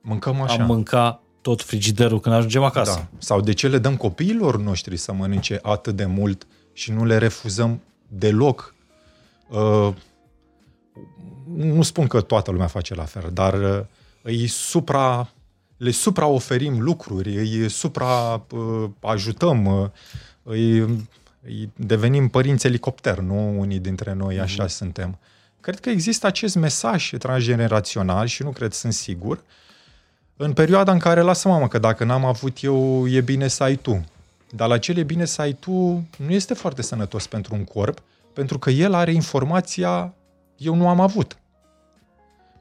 [0.00, 0.62] Mâncăm așa.
[0.62, 2.94] am mânca tot frigiderul când ajungem acasă.
[2.94, 3.18] Da.
[3.18, 7.18] Sau de ce le dăm copiilor noștri să mănânce atât de mult și nu le
[7.18, 8.74] refuzăm deloc.
[9.48, 9.92] Uh,
[11.54, 13.84] nu spun că toată lumea face la fel, dar uh,
[14.22, 15.32] îi supra,
[15.76, 19.88] le supraoferim lucruri, îi supra uh, ajutăm, uh,
[20.42, 20.80] îi,
[21.42, 24.68] îi devenim părinți elicopter, nu unii dintre noi așa mm-hmm.
[24.68, 25.18] suntem.
[25.60, 29.42] Cred că există acest mesaj transgenerațional și nu cred, sunt sigur,
[30.36, 33.76] în perioada în care, lasă mamă, că dacă n-am avut eu, e bine să ai
[33.76, 34.04] tu.
[34.50, 38.02] Dar la cel e bine să ai tu nu este foarte sănătos pentru un corp,
[38.32, 40.14] pentru că el are informația
[40.60, 41.38] eu nu am avut.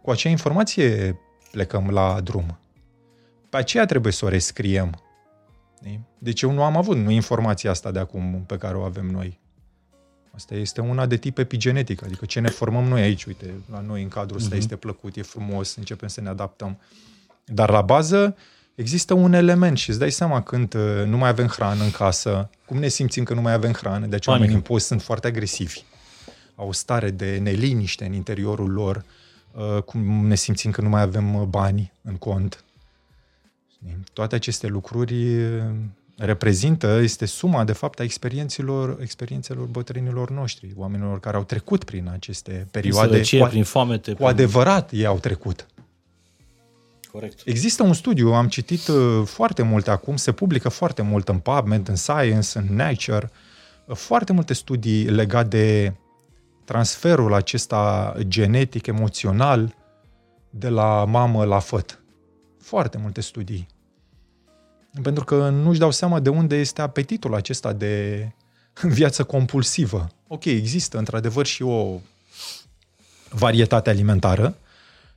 [0.02, 1.20] Cu acea informație
[1.52, 2.58] plecăm la drum.
[3.50, 5.02] Pe aceea trebuie să o rescriem.
[6.18, 9.40] Deci eu nu am avut nu informația asta de acum pe care o avem noi.
[10.32, 14.02] Asta este una de tip epigenetic, adică ce ne formăm noi aici, uite, la noi
[14.02, 14.58] în cadrul ăsta uh-huh.
[14.58, 16.80] este plăcut, e frumos, începem să ne adaptăm.
[17.46, 18.36] Dar la bază
[18.76, 22.50] există un element și îți dai seama când uh, nu mai avem hrană în casă,
[22.66, 25.84] cum ne simțim că nu mai avem hrană, deci oamenii în post sunt foarte agresivi
[26.60, 29.06] au o stare de neliniște în interiorul lor,
[29.52, 32.64] uh, cum ne simțim că nu mai avem uh, bani în cont.
[34.14, 35.64] Toate aceste lucruri uh,
[36.18, 42.10] reprezintă, este suma, de fapt, a experiențelor, experiențelor bătrânilor noștri, oamenilor care au trecut prin
[42.14, 43.12] aceste perioade.
[43.12, 44.14] Sărăcie, cu, prin foamete.
[44.14, 45.68] Cu adevărat ei au trecut.
[47.12, 47.42] Corect.
[47.46, 48.82] Există un studiu, am citit
[49.26, 53.32] foarte multe acum, se publică foarte mult în PubMed, în Science, în Nature,
[53.94, 55.94] foarte multe studii legate de
[56.70, 59.76] transferul acesta genetic, emoțional,
[60.50, 62.02] de la mamă la făt.
[62.62, 63.68] Foarte multe studii.
[65.02, 68.26] Pentru că nu-și dau seama de unde este apetitul acesta de
[69.00, 70.08] viață compulsivă.
[70.28, 72.00] Ok, există într-adevăr și o
[73.30, 74.58] varietate alimentară,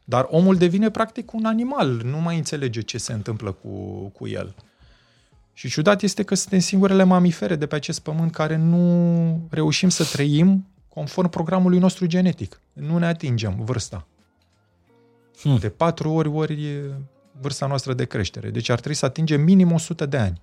[0.05, 3.69] dar omul devine practic un animal, nu mai înțelege ce se întâmplă cu,
[4.09, 4.55] cu el.
[5.53, 10.05] Și ciudat este că suntem singurele mamifere de pe acest pământ care nu reușim să
[10.05, 12.61] trăim conform programului nostru genetic.
[12.73, 14.07] Nu ne atingem vârsta.
[15.41, 15.57] Hmm.
[15.57, 16.81] De patru ori ori
[17.41, 18.51] vârsta noastră de creștere.
[18.51, 20.41] Deci ar trebui să atingem minim 100 de ani.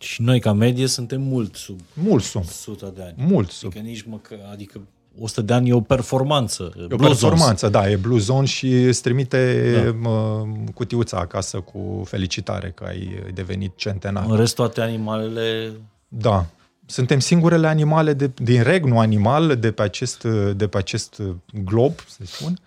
[0.00, 3.14] Și noi, ca medie, suntem mult sub mult sub 100 de ani.
[3.16, 3.68] Mult sub.
[3.68, 4.80] Adică nici măcar, adică
[5.18, 6.72] 100 de ani e o performanță.
[6.76, 10.48] E o performanță, da, e blue zone și îți trimite da.
[10.74, 14.24] cutiuța acasă cu felicitare că ai devenit centenar.
[14.28, 15.72] În rest, toate animalele...
[16.08, 16.46] Da,
[16.90, 20.22] suntem singurele animale de, din regnul animal de pe, acest,
[20.54, 21.22] de pe acest
[21.64, 22.58] glob, să spun,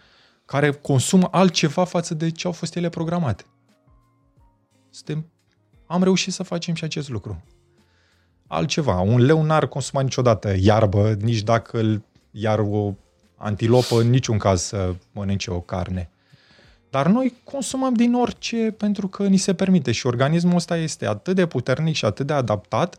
[0.45, 3.44] care consumă altceva față de ce au fost ele programate.
[4.90, 5.26] Suntem,
[5.86, 7.44] am reușit să facem și acest lucru.
[8.48, 9.00] Altceva.
[9.00, 12.94] Un leu n-ar consuma niciodată iarbă, nici dacă iar o
[13.36, 16.10] antilopă în niciun caz să mănânce o carne.
[16.90, 21.36] Dar noi consumăm din orice pentru că ni se permite și organismul ăsta este atât
[21.36, 22.98] de puternic și atât de adaptat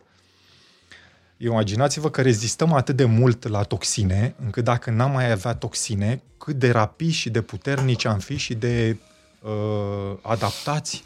[1.45, 6.59] Imaginați-vă că rezistăm atât de mult la toxine, încât dacă n-am mai avea toxine, cât
[6.59, 8.99] de rapizi și de puternici am fi și de
[9.43, 11.05] uh, adaptați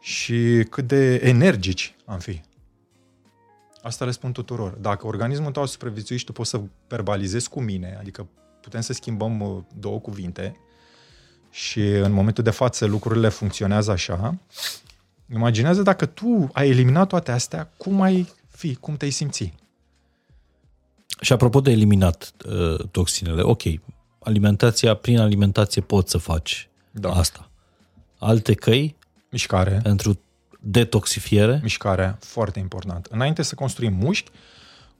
[0.00, 2.40] și cât de energici am fi.
[3.82, 4.70] Asta le spun tuturor.
[4.70, 8.28] Dacă organismul tău a supraviețuit și tu poți să verbalizezi cu mine, adică
[8.60, 10.56] putem să schimbăm uh, două cuvinte
[11.50, 14.38] și în momentul de față lucrurile funcționează așa,
[15.32, 19.59] imaginează dacă tu ai eliminat toate astea, cum ai fi, cum te-ai simți?
[21.20, 23.62] Și apropo de eliminat uh, toxinele, ok,
[24.18, 27.10] alimentația, prin alimentație poți să faci Da.
[27.10, 27.50] asta.
[28.18, 28.96] Alte căi
[29.30, 29.80] Mișcare.
[29.82, 30.20] pentru
[30.60, 31.60] detoxifiere?
[31.62, 33.06] Mișcarea, foarte important.
[33.10, 34.30] Înainte să construim mușchi,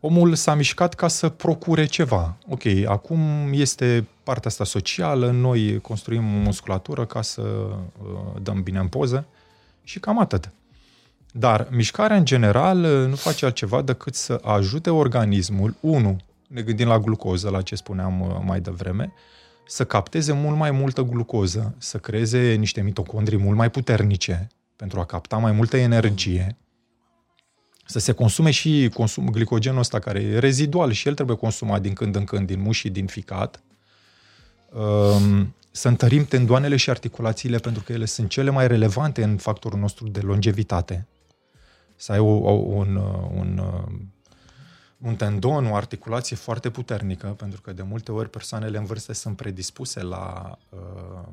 [0.00, 2.36] omul s-a mișcat ca să procure ceva.
[2.48, 3.20] Ok, acum
[3.52, 9.26] este partea asta socială, noi construim musculatură ca să uh, dăm bine în poză
[9.84, 10.50] și cam atât.
[11.32, 16.16] Dar mișcarea în general uh, nu face altceva decât să ajute organismul, unu,
[16.48, 19.12] ne gândim la glucoză, la ce spuneam uh, mai devreme,
[19.66, 25.04] să capteze mult mai multă glucoză, să creeze niște mitocondrii mult mai puternice pentru a
[25.04, 26.56] capta mai multă energie,
[27.86, 31.92] să se consume și consum, glicogenul ăsta care e rezidual și el trebuie consumat din
[31.92, 33.62] când în când din mușchi și din ficat,
[34.72, 39.78] Um, să întărim tendoanele și articulațiile pentru că ele sunt cele mai relevante în factorul
[39.78, 41.06] nostru de longevitate.
[42.00, 43.92] Să ai o, o, un, uh, un, uh,
[44.98, 49.36] un tendon, o articulație foarte puternică, pentru că de multe ori persoanele în vârstă sunt
[49.36, 51.28] predispuse la uh,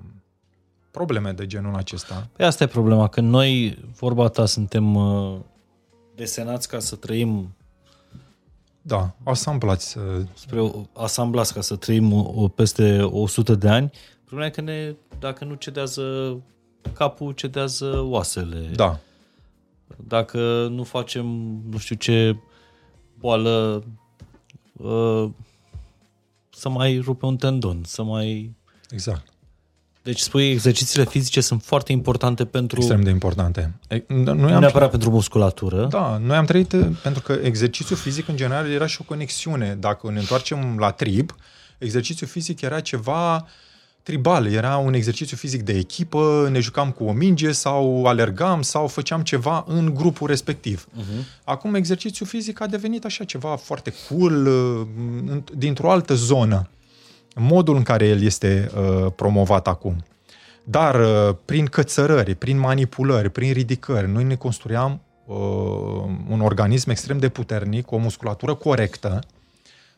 [0.92, 2.28] probleme de genul acesta.
[2.36, 5.40] Păi asta e problema, că noi, vorba ta, suntem uh,
[6.16, 7.56] desenați ca să trăim
[8.82, 9.98] Da, asamblați.
[9.98, 13.92] Uh, spre o, asamblați ca să trăim o, o, peste 100 de ani.
[14.24, 16.38] Problema e că ne, dacă nu cedează
[16.94, 18.72] capul, cedează oasele.
[18.76, 19.00] da,
[19.96, 21.26] Dacă nu facem
[21.70, 22.38] nu știu ce
[23.20, 23.84] boală
[24.74, 25.30] uh,
[26.50, 28.56] să mai rupe un tendon, să mai...
[28.90, 29.32] exact.
[30.08, 32.78] Deci spui, exercițiile fizice sunt foarte importante pentru...
[32.78, 33.80] Extrem de importante.
[33.88, 35.86] E, Noi nu am neapărat pentru musculatură.
[35.86, 39.76] Da, noi am trăit, uh, pentru că exercițiul fizic în general era și o conexiune.
[39.80, 41.36] Dacă ne întoarcem la trib,
[41.78, 43.48] exercițiul fizic era ceva
[44.08, 48.88] tribal, era un exercițiu fizic de echipă, ne jucam cu o minge sau alergam sau
[48.88, 50.88] făceam ceva în grupul respectiv.
[50.88, 51.24] Uh-huh.
[51.44, 54.88] Acum exercițiul fizic a devenit așa ceva foarte cool, uh,
[55.26, 56.70] în- dintr-o altă zonă.
[57.36, 60.04] Modul în care el este uh, promovat acum.
[60.64, 65.36] Dar uh, prin cățărări, prin manipulări, prin ridicări, noi ne construiam uh,
[66.30, 69.20] un organism extrem de puternic, cu o musculatură corectă,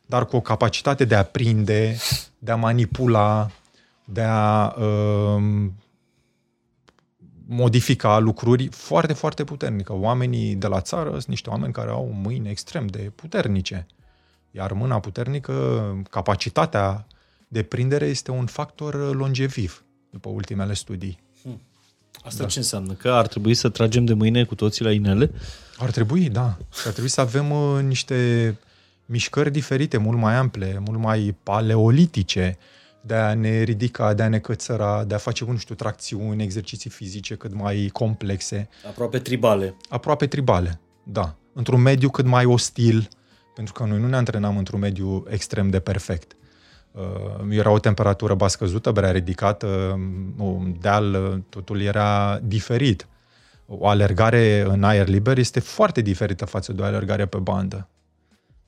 [0.05, 1.97] dar cu o capacitate de a prinde,
[2.39, 3.49] de a manipula,
[4.11, 5.67] de a uh,
[7.47, 9.93] modifica lucruri foarte, foarte puternică.
[9.93, 13.87] Oamenii de la țară sunt niște oameni care au mâini extrem de puternice.
[14.51, 15.53] Iar mâna puternică,
[16.09, 17.07] capacitatea
[17.47, 21.19] de prindere este un factor longeviv, după ultimele studii.
[22.23, 22.49] Asta da.
[22.49, 22.93] ce înseamnă?
[22.93, 25.31] Că ar trebui să tragem de mâine cu toții la inele?
[25.77, 26.57] Ar trebui, da.
[26.73, 28.57] Și ar trebui să avem uh, niște
[29.05, 32.57] mișcări diferite, mult mai ample, mult mai paleolitice,
[33.01, 36.89] de a ne ridica, de a ne cățăra, de a face, nu știu, tracțiuni, exerciții
[36.89, 39.75] fizice cât mai complexe, Aproape tribale.
[39.89, 41.35] aproape tribale, da.
[41.53, 43.09] Într-un mediu cât mai ostil,
[43.55, 46.35] pentru că noi nu ne antrenam într-un mediu extrem de perfect.
[46.91, 47.01] Uh,
[47.49, 49.67] Era o temperatură ba scăzută, brea ridicată,
[50.37, 53.07] un deal, uh, totul era diferit.
[53.65, 57.87] O alergare în aer liber este foarte diferită față de o alergare pe bandă.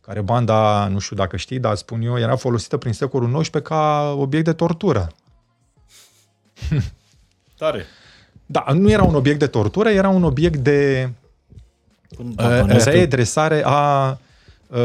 [0.01, 4.13] Care banda, nu știu dacă știi, dar spun eu, era folosită prin secolul XIX ca
[4.17, 5.11] obiect de tortură.
[7.57, 7.85] Tare.
[8.45, 11.09] Da, nu era un obiect de tortură, era un obiect de
[12.15, 14.09] Până, uh, da, până este- redresare a
[14.67, 14.77] uh,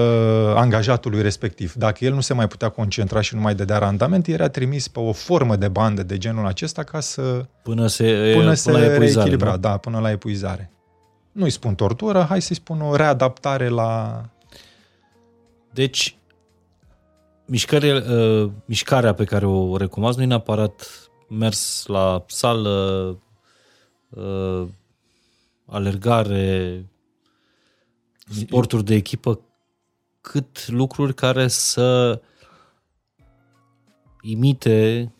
[0.55, 1.73] angajatului respectiv.
[1.73, 4.99] Dacă el nu se mai putea concentra și nu mai dădea randament, era trimis pe
[4.99, 8.85] o formă de bandă de genul acesta ca să până se, până până se la
[8.85, 9.57] epuizare, reechilibra, nu?
[9.57, 10.71] da, până la epuizare.
[11.33, 14.23] Nu-i spun tortură, hai să-i spun o readaptare la...
[15.77, 16.17] Deci,
[17.47, 23.19] mișcare, uh, mișcarea pe care o recomand nu e neapărat mers la sală,
[24.09, 24.67] uh,
[25.67, 26.85] alergare,
[28.31, 29.41] sporturi de echipă,
[30.21, 32.21] cât lucruri care să
[34.23, 35.13] imite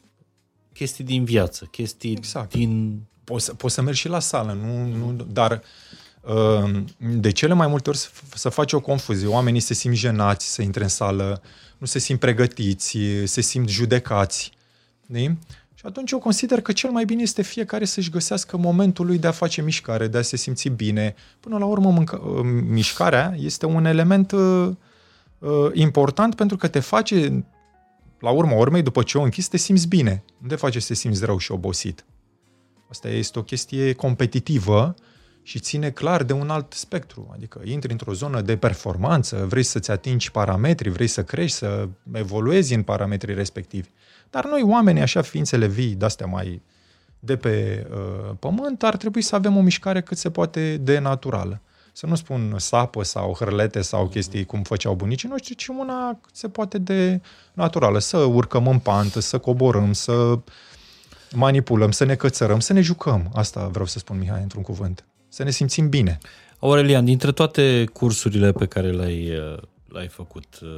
[0.73, 2.51] chestii din viață, chestii Exact.
[2.55, 3.03] din...
[3.25, 5.59] Poți, să- poți să mergi și la sală, nu, nu, dar uh,
[6.99, 9.27] de cele mai multe ori se, f- se face o confuzie.
[9.27, 11.43] Oamenii se simt jenați să intre în sală,
[11.79, 14.53] nu se simt pregătiți, se simt judecați.
[15.05, 15.39] Știi?
[15.75, 19.27] Și atunci eu consider că cel mai bine este fiecare să-și găsească momentul lui de
[19.27, 21.15] a face mișcare, de a se simți bine.
[21.41, 24.71] Până la urmă, mânca, uh, mișcarea este un element uh,
[25.39, 27.45] uh, important pentru că te face,
[28.21, 30.25] la urma urmei, după ce o închizi, te simți bine.
[30.39, 32.05] Nu te face să te simți rău și obosit.
[32.91, 34.95] Asta este o chestie competitivă
[35.47, 37.31] și ține clar de un alt spectru.
[37.33, 42.75] Adică intri într-o zonă de performanță, vrei să-ți atingi parametri, vrei să crești, să evoluezi
[42.75, 43.89] în parametrii respectivi.
[44.31, 46.63] Dar noi, oamenii, așa ființele vii, de-astea mai
[47.19, 51.61] de pe uh, pământ, ar trebui să avem o mișcare cât se poate de naturală.
[51.93, 56.49] să nu spun sapă sau hârlete sau chestii cum făceau bunicii noștri, ci una se
[56.49, 57.21] poate de
[57.53, 57.99] naturală.
[57.99, 60.39] Să urcăm în pantă, să coborâm, să
[61.33, 63.31] manipulăm, să ne cățărăm, să ne jucăm.
[63.35, 65.05] Asta vreau să spun, Mihai, într-un cuvânt.
[65.37, 66.19] Să ne simțim bine.
[66.59, 70.69] Aurelian, dintre toate cursurile pe care le-ai, uh, le-ai făcut, uh,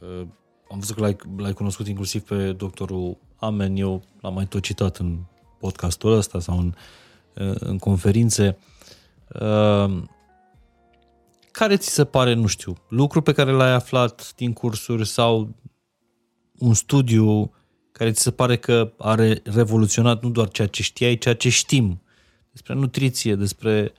[0.00, 0.26] uh,
[0.70, 4.96] am văzut că l-ai, l-ai cunoscut inclusiv pe doctorul Amen, eu l-am mai tot citat
[4.96, 5.18] în
[5.58, 6.74] podcastul ăsta sau în,
[7.54, 8.58] în conferințe.
[11.50, 15.54] Care ți se pare, nu știu, lucru pe care l-ai aflat din cursuri sau
[16.58, 17.52] un studiu
[17.92, 22.00] care ți se pare că are revoluționat nu doar ceea ce știai, ceea ce știm
[22.56, 23.92] despre nutriție, despre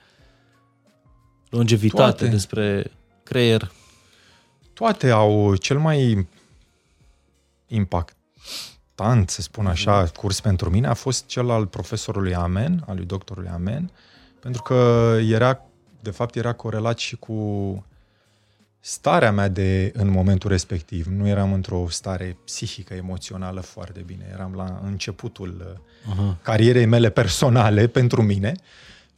[1.49, 2.27] longevitate, Toate.
[2.27, 2.91] despre
[3.23, 3.71] creier?
[4.73, 6.27] Toate au cel mai
[7.67, 10.07] impactant, să spun așa, mm.
[10.07, 13.91] curs pentru mine a fost cel al profesorului Amen, al lui doctorului Amen,
[14.39, 15.61] pentru că era,
[15.99, 17.33] de fapt, era corelat și cu
[18.79, 21.05] starea mea de în momentul respectiv.
[21.05, 24.29] Nu eram într-o stare psihică, emoțională foarte bine.
[24.33, 26.41] Eram la începutul uh-huh.
[26.41, 28.53] carierei mele personale pentru mine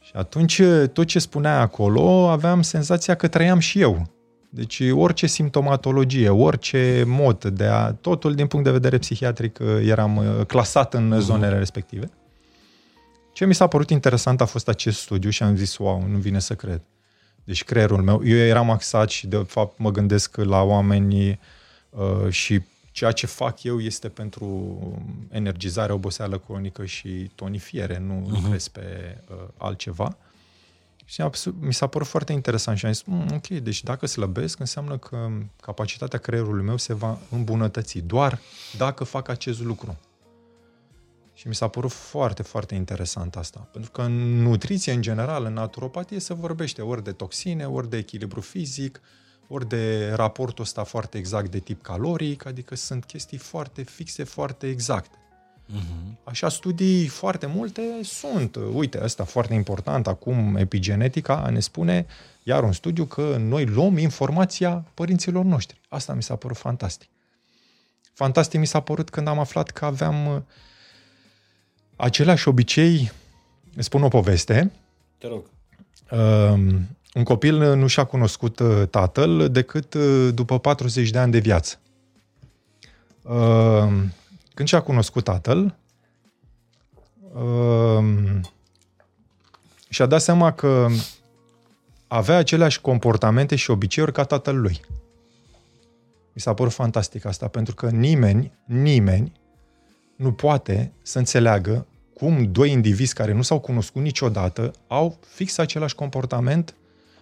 [0.00, 0.62] și atunci
[0.92, 4.06] tot ce spunea acolo aveam senzația că trăiam și eu.
[4.52, 7.92] Deci orice simptomatologie, orice mod de a...
[7.92, 11.20] Totul din punct de vedere psihiatric eram clasat în uh-huh.
[11.20, 12.10] zonele respective.
[13.32, 16.38] Ce mi s-a părut interesant a fost acest studiu și am zis, wow, nu vine
[16.38, 16.82] să cred.
[17.44, 21.40] Deci creierul meu, eu eram axat și de fapt mă gândesc la oameni
[21.90, 22.60] uh, și
[22.92, 24.78] ceea ce fac eu este pentru
[25.30, 28.42] energizare, oboseală cronică și tonifiere, nu uh-huh.
[28.42, 30.16] lucrez pe uh, altceva.
[31.04, 31.22] Și
[31.58, 35.28] mi s-a părut foarte interesant și am zis, mm, ok, deci dacă slăbesc, înseamnă că
[35.60, 38.38] capacitatea creierului meu se va îmbunătăți, doar
[38.76, 39.98] dacă fac acest lucru.
[41.40, 43.68] Și mi s-a părut foarte, foarte interesant asta.
[43.72, 47.96] Pentru că în nutriție, în general, în naturopatie, se vorbește ori de toxine, ori de
[47.96, 49.00] echilibru fizic,
[49.48, 54.68] ori de raportul ăsta foarte exact de tip caloric, adică sunt chestii foarte fixe, foarte
[54.68, 55.16] exacte.
[55.16, 56.24] Uh-huh.
[56.24, 58.56] Așa studii foarte multe sunt.
[58.72, 62.06] Uite, ăsta foarte important, acum epigenetica ne spune
[62.42, 65.80] iar un studiu că noi luăm informația părinților noștri.
[65.88, 67.08] Asta mi s-a părut fantastic.
[68.12, 70.44] Fantastic mi s-a părut când am aflat că aveam
[72.00, 73.12] același obicei,
[73.78, 74.72] spun o poveste.
[75.18, 75.44] Te rog.
[76.10, 76.74] Uh,
[77.14, 81.78] un copil nu și-a cunoscut uh, tatăl decât uh, după 40 de ani de viață.
[83.22, 83.92] Uh,
[84.54, 85.74] când și-a cunoscut tatăl,
[87.32, 88.04] uh,
[89.88, 90.88] și-a dat seama că
[92.06, 94.80] avea aceleași comportamente și obiceiuri ca tatăl lui.
[96.32, 99.32] Mi s-a părut fantastic asta, pentru că nimeni, nimeni
[100.20, 105.94] nu poate să înțeleagă cum doi indivizi care nu s-au cunoscut niciodată au fix același
[105.94, 106.74] comportament,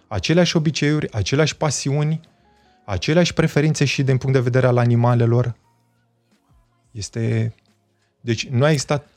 [0.07, 2.19] aceleași obiceiuri, aceleași pasiuni,
[2.85, 5.55] aceleași preferințe și din punct de vedere al animalelor.
[6.91, 7.55] Este...
[8.21, 9.07] Deci nu a existat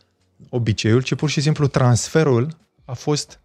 [0.48, 3.40] obiceiul, ci pur și simplu transferul a fost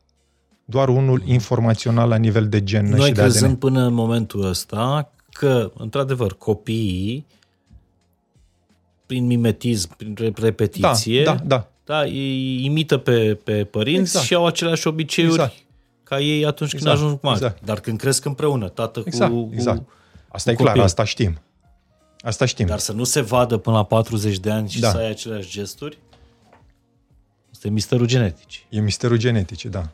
[0.65, 3.59] doar unul informațional la nivel de gen Noi și de crezând ADN.
[3.59, 7.25] până în momentul ăsta că, într-adevăr, copiii
[9.07, 11.71] prin mimetism, prin repetiție, da, da, da.
[11.87, 14.25] Da, ei imită pe, pe părinți exact.
[14.25, 15.55] și au aceleași obiceiuri exact.
[16.03, 16.97] ca ei atunci când exact.
[16.97, 17.35] ajung mari.
[17.35, 17.65] Exact.
[17.65, 19.31] Dar când cresc împreună, tată exact.
[19.31, 19.81] cu, exact.
[20.27, 21.39] Asta cu e clar, asta știm.
[22.19, 22.65] Asta știm.
[22.65, 24.89] Dar să nu se vadă până la 40 de ani și da.
[24.89, 25.97] să ai aceleași gesturi,
[27.51, 28.49] asta e misterul genetic.
[28.69, 29.89] E misterul genetic, da.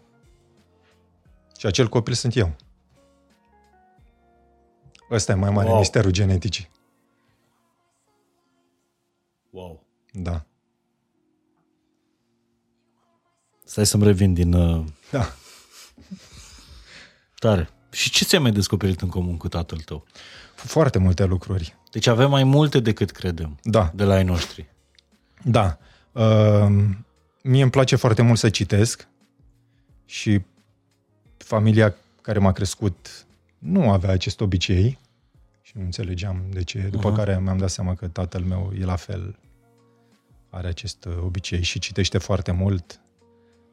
[1.58, 2.56] Și acel copil sunt eu.
[5.12, 5.78] Ăsta e mai mare wow.
[5.78, 6.70] misterul genetic.
[9.54, 9.86] Wow.
[10.12, 10.46] Da.
[13.66, 14.54] Stai să-mi revin din...
[14.54, 14.86] Uh...
[15.12, 15.36] Da.
[17.36, 17.70] Tare.
[17.92, 20.06] Și ce ți-ai mai descoperit în comun cu tatăl tău?
[20.56, 21.76] Foarte multe lucruri.
[21.92, 23.60] Deci avem mai multe decât credem.
[23.64, 23.92] Da.
[23.96, 24.66] De la ai noștri.
[25.44, 25.78] Da.
[26.12, 26.68] Uh,
[27.42, 29.08] mie îmi place foarte mult să citesc
[30.06, 30.42] și
[31.38, 33.26] familia care m-a crescut
[33.58, 35.00] nu avea acest obicei
[35.64, 36.88] și nu înțelegeam de ce.
[36.92, 37.16] După uh-huh.
[37.16, 39.40] care mi-am dat seama că tatăl meu e la fel,
[40.50, 43.00] are acest obicei și citește foarte mult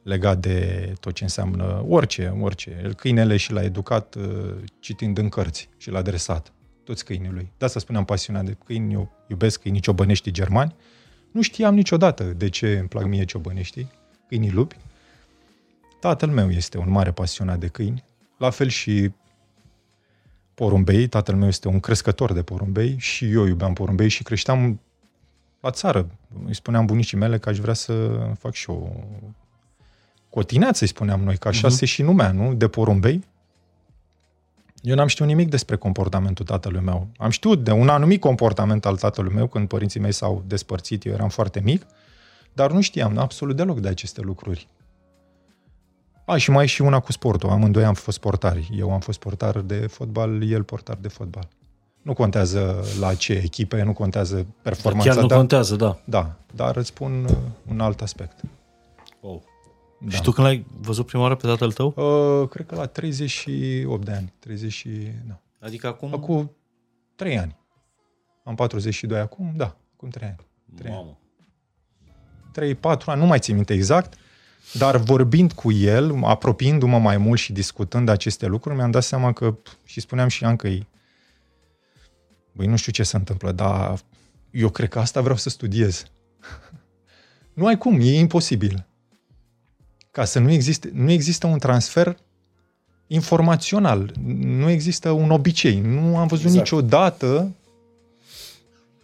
[0.02, 2.92] legat de tot ce înseamnă orice, orice.
[2.96, 6.52] Câinele și l-a educat uh, citind în cărți și l-a adresat
[6.84, 7.52] toți câinii lui.
[7.58, 10.74] De asta spuneam pasionat de câini, eu iubesc câinii ciobănești germani.
[11.32, 13.90] Nu știam niciodată de ce îmi plac mie ciobăneștii,
[14.28, 14.76] câinii lupi.
[16.00, 18.04] Tatăl meu este un mare pasionat de câini,
[18.38, 19.10] la fel și
[20.60, 21.06] porumbei.
[21.06, 24.80] Tatăl meu este un crescător de porumbei și eu iubeam porumbei și creșteam
[25.60, 26.10] la țară.
[26.46, 27.92] Îi spuneam bunicii mele că aș vrea să
[28.38, 29.04] fac și eu
[30.30, 31.76] Cotineață, îi spuneam noi, că așa uh-huh.
[31.76, 32.54] se și numea, nu?
[32.54, 33.24] De porumbei.
[34.80, 37.08] Eu n-am știut nimic despre comportamentul tatălui meu.
[37.16, 41.12] Am știut de un anumit comportament al tatălui meu când părinții mei s-au despărțit, eu
[41.12, 41.86] eram foarte mic,
[42.52, 44.68] dar nu știam absolut deloc de aceste lucruri.
[46.30, 47.50] A, și mai e și una cu sportul.
[47.50, 48.70] Amândoi am fost portari.
[48.76, 51.48] Eu am fost portar de fotbal, el portar de fotbal.
[52.02, 55.10] Nu contează la ce echipe, nu contează performanța.
[55.10, 55.98] Chiar nu dar, contează, da.
[56.04, 57.36] Da, dar îți spun uh,
[57.70, 58.40] un alt aspect.
[59.20, 59.42] Wow.
[60.00, 60.10] Da.
[60.10, 61.94] Și tu când l-ai văzut prima oară pe tatăl tău?
[61.96, 64.32] Uh, cred că la 38 de ani.
[64.38, 64.88] 30 și...
[65.28, 65.40] Da.
[65.60, 66.14] Adică acum...
[66.14, 66.50] Acum
[67.14, 67.56] 3 ani.
[68.44, 70.46] Am 42 acum, da, acum 3 ani.
[70.76, 71.04] 3 Mamă.
[71.06, 71.18] ani.
[72.74, 74.14] 3-4 ani, nu mai țin minte exact,
[74.72, 79.56] dar vorbind cu el, apropiindu-mă mai mult și discutând aceste lucruri, mi-am dat seama că,
[79.84, 80.88] și spuneam și Ancăi,
[82.52, 84.00] băi, nu știu ce se întâmplă, dar
[84.50, 86.04] eu cred că asta vreau să studiez.
[87.54, 88.86] nu ai cum, e imposibil.
[90.10, 92.16] Ca să nu existe, nu există un transfer
[93.06, 95.80] informațional, nu există un obicei.
[95.80, 96.70] Nu am văzut exact.
[96.70, 97.54] niciodată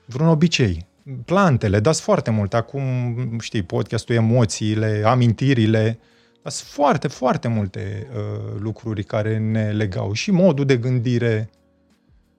[0.04, 0.86] vreun obicei.
[1.24, 2.54] Plantele, dați foarte mult.
[2.54, 5.98] Acum, știi, podcastul, emoțiile, amintirile,
[6.42, 10.12] dați foarte, foarte multe uh, lucruri care ne legau.
[10.12, 11.50] Și modul de gândire,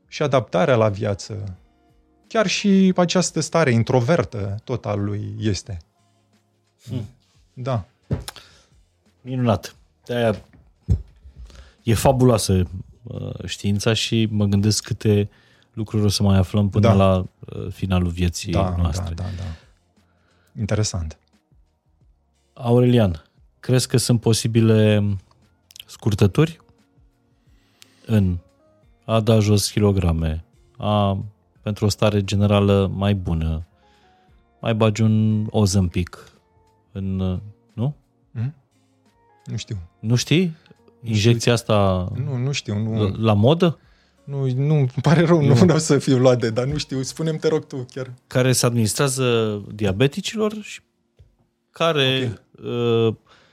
[0.08, 1.58] și adaptarea la viață.
[2.28, 5.78] Chiar și această stare introvertă tot al lui este.
[6.88, 7.06] Hmm.
[7.54, 7.86] Da.
[9.22, 9.76] Minunat.
[10.06, 10.42] De-aia
[11.84, 12.68] e fabuloasă
[13.04, 15.30] uh, știința și mă gândesc câte
[15.78, 16.94] lucruri o să mai aflăm până Da.
[16.94, 19.14] la uh, finalul vieții Da, noastre.
[19.14, 19.44] da, da, da.
[20.60, 21.18] Interesant.
[22.54, 23.24] Aurelian,
[23.60, 25.04] crezi că sunt posibile
[25.86, 26.62] scurtături
[28.06, 28.38] în
[29.06, 30.44] a da jos kilograme,
[30.78, 31.24] a,
[31.62, 33.66] pentru o stare generală mai bună,
[34.62, 36.32] mai bagi un Ozempic
[36.92, 37.40] în, uh,
[37.74, 37.96] nu?
[38.32, 38.54] Mm?
[39.46, 39.78] Nu știu.
[40.00, 40.56] Nu știi?
[41.04, 42.78] Injecția asta Nu, nu știu.
[42.78, 43.80] Nu, la, la modă?
[44.28, 47.02] Nu, nu, îmi pare rău, nu vreau să fiu luat de, dar nu știu.
[47.02, 48.14] Spune-mi, te rog tu, chiar.
[48.28, 50.80] care se administrează diabeticilor și
[51.72, 52.34] care
[52.64, 53.08] uh,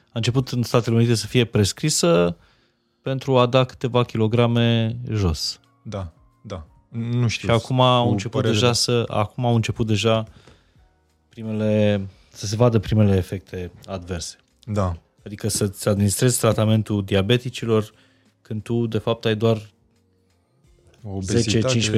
[0.09, 2.37] a început în Statele Unite să fie prescrisă
[3.03, 5.61] pentru a da câteva kilograme jos.
[5.83, 6.67] Da, da.
[6.89, 7.49] Nu știu.
[7.49, 10.25] Și acum au cu început părere deja de- să acum au început deja
[11.29, 14.37] primele să se vadă primele efecte adverse.
[14.65, 14.97] Da.
[15.25, 17.93] Adică să-ți administrezi tratamentul diabeticilor
[18.43, 19.73] când tu de fapt ai doar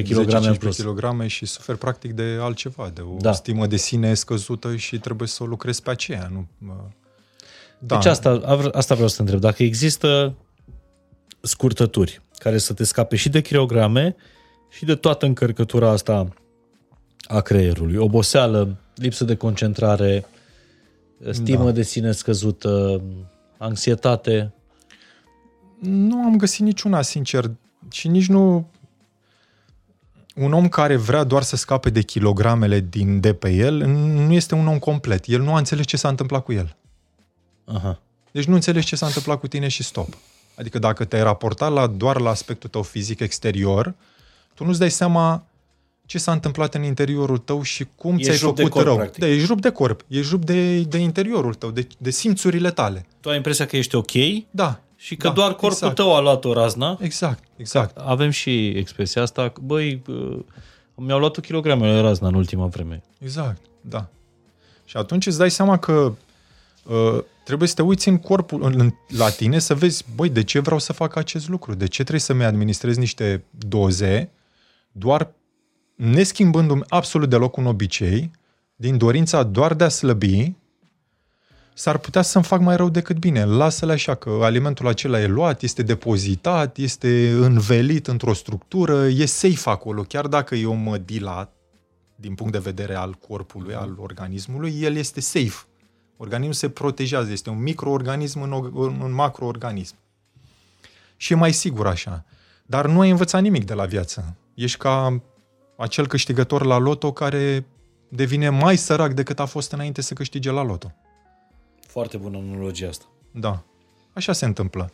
[0.01, 0.77] 10-15 kilograme în plus.
[0.77, 3.33] kilograme și suferi practic de altceva, de o Da.
[3.33, 6.31] stimă de sine scăzută și trebuie să o lucrezi pe aceea.
[6.33, 6.47] Nu?
[7.79, 7.97] Da.
[7.97, 8.31] Deci asta,
[8.73, 9.41] asta vreau să te întreb.
[9.41, 10.35] Dacă există
[11.41, 14.17] scurtături care să te scape și de kilograme
[14.71, 16.29] și de toată încărcătura asta
[17.29, 17.97] a creierului.
[17.97, 20.27] Oboseală, lipsă de concentrare,
[21.31, 21.71] stimă Da.
[21.71, 23.03] de sine scăzută,
[23.59, 24.53] anxietate.
[25.81, 27.51] Nu am găsit niciuna, sincer.
[27.91, 28.71] Și nici nu...
[30.37, 34.55] Un om care vrea doar să scape de kilogramele din, de pe el, nu este
[34.55, 35.25] un om complet.
[35.27, 36.77] El nu a înțeles ce s-a întâmplat cu el.
[37.65, 38.01] Aha.
[38.33, 40.09] Deci nu înțelegi ce s-a întâmplat cu tine și stop.
[40.55, 43.95] Adică dacă te-ai raportat la, doar la aspectul tău fizic exterior,
[44.55, 45.45] tu nu-ți dai seama
[46.07, 48.97] ce s-a întâmplat în interiorul tău și cum Ești ți-ai rupt de făcut corp, rău.
[48.97, 49.21] practic.
[49.23, 53.07] Da, ești rupt de corp, ești rupt de, de interiorul tău, de, de simțurile tale.
[53.21, 54.11] Tu ai impresia că ești ok
[54.51, 54.81] Da.
[54.97, 55.95] și că da, doar corpul exact.
[55.95, 56.99] tău a luat o razna.
[57.01, 57.97] Exact, exact.
[57.97, 60.39] Avem și expresia asta, că, băi, uh,
[60.95, 63.03] mi-au luat kilogramele razna în ultima vreme.
[63.19, 64.09] Exact, da.
[64.85, 66.15] Și atunci îți dai seama că
[66.85, 70.45] uh, trebuie să te uiți în corpul, în, în, la tine, să vezi, băi, de
[70.45, 71.75] ce vreau să fac acest lucru?
[71.75, 74.31] De ce trebuie să-mi administrez niște doze
[74.93, 75.31] doar
[75.95, 78.31] neschimbându-mi absolut deloc un obicei,
[78.77, 80.55] din dorința doar de a slăbi,
[81.79, 83.45] s-ar putea să-mi fac mai rău decât bine.
[83.45, 89.71] Lasă-le așa că alimentul acela e luat, este depozitat, este învelit într-o structură, e safe
[89.71, 91.53] acolo, chiar dacă eu mă dilat
[92.15, 95.67] din punct de vedere al corpului, al organismului, el este safe.
[96.17, 99.95] Organismul se protejează, este un microorganism în, o- în un macroorganism.
[101.17, 102.25] Și e mai sigur așa.
[102.67, 104.37] Dar nu ai învățat nimic de la viață.
[104.55, 105.23] Ești ca
[105.77, 107.67] acel câștigător la loto care
[108.09, 110.93] devine mai sărac decât a fost înainte să câștige la loto.
[111.97, 113.05] Foarte bună analogia asta.
[113.31, 113.63] Da.
[114.13, 114.91] Așa se întâmplă.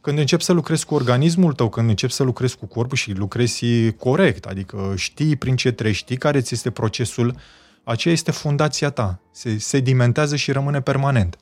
[0.00, 3.92] Când începi să lucrezi cu organismul tău, când începi să lucrezi cu corpul și lucrezi
[3.92, 7.36] corect, adică știi prin ce treci, știi care ți este procesul,
[7.84, 9.20] aceea este fundația ta.
[9.30, 11.38] Se sedimentează și rămâne permanent.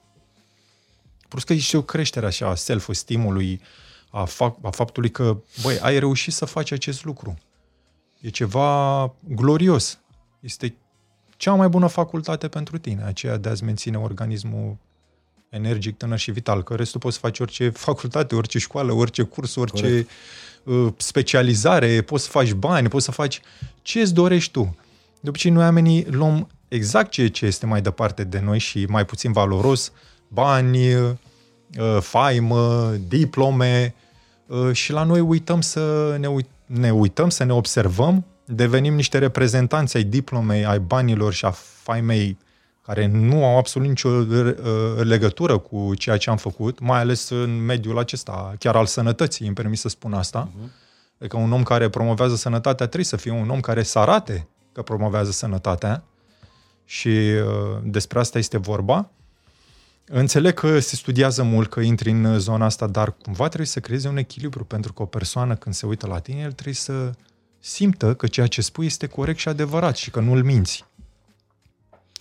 [1.28, 3.60] Plus că e și o creștere așa a self-esteem-ului,
[4.10, 7.34] a, fa- a faptului că, băi, ai reușit să faci acest lucru.
[8.20, 10.00] E ceva glorios.
[10.40, 10.76] Este
[11.36, 14.76] cea mai bună facultate pentru tine, aceea de a-ți menține organismul
[15.54, 19.54] energic, tânăr și vital, că restul poți să faci orice facultate, orice școală, orice curs,
[19.54, 20.10] orice Corect.
[20.62, 23.40] Uh, specializare, poți să faci bani, poți să faci
[23.82, 24.76] ce îți dorești tu.
[25.20, 29.04] De obicei, noi oamenii luăm exact ceea ce este mai departe de noi și mai
[29.04, 29.92] puțin valoros,
[30.28, 31.10] bani, uh,
[32.00, 33.94] faimă, diplome
[34.46, 39.18] uh, și la noi uităm să ne, uit- ne uităm, să ne observăm, devenim niște
[39.18, 41.50] reprezentanți ai diplomei, ai banilor și a
[41.82, 42.36] faimei
[42.86, 44.54] care nu au absolut nicio uh,
[45.02, 49.54] legătură cu ceea ce am făcut, mai ales în mediul acesta, chiar al sănătății, îmi
[49.54, 50.48] permis să spun asta.
[50.48, 50.82] Uh-huh.
[51.18, 54.82] Adică un om care promovează sănătatea trebuie să fie un om care să arate că
[54.82, 56.04] promovează sănătatea
[56.84, 59.10] și uh, despre asta este vorba.
[60.06, 64.08] Înțeleg că se studiază mult, că intri în zona asta, dar cumva trebuie să creeze
[64.08, 67.12] un echilibru, pentru că o persoană când se uită la tine, el trebuie să
[67.58, 70.84] simtă că ceea ce spui este corect și adevărat și că nu-l minți.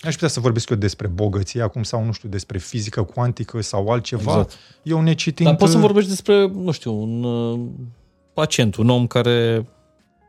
[0.04, 3.88] Aș putea să vorbesc eu despre bogăție acum sau, nu știu, despre fizică cuantică sau
[3.88, 4.30] altceva.
[4.30, 4.52] Exact.
[4.82, 5.48] Eu necitind...
[5.48, 7.60] Dar poți să vorbești despre, nu știu, un uh,
[8.32, 9.66] pacient, un om care,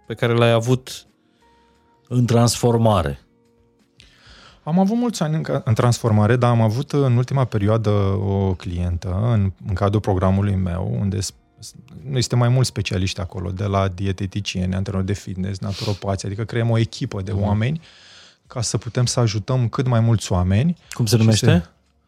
[0.07, 1.05] pe care l-ai avut
[2.07, 3.19] în transformare.
[4.63, 7.89] Am avut mulți ani în, în transformare, dar am avut în ultima perioadă
[8.27, 11.17] o clientă în, în cadrul programului meu, unde
[12.03, 16.69] noi suntem mai mulți specialiști acolo, de la dieteticieni, antrenori de fitness, naturopați, adică creăm
[16.69, 17.39] o echipă de mm.
[18.45, 20.77] Oameni ca să putem să ajutăm cât mai mulți oameni.
[20.93, 21.45] Cum se numește?
[21.45, 21.65] Se,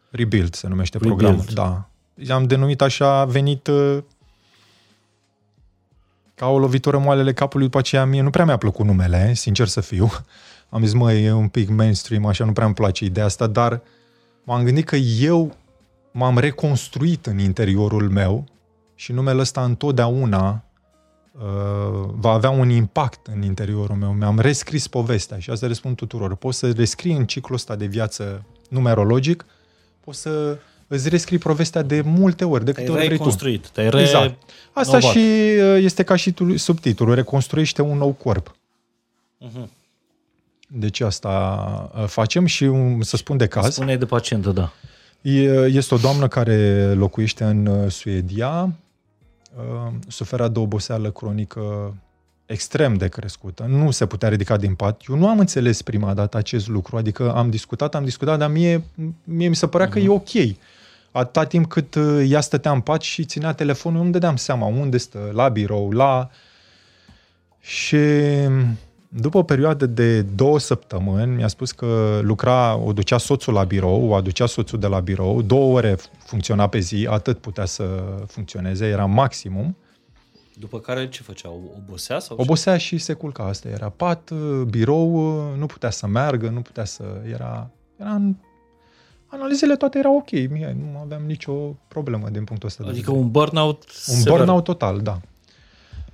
[0.10, 1.18] Rebuild se numește Rebuild.
[1.18, 1.90] programul, da.
[2.34, 3.98] Am denumit așa, a venit uh,
[6.36, 9.82] ca o lovitură moalele capului, după aceea mie nu prea mi-a plăcut numele, sincer să
[9.82, 10.12] fiu.
[10.70, 13.82] Am zis, măi, e un pic mainstream, așa nu prea îmi place ideea asta, dar
[14.44, 15.56] m-am gândit că eu
[16.12, 18.46] m-am reconstruit în interiorul meu
[18.96, 20.67] și numele ăsta întotdeauna uh,
[22.12, 24.12] va avea un impact în interiorul meu.
[24.12, 26.36] Mi-am rescris povestea și asta răspund tuturor.
[26.36, 29.46] Poți să rescrii în ciclul ăsta de viață numerologic,
[30.00, 30.58] poți să
[30.88, 33.70] îți rescrii povestea de multe ori, de câte ori vrei tu.
[33.74, 34.02] Te-ai re...
[34.02, 34.36] Exact.
[34.72, 38.56] Asta și uh, este ca și subtitlul, reconstruiește un nou corp.
[39.46, 39.68] Uh-huh.
[40.68, 43.74] Deci asta uh, facem și să spun de caz.
[43.74, 44.72] Spune de pacientă, da.
[45.68, 48.74] Este o doamnă care locuiește în uh, Suedia,
[50.08, 51.96] suferea de oboseală cronică
[52.46, 55.02] extrem de crescută, nu se putea ridica din pat.
[55.10, 58.84] Eu nu am înțeles prima dată acest lucru, adică am discutat, am discutat, dar mie,
[59.24, 59.92] mie mi se părea uh-huh.
[59.92, 60.30] că e ok.
[61.12, 64.98] Atâta timp cât uh, ea stătea în pat și ținea telefonul, nu dădeam seama unde
[64.98, 66.30] stă, la birou, la...
[67.60, 67.98] Și
[69.10, 74.10] după o perioadă de două săptămâni, mi-a spus că lucra, o ducea soțul la birou,
[74.10, 77.84] o aducea soțul de la birou, două ore funcționa pe zi, atât putea să
[78.28, 79.78] funcționeze, era maximum.
[80.60, 81.50] După care ce făcea?
[81.78, 82.20] Obosea?
[82.20, 83.44] Sau Obosea și se culca.
[83.44, 84.32] Asta era pat,
[84.70, 85.20] birou,
[85.58, 87.04] nu putea să meargă, nu putea să...
[87.32, 87.70] Era,
[88.00, 88.36] era în
[89.28, 91.54] analizele toate erau ok, mie nu aveam nicio
[91.88, 92.84] problemă din punctul ăsta.
[92.88, 94.38] Adică un burnout Un sever.
[94.38, 95.20] burnout total, da.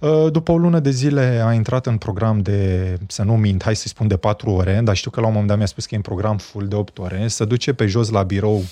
[0.04, 3.76] Uh, după o lună de zile a intrat în program de, să nu mint, hai
[3.76, 5.94] să-i spun de 4 ore, dar știu că la un moment dat mi-a spus că
[5.94, 8.64] e în program full de 8 ore, să duce pe jos la birou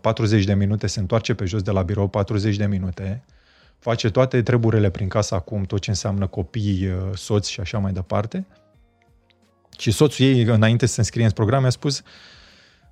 [0.00, 3.24] 40 uh, de minute, se întoarce pe jos de la birou 40 de minute,
[3.78, 7.92] face toate treburile prin casă acum, tot ce înseamnă copii, uh, soți și așa mai
[7.92, 8.46] departe.
[9.78, 12.02] Și soțul ei, înainte să se înscrie în program, mi-a spus,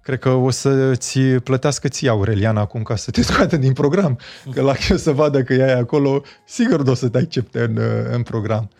[0.02, 4.18] Cred că o să-ți plătească ție, Aureliana, acum ca să te scoată din program.
[4.50, 7.78] Că la eu să vadă că e acolo, sigur o să te accepte în,
[8.12, 8.70] în program.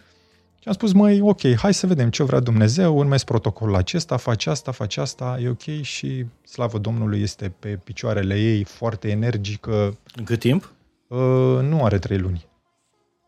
[0.62, 4.46] Și am spus, măi, ok, hai să vedem ce vrea Dumnezeu, urmezi protocolul acesta, faci
[4.46, 9.98] asta, faci asta, e ok și slavă Domnului este pe picioarele ei, foarte energică.
[10.16, 10.72] În cât timp?
[11.08, 11.18] Uh,
[11.60, 12.46] nu are trei luni.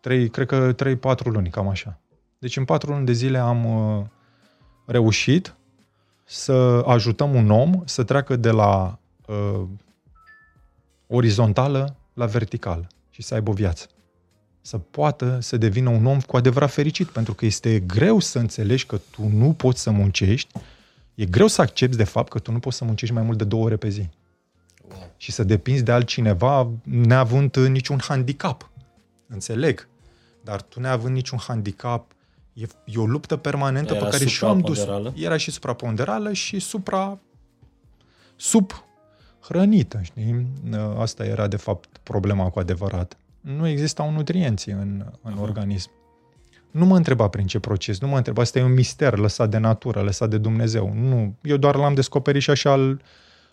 [0.01, 2.01] Trei, cred că trei, patru luni, cam așa.
[2.39, 4.05] Deci în patru luni de zile am uh,
[4.87, 5.55] reușit
[6.25, 9.63] să ajutăm un om să treacă de la uh,
[11.07, 13.87] orizontală la verticală și să aibă o viață.
[14.61, 18.87] Să poată să devină un om cu adevărat fericit, pentru că este greu să înțelegi
[18.87, 20.53] că tu nu poți să muncești,
[21.15, 23.45] e greu să accepti de fapt că tu nu poți să muncești mai mult de
[23.45, 24.09] două ore pe zi.
[24.91, 25.11] Wow.
[25.17, 28.71] Și să depinzi de altcineva neavând niciun handicap.
[29.27, 29.89] Înțeleg.
[30.43, 32.14] Dar tu neavând niciun handicap,
[32.55, 34.87] E, e o luptă permanentă Era pe care și eu am dus.
[35.15, 37.19] Era și supraponderală și supra
[38.37, 38.85] sub
[39.41, 40.47] hrănită, știi?
[40.99, 43.17] Asta era de fapt problema cu adevărat.
[43.41, 45.41] Nu existau nutrienții în, în uh-huh.
[45.41, 45.91] organism.
[46.71, 49.59] Nu mă întreba prin ce proces, nu mă întreba, asta e un mister lăsat de
[49.59, 50.93] natură, lăsat de Dumnezeu.
[50.95, 53.01] Nu, eu doar l-am descoperit și așa îl,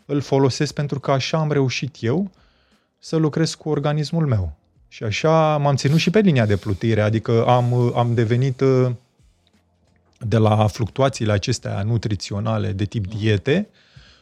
[0.06, 2.32] îl folosesc pentru că așa am reușit eu
[3.00, 4.58] să lucrez cu organismul meu.
[4.92, 8.92] Și așa m-am ținut și pe linia de plutire, adică am, am devenit uh,
[10.20, 13.68] de la fluctuațiile acestea nutriționale de tip diete,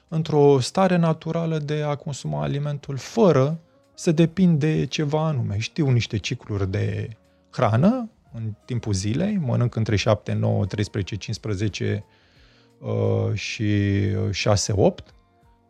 [0.07, 3.59] într-o stare naturală de a consuma alimentul fără
[3.93, 5.57] să depind de ceva anume.
[5.59, 7.09] Știu niște cicluri de
[7.51, 12.03] hrană în timpul zilei, mănânc între 7, 9, 13, 15
[12.79, 13.91] uh, și
[14.31, 15.13] 6, 8.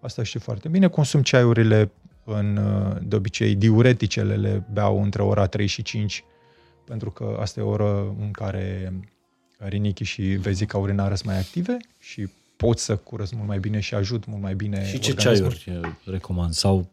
[0.02, 0.88] Asta știu foarte bine.
[0.88, 1.92] Consum ceaiurile
[2.30, 6.24] în, uh, de obicei, diureticele le beau între ora 3 și 5,
[6.86, 8.94] pentru că asta e o oră în care
[9.58, 13.94] rinichii și vezica urinară sunt mai active și pot să curăț mult mai bine și
[13.94, 16.54] ajut mult mai bine Și ce ceaiuri recomand?
[16.54, 16.90] Sau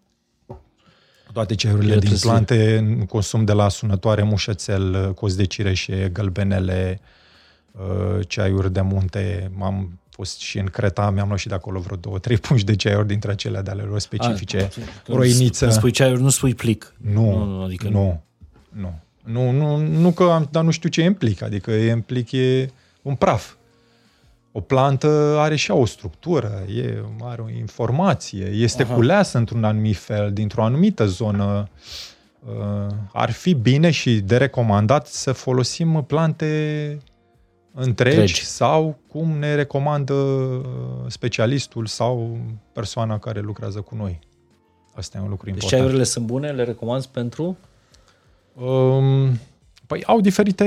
[1.32, 7.00] toate ceaiurile din plante, consum de la sunătoare, mușățel, cos de cireșe, gălbenele,
[7.72, 9.50] uh, ceaiuri de munte.
[9.54, 12.76] M-am fost și în Creta, mi-am luat și de acolo vreo două, trei pungi de
[12.76, 14.70] ceaiuri dintre acelea de ale lor specifice.
[14.78, 15.64] A, roiniță.
[15.64, 16.94] Când spui ceaiuri, nu spui plic.
[16.96, 18.22] Nu, nu, adică nu.
[18.68, 21.44] Nu, nu, nu, nu că am, dar nu știu ce implică.
[21.44, 22.70] Adică implic e
[23.02, 23.54] un praf.
[24.52, 28.94] O plantă are și o structură, e, are o informație, este Aha.
[28.94, 31.68] culeasă într-un anumit fel, dintr-o anumită zonă.
[32.46, 36.98] Uh, ar fi bine și de recomandat să folosim plante
[37.78, 38.44] întregi Tregi.
[38.44, 40.64] sau cum ne recomandă uh,
[41.06, 42.38] specialistul sau
[42.72, 44.18] persoana care lucrează cu noi.
[44.94, 45.70] Asta e un lucru deci important.
[45.70, 46.50] Deci ceaiurile sunt bune?
[46.50, 47.56] Le recomanzi pentru?
[48.52, 49.38] Um,
[49.86, 50.64] păi au diferite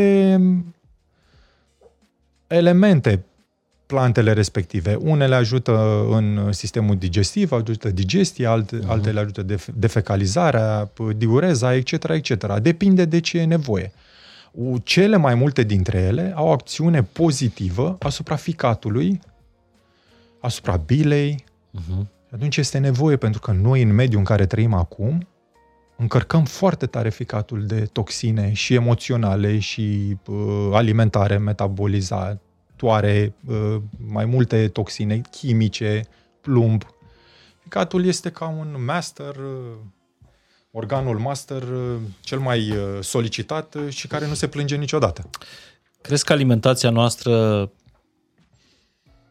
[2.48, 3.24] elemente
[3.86, 4.96] plantele respective.
[4.96, 8.88] Unele ajută în sistemul digestiv, ajută digestia, alte, uh-huh.
[8.88, 12.60] altele ajută de defecalizarea, diureza, etc., etc.
[12.62, 13.92] Depinde de ce e nevoie.
[14.84, 19.20] Cele mai multe dintre ele au acțiune pozitivă asupra ficatului,
[20.40, 21.44] asupra bilei.
[21.78, 22.06] Uh-huh.
[22.32, 25.28] Atunci este nevoie, pentru că noi, în mediul în care trăim acum,
[25.98, 32.42] încărcăm foarte tare ficatul de toxine și emoționale și uh, alimentare, metabolizate,
[32.76, 33.76] toare, uh,
[34.08, 36.02] mai multe toxine chimice,
[36.42, 36.84] plumb.
[37.62, 39.78] Ficatul este ca un master, uh,
[40.80, 45.30] organul master uh, cel mai solicitat și care nu se plânge niciodată.
[46.02, 47.72] Crezi că alimentația noastră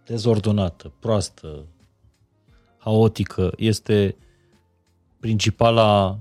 [0.06, 1.66] dezordonată, proastă,
[2.78, 4.16] haotică, este
[5.20, 6.18] principala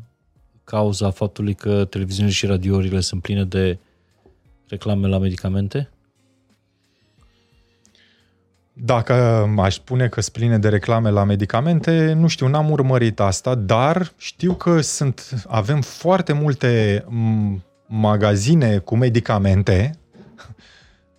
[0.64, 3.80] cauza faptului că televiziunile și radiourile sunt pline de
[4.68, 5.90] reclame la medicamente?
[8.80, 9.14] Dacă
[9.58, 14.54] aș spune că spline de reclame la medicamente, nu știu, n-am urmărit asta, dar știu
[14.54, 17.04] că sunt, avem foarte multe
[17.88, 20.00] magazine cu medicamente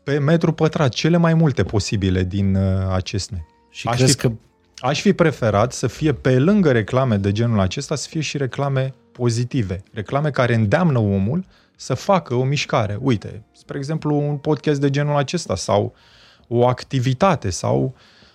[0.02, 3.46] pe metru pătrat, cele mai multe posibile din uh, acestea.
[3.70, 4.32] Și aș crezi fi, că...
[4.76, 8.94] Aș fi preferat să fie pe lângă reclame de genul acesta, să fie și reclame
[9.12, 11.44] pozitive, reclame care îndeamnă omul
[11.76, 12.98] să facă o mișcare.
[13.00, 16.16] Uite, spre exemplu, un podcast de genul acesta sau uh,
[16.48, 17.94] o activitate sau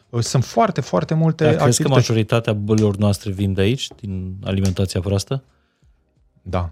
[0.09, 1.77] uh, sunt foarte, foarte multe Dar activități.
[1.77, 5.43] crezi că majoritatea bolilor noastre vin de aici, din alimentația proastă?
[6.41, 6.71] Da,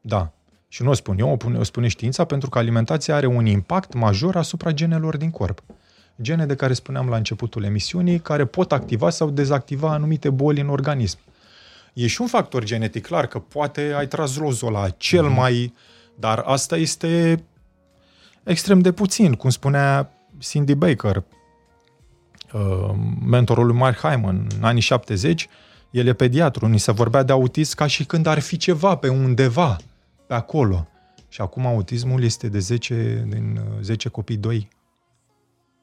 [0.00, 0.32] da.
[0.68, 4.36] Și nu o spun eu, o spune știința, pentru că alimentația are un impact major
[4.36, 5.62] asupra genelor din corp.
[6.22, 10.68] Gene de care spuneam la începutul emisiunii, care pot activa sau dezactiva anumite boli în
[10.68, 11.18] organism.
[11.94, 15.36] E și un factor genetic, clar, că poate ai tras lozul la cel mm-hmm.
[15.36, 15.74] mai...
[16.14, 17.42] Dar asta este
[18.44, 19.32] extrem de puțin.
[19.32, 21.24] Cum spunea Cindy Baker,
[22.52, 22.94] uh,
[23.24, 25.48] mentorul lui Mark Hyman, în anii 70,
[25.90, 29.08] el e pediatru, ni se vorbea de autism ca și când ar fi ceva pe
[29.08, 29.76] undeva,
[30.26, 30.86] pe acolo.
[31.28, 34.68] Și acum autismul este de 10, din 10 uh, copii 2.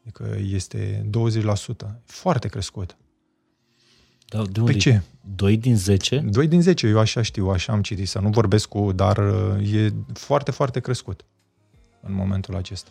[0.01, 1.09] Adică este
[1.55, 1.89] 20%.
[2.05, 2.97] Foarte crescut.
[4.27, 4.71] Da, de unde?
[4.71, 5.01] Pe ce?
[5.35, 6.19] 2 din 10?
[6.19, 9.73] 2 din 10, eu așa știu, așa am citit, să nu vorbesc cu, dar uh,
[9.73, 11.25] e foarte, foarte crescut
[12.01, 12.89] în momentul acesta.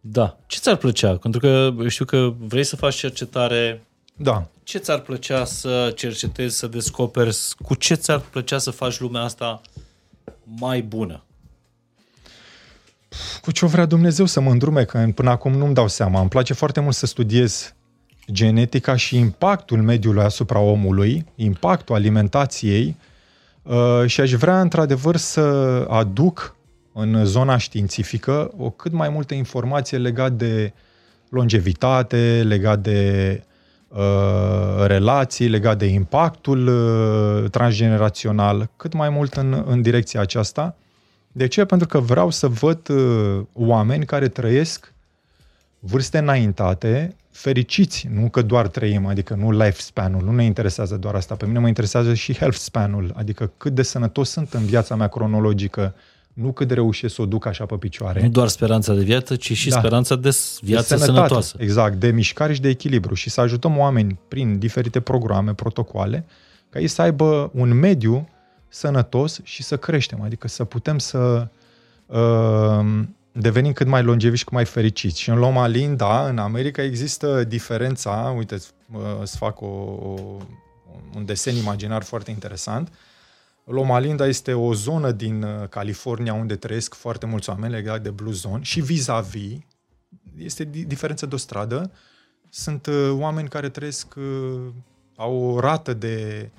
[0.00, 0.38] Da.
[0.46, 1.16] Ce ți-ar plăcea?
[1.16, 3.82] Pentru că știu că vrei să faci cercetare.
[4.16, 4.46] Da.
[4.62, 7.36] Ce ți-ar plăcea să cercetezi, să descoperi?
[7.62, 9.60] Cu ce ți-ar plăcea să faci lumea asta
[10.44, 11.22] mai bună?
[13.40, 16.20] Cu ce vrea Dumnezeu să mă îndrume, că până acum nu-mi dau seama.
[16.20, 17.74] Îmi place foarte mult să studiez
[18.32, 22.96] genetica și impactul mediului asupra omului, impactul alimentației
[23.62, 25.40] uh, și aș vrea într-adevăr să
[25.88, 26.56] aduc
[26.92, 30.72] în zona științifică o cât mai multă informație legat de
[31.28, 33.42] longevitate, legat de
[33.88, 40.76] uh, relații, legat de impactul uh, transgenerațional, cât mai mult în, în direcția aceasta.
[41.32, 41.64] De ce?
[41.64, 44.92] Pentru că vreau să văd uh, oameni care trăiesc
[45.78, 51.34] vârste înaintate, fericiți, nu că doar trăim, adică nu lifespan-ul, nu ne interesează doar asta.
[51.34, 55.08] Pe mine mă interesează și health span-ul, adică cât de sănătos sunt în viața mea
[55.08, 55.94] cronologică
[56.40, 58.22] nu cât reușesc să o duc așa pe picioare.
[58.22, 59.78] Nu doar speranța de viață, ci și da.
[59.78, 61.56] speranța de viață de sănătate, sănătoasă.
[61.58, 66.26] Exact, de mișcare și de echilibru și să ajutăm oameni prin diferite programe, protocoale,
[66.70, 68.28] ca ei să aibă un mediu
[68.68, 71.48] sănătos și să creștem, adică să putem să
[72.06, 72.86] uh,
[73.32, 75.20] devenim cât mai longevi și cât mai fericiți.
[75.20, 78.54] Și în Loma Linda, în America, există diferența, uite,
[78.92, 80.14] uh, să fac o, o,
[81.16, 82.92] un desen imaginar foarte interesant,
[83.70, 88.10] Loma Linda este o zonă din uh, California unde trăiesc foarte mulți oameni legat de
[88.10, 89.58] Blue Zone și vis-a-vis,
[90.36, 91.90] este diferență de o stradă,
[92.48, 94.14] sunt uh, oameni care trăiesc,
[95.16, 96.50] au o rată de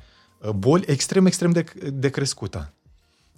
[0.55, 1.63] boli extrem, extrem de,
[1.93, 2.73] de crescută.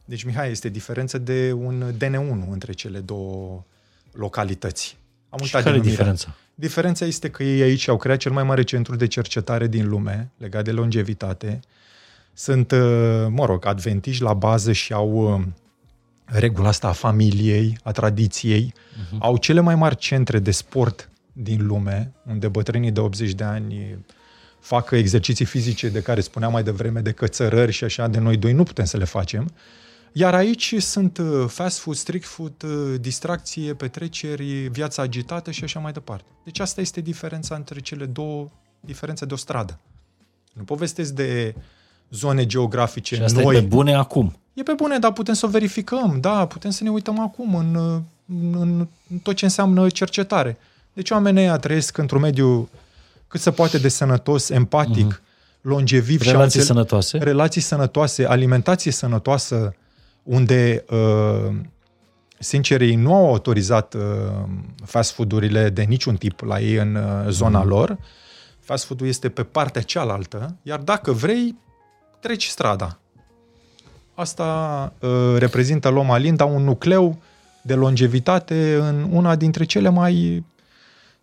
[0.05, 3.63] Deci, Mihai, este diferență de un DN1 între cele două
[4.11, 4.97] localități.
[5.29, 6.35] Am și care e diferența?
[6.55, 10.31] Diferența este că ei aici au creat cel mai mare centru de cercetare din lume
[10.37, 11.59] legat de longevitate.
[12.41, 15.41] Sunt, uh, mă rog, adventiști la bază și au uh,
[16.25, 18.73] regula asta a familiei, a tradiției.
[18.73, 19.17] Uh-huh.
[19.19, 23.97] Au cele mai mari centre de sport din lume, unde bătrânii de 80 de ani
[24.59, 28.53] fac exerciții fizice de care spuneam mai devreme, de cățărări și așa, de noi doi
[28.53, 29.51] nu putem să le facem.
[30.11, 35.79] Iar aici sunt uh, fast food, strict food, uh, distracție, petreceri, viața agitată și așa
[35.79, 36.29] mai departe.
[36.43, 38.47] Deci asta este diferența între cele două,
[38.79, 39.79] diferențe de o stradă.
[40.53, 41.55] Nu povestesc de
[42.11, 43.55] zone geografice și asta noi.
[43.55, 44.35] e pe bune acum.
[44.53, 48.01] E pe bune, dar putem să o verificăm, da, putem să ne uităm acum în,
[48.25, 50.57] în, în tot ce înseamnă cercetare.
[50.93, 52.69] Deci oamenii ăia trăiesc într-un mediu
[53.27, 55.61] cât se poate de sănătos, empatic, uh-huh.
[55.61, 56.21] longeviv.
[56.21, 57.17] Relații și sănătoase.
[57.17, 59.75] Relații sănătoase, alimentație sănătoasă,
[60.23, 61.55] unde, uh,
[62.39, 64.01] sincer, ei nu au autorizat uh,
[64.85, 67.67] fast food-urile de niciun tip la ei în uh, zona mm.
[67.67, 67.97] lor.
[68.59, 71.55] Fast food-ul este pe partea cealaltă, iar dacă vrei,
[72.21, 72.97] treci strada.
[74.13, 77.17] Asta uh, reprezintă Loma Linda, un nucleu
[77.61, 80.43] de longevitate în una dintre cele mai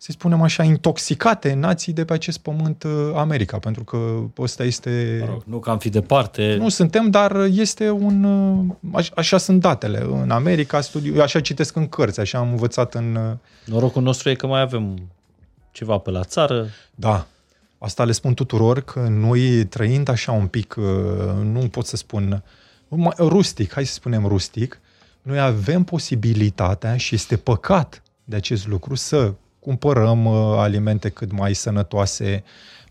[0.01, 3.97] să spunem așa, intoxicate nații de pe acest pământ uh, America, pentru că
[4.37, 5.17] ăsta este...
[5.19, 6.55] Mă rog, nu că am fi departe.
[6.55, 8.23] Nu suntem, dar este un...
[8.91, 10.05] Uh, așa sunt datele.
[10.21, 13.15] În America, studiu, așa citesc în cărți, așa am învățat în...
[13.15, 13.31] Uh,
[13.65, 15.09] Norocul nostru e că mai avem
[15.71, 16.67] ceva pe la țară.
[16.95, 17.27] Da.
[17.79, 20.75] Asta le spun tuturor că noi trăind așa un pic,
[21.43, 22.43] nu pot să spun,
[23.17, 24.79] rustic, hai să spunem rustic,
[25.21, 31.53] noi avem posibilitatea și este păcat de acest lucru să cumpărăm uh, alimente cât mai
[31.53, 32.43] sănătoase,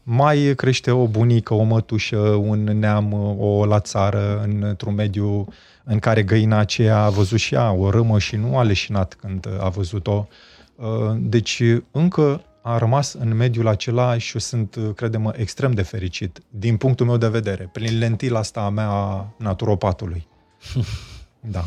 [0.02, 5.48] mai crește o bunică, o mătușă, un neam, uh, o la țară, într-un mediu
[5.85, 9.48] în care găina aceea a văzut și ea o râmă și nu a leșinat când
[9.60, 10.27] a văzut-o.
[10.74, 16.40] Uh, deci încă a rămas în mediul acela și eu sunt, credem, extrem de fericit,
[16.51, 20.27] din punctul meu de vedere, prin lentila asta a mea a naturopatului.
[21.40, 21.65] Da.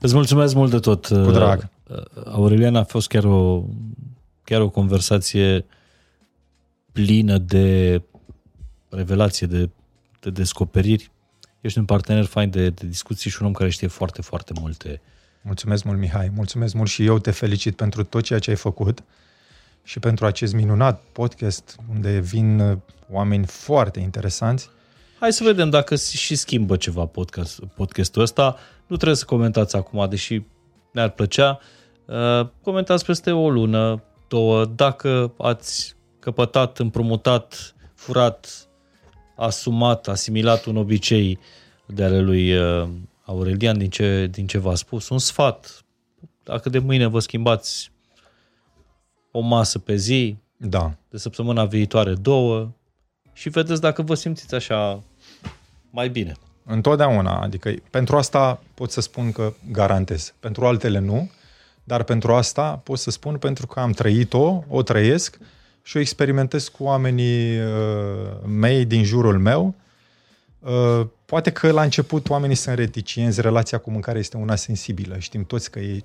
[0.00, 1.06] Îți mulțumesc mult de tot.
[1.06, 1.68] Cu drag.
[2.24, 3.64] Aureliana a fost chiar o
[4.42, 5.64] chiar o conversație
[6.92, 8.02] plină de
[8.88, 9.70] revelație, de,
[10.20, 11.10] de descoperiri.
[11.60, 15.00] Ești un partener fain de, de discuții și un om care știe foarte, foarte multe.
[15.42, 16.30] Mulțumesc mult, Mihai.
[16.34, 19.02] Mulțumesc mult și eu te felicit pentru tot ceea ce ai făcut
[19.84, 22.78] și pentru acest minunat podcast unde vin
[23.10, 24.70] oameni foarte interesanți.
[25.18, 28.56] Hai să vedem dacă și schimbă ceva podcast, podcastul ăsta.
[28.86, 30.42] Nu trebuie să comentați acum, deși
[30.92, 31.58] ne-ar plăcea.
[32.04, 38.68] Uh, comentați peste o lună, două, dacă ați căpătat, împrumutat, furat,
[39.36, 41.38] asumat, asimilat un obicei
[41.86, 42.88] de ale lui uh,
[43.24, 45.84] Aurelian din ce, din ce v-a spus, un sfat,
[46.42, 47.92] dacă de mâine vă schimbați
[49.36, 50.94] o masă pe zi, da.
[51.10, 52.70] de săptămâna viitoare două
[53.32, 55.02] și vedeți dacă vă simțiți așa
[55.90, 56.36] mai bine.
[56.64, 60.34] Întotdeauna, adică pentru asta pot să spun că garantez.
[60.40, 61.30] Pentru altele nu,
[61.84, 65.38] dar pentru asta pot să spun pentru că am trăit-o, o trăiesc
[65.82, 67.66] și o experimentez cu oamenii uh,
[68.46, 69.74] mei din jurul meu.
[70.58, 75.18] Uh, poate că la început oamenii sunt reticienți, relația cu mâncarea este una sensibilă.
[75.18, 76.04] Știm toți că e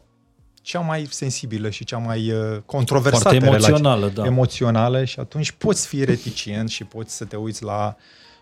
[0.69, 4.21] cea mai sensibilă și cea mai uh, controversată Foarte emoțională, relație.
[4.21, 4.27] da.
[4.27, 7.95] Emoțională și atunci poți fi reticent și poți să te uiți la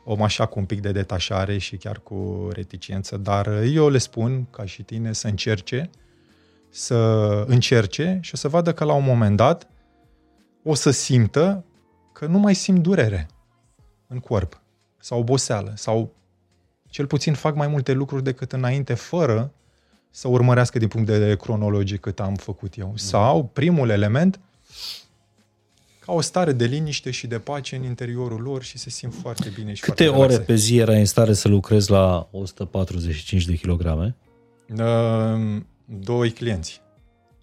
[0.03, 4.47] om așa cu un pic de detașare și chiar cu reticență, dar eu le spun,
[4.51, 6.05] ca și tine, să încerce uh,
[6.69, 6.95] să
[7.47, 9.67] încerce și o să vadă că la un moment dat
[10.63, 11.63] o să simtă
[12.13, 13.27] că nu mai simt durere
[14.07, 14.61] în corp
[14.99, 16.13] sau oboseală sau
[16.89, 19.51] cel puțin fac mai multe lucruri decât înainte fără
[20.17, 22.91] să urmărească din punct de vedere cronologic cât am făcut eu.
[22.95, 24.39] Sau, primul element,
[25.99, 29.49] ca o stare de liniște și de pace în interiorul lor și se simt foarte
[29.55, 33.55] bine și Câte foarte ore pe zi erai în stare să lucrezi la 145 de
[33.55, 34.15] kilograme?
[34.69, 36.81] Uh, doi clienți.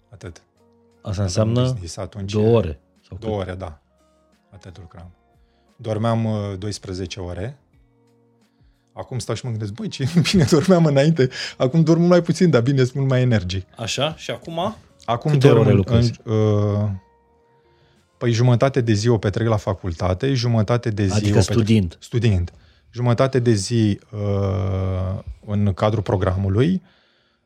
[0.09, 0.41] Atât.
[1.01, 2.79] Asta înseamnă business, atunci, două ore.
[3.07, 3.81] Sau Două ore, da.
[4.49, 5.11] Atât lucram.
[5.75, 7.59] Dormeam uh, 12 ore.
[8.97, 11.29] Acum stau și mă gândesc, băi, ce bine dormeam înainte.
[11.57, 13.65] Acum dorm mult mai puțin, dar bine, sunt mult mai energic.
[13.77, 14.15] Așa?
[14.17, 14.75] Și acum?
[15.05, 16.13] Acum Câte dorm ore în- lucrezi?
[16.23, 16.89] În, uh,
[18.17, 21.97] păi jumătate de zi o petrec la facultate, jumătate de zi Adică o petrec studiind.
[21.99, 22.51] studiind.
[22.91, 26.81] Jumătate de zi uh, în cadrul programului,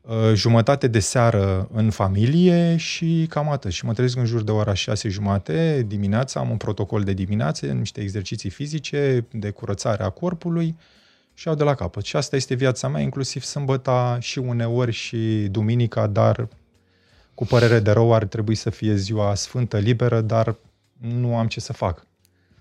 [0.02, 3.72] uh, jumătate de seară în familie și cam atât.
[3.72, 7.66] Și mă trezesc în jur de ora 6 jumate dimineața, am un protocol de dimineață,
[7.66, 10.76] niște exerciții fizice, de curățare a corpului
[11.40, 12.04] și au de la capăt.
[12.04, 16.48] Și asta este viața mea, inclusiv sâmbăta și uneori și duminica, dar
[17.34, 20.56] cu părere de rău ar trebui să fie ziua sfântă, liberă, dar
[20.98, 22.06] nu am ce să fac.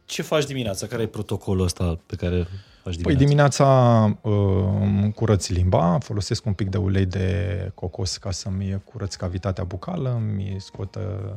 [0.05, 0.87] Ce faci dimineața?
[0.87, 2.49] Care e protocolul ăsta pe care îl
[2.83, 3.25] faci Păi dimineața?
[3.25, 4.33] dimineața uh,
[4.81, 10.15] îmi curăț limba, folosesc un pic de ulei de cocos ca să-mi curăț cavitatea bucală,
[10.15, 11.35] îmi scot, uh,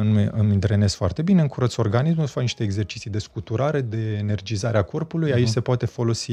[0.00, 4.78] îmi, îmi drenez foarte bine, îmi curăț organismul, fac niște exerciții de scuturare, de energizare
[4.78, 5.32] a corpului.
[5.32, 5.52] Aici Mhm.
[5.52, 6.32] se poate folosi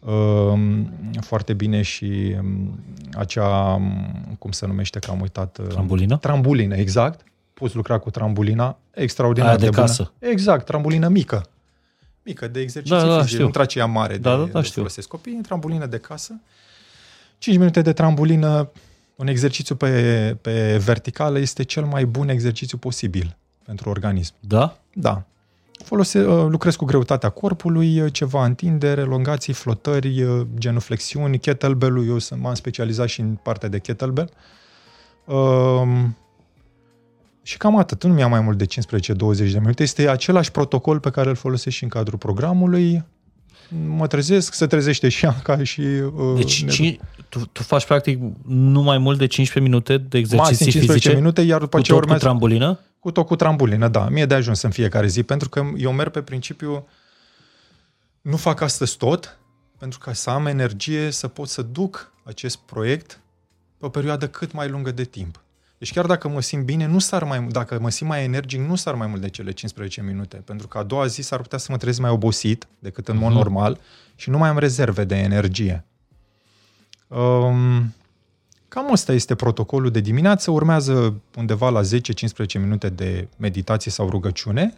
[0.00, 0.52] uh,
[1.20, 2.78] foarte bine și um,
[3.14, 5.58] acea, um, cum se numește, că am uitat...
[5.58, 6.16] uh, Trambulină?
[6.16, 7.20] Trambulină, exact.
[7.54, 9.76] Poți lucra cu trambulina, extraordinar Aia de bună.
[9.80, 10.12] casă.
[10.18, 11.46] Exact, trambulină mică.
[12.22, 13.44] Mică, de exerciții Da, da, fizice, știu.
[13.44, 14.80] nu traceea mare Da, de, da, da, de știu.
[14.80, 16.40] folosesc copiii, trambulină de casă.
[17.38, 18.70] 5 minute de trambulină,
[19.20, 24.34] un exercițiu pe, pe verticală este cel mai bun exercițiu posibil pentru organism.
[24.40, 24.78] Da?
[24.94, 25.24] Da.
[25.84, 32.18] Folose, uh, lucrez cu greutatea corpului, uh, ceva întindere, elongații, flotări, uh, genuflexiuni, kettlebell-ul, eu
[32.18, 34.30] sunt- m-am specializat și în partea de kettlebell.
[35.24, 36.16] Um,
[37.42, 39.82] și cam atât, nu mi-a mai mult de 15-20 de minute.
[39.82, 43.04] Este același protocol pe care îl folosesc și în cadrul programului.
[43.86, 45.80] Mă trezesc, se trezește și Anca și...
[45.80, 46.96] Uh, Deci ne- ci,
[47.28, 51.14] tu, tu faci practic nu mai mult de 15 minute de maxim exerciții 15 fizice
[51.14, 52.24] minute, iar după cu ce tot cu urmează...
[52.24, 52.80] trambulină?
[52.98, 54.08] Cu tot cu trambulină, da.
[54.08, 56.86] Mie de ajuns în fiecare zi, pentru că eu merg pe principiu
[58.20, 59.38] nu fac astăzi tot,
[59.78, 63.20] pentru ca să am energie să pot să duc acest proiect
[63.78, 65.40] pe o perioadă cât mai lungă de timp.
[65.80, 68.74] Deci chiar dacă mă simt bine, nu s-ar mai, dacă mă simt mai energic, nu
[68.74, 71.66] s-ar mai mult de cele 15 minute, pentru că a doua zi s-ar putea să
[71.70, 73.36] mă trezesc mai obosit decât în mod Mhm.
[73.36, 73.78] normal
[74.14, 75.84] și nu mai am rezerve de energie.
[77.08, 77.94] Um,
[78.68, 80.50] Cam ăsta este protocolul de dimineață.
[80.50, 84.74] Urmează undeva la 10-15 minute de meditație sau rugăciune.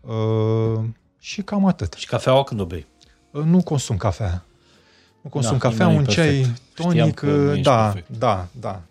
[0.00, 0.80] Uh,
[1.18, 1.92] și cam atât.
[1.92, 2.86] Și cafeaua când o bei?
[3.30, 4.44] Uh, Nu consum cafea.
[5.20, 6.60] Nu consum Da, cafea, nimeni un nu e ceai perfect.
[6.74, 7.14] Știam tonic.
[7.14, 8.18] că nu uh, ești Da, perfect.
[8.18, 8.82] da, da.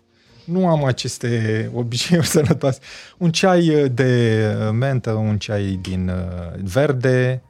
[0.50, 2.80] Nu am aceste obiceiuri sănătoase.
[3.18, 7.42] Un ceai uh, de uh, mentă, un ceai din uh, verde,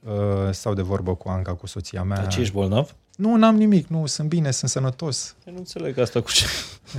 [0.00, 2.16] uh, sau de vorbă cu Anca, cu soția mea.
[2.16, 2.96] Dar ce ești bolnav?
[3.16, 5.36] Nu, n-am nimic, nu, sunt bine, sunt sănătos.
[5.46, 6.44] Eu nu înțeleg asta cu ce...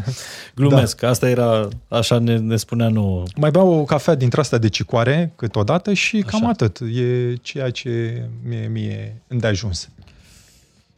[0.55, 1.09] Glumesc, da.
[1.09, 3.23] asta era, așa ne, ne spunea nouă.
[3.35, 6.37] Mai beau o cafea dintre asta de cicoare câteodată și Așa.
[6.37, 6.79] cam atât.
[6.79, 9.89] E ceea ce mie, mie îndeajuns.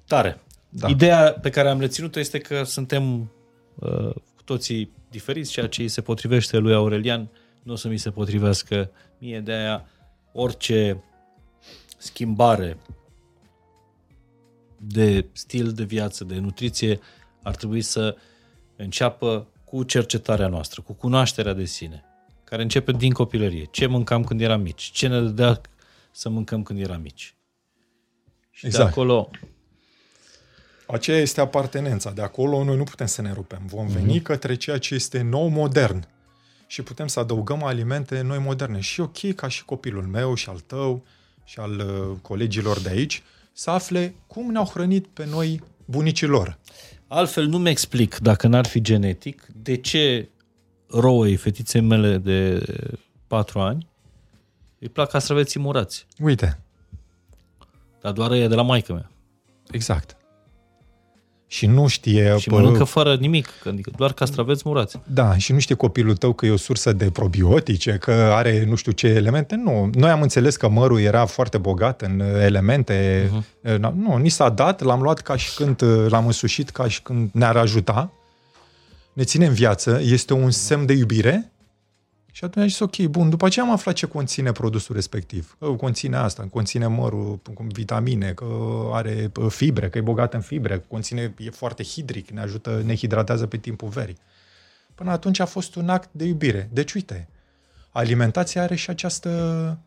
[0.08, 0.40] Tare.
[0.70, 0.88] Da.
[0.88, 3.32] Ideea pe care am reținut-o este că suntem
[3.76, 7.30] uh, cu toții diferiți, ceea ce îi se potrivește lui Aurelian
[7.64, 9.86] nu o să mi se potrivească mie, de aia
[10.32, 11.04] orice
[11.98, 12.78] schimbare
[14.78, 17.00] de stil de viață, de nutriție,
[17.44, 18.16] ar trebui să
[18.76, 22.04] înceapă cu cercetarea noastră, cu cunoașterea de sine,
[22.44, 23.68] care începe din copilărie.
[23.72, 24.84] Ce mâncam când eram mici?
[24.84, 25.62] Ce ne dădea
[26.12, 27.36] să mâncăm când eram mici?
[28.50, 28.84] Și Exact.
[28.84, 29.30] de acolo
[30.88, 32.12] Aceea este apartenența.
[32.12, 33.62] De acolo noi nu putem să ne rupem.
[33.66, 36.08] Vom veni către ceea ce este nou, modern.
[36.68, 38.80] Și putem să adăugăm alimente noi moderne.
[38.80, 41.04] Și ok, ca și copilul meu și al tău
[41.44, 46.58] și al uh, colegilor de aici, să afle cum ne-au hrănit pe noi bunicii lor.
[47.08, 50.30] Altfel nu-mi explic, dacă n-ar fi genetic, de ce
[50.88, 52.66] roei fetiței mele de
[53.28, 53.88] 4 ani
[54.80, 56.06] îi plac castraveții murați.
[56.20, 56.60] Uite,
[58.02, 59.12] Dar doar e de la maică mea.
[59.72, 60.18] exact.
[61.48, 62.36] Și nu știe...
[62.38, 65.00] Și pă- mănâncă fără nimic, adică doar castraveți murați.
[65.04, 68.76] Da, și nu știe copilul tău că e o sursă de probiotice, că are nu
[68.76, 69.56] știu ce elemente.
[69.56, 73.26] Nu, noi am înțeles că mărul era foarte bogat în elemente.
[73.26, 73.80] Uh-huh.
[73.80, 77.30] Nu, ni s-a dat, l-am luat ca și când uh, l-am însușit, ca și când
[77.34, 78.12] ne-ar ajuta.
[79.14, 81.52] Ne ține în viață, este un semn de iubire.
[82.36, 85.56] Și atunci am zis, ok, bun, după aceea am aflat ce conține produsul respectiv.
[85.60, 88.46] Că conține asta, conține mărul, cu vitamine, că
[88.92, 92.96] are uh, fibre, că e bogat în fibre, conține, e foarte hidric, ne ajută, ne
[92.96, 94.18] hidratează pe timpul verii.
[94.96, 96.70] Până atunci a fost un act de iubire.
[96.74, 97.28] Deci, uite,
[97.92, 99.78] alimentația are și această,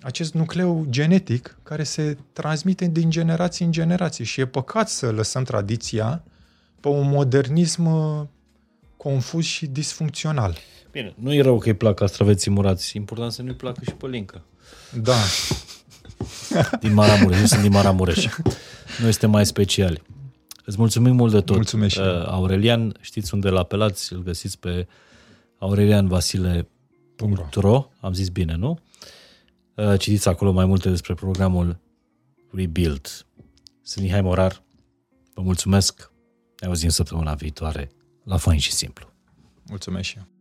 [0.00, 5.44] acest nucleu genetic care se transmite din generație în generație și e păcat să lăsăm
[5.44, 6.22] tradiția
[6.80, 8.26] pe un modernism uh,
[9.02, 10.56] confuz și disfuncțional.
[10.90, 12.96] Bine, nu e rău că îi plac castraveții murați.
[12.96, 14.44] Important să nu-i placă și pălincă.
[15.02, 15.16] Da.
[16.80, 18.26] Din Maramureș, nu sunt din Maramureș.
[19.00, 20.02] Noi suntem mai speciali.
[20.64, 21.54] Îți mulțumim mult de tot.
[21.54, 22.06] Mulțumesc și eu.
[22.06, 24.86] Uh, Aurelian, știți unde l-apelați, îl găsiți pe
[25.58, 28.78] aurelianvasile.ro, am zis bine, nu?
[29.74, 31.78] Uh, Citiți acolo mai multe despre programul
[32.50, 33.26] Rebuild.
[33.82, 34.62] Sunt Mihai Morar,
[35.34, 36.12] vă mulțumesc,
[36.60, 37.90] ne auzim săptămâna viitoare,
[38.22, 39.12] la fain și simplu.
[39.68, 40.31] Mulțumesc și eu.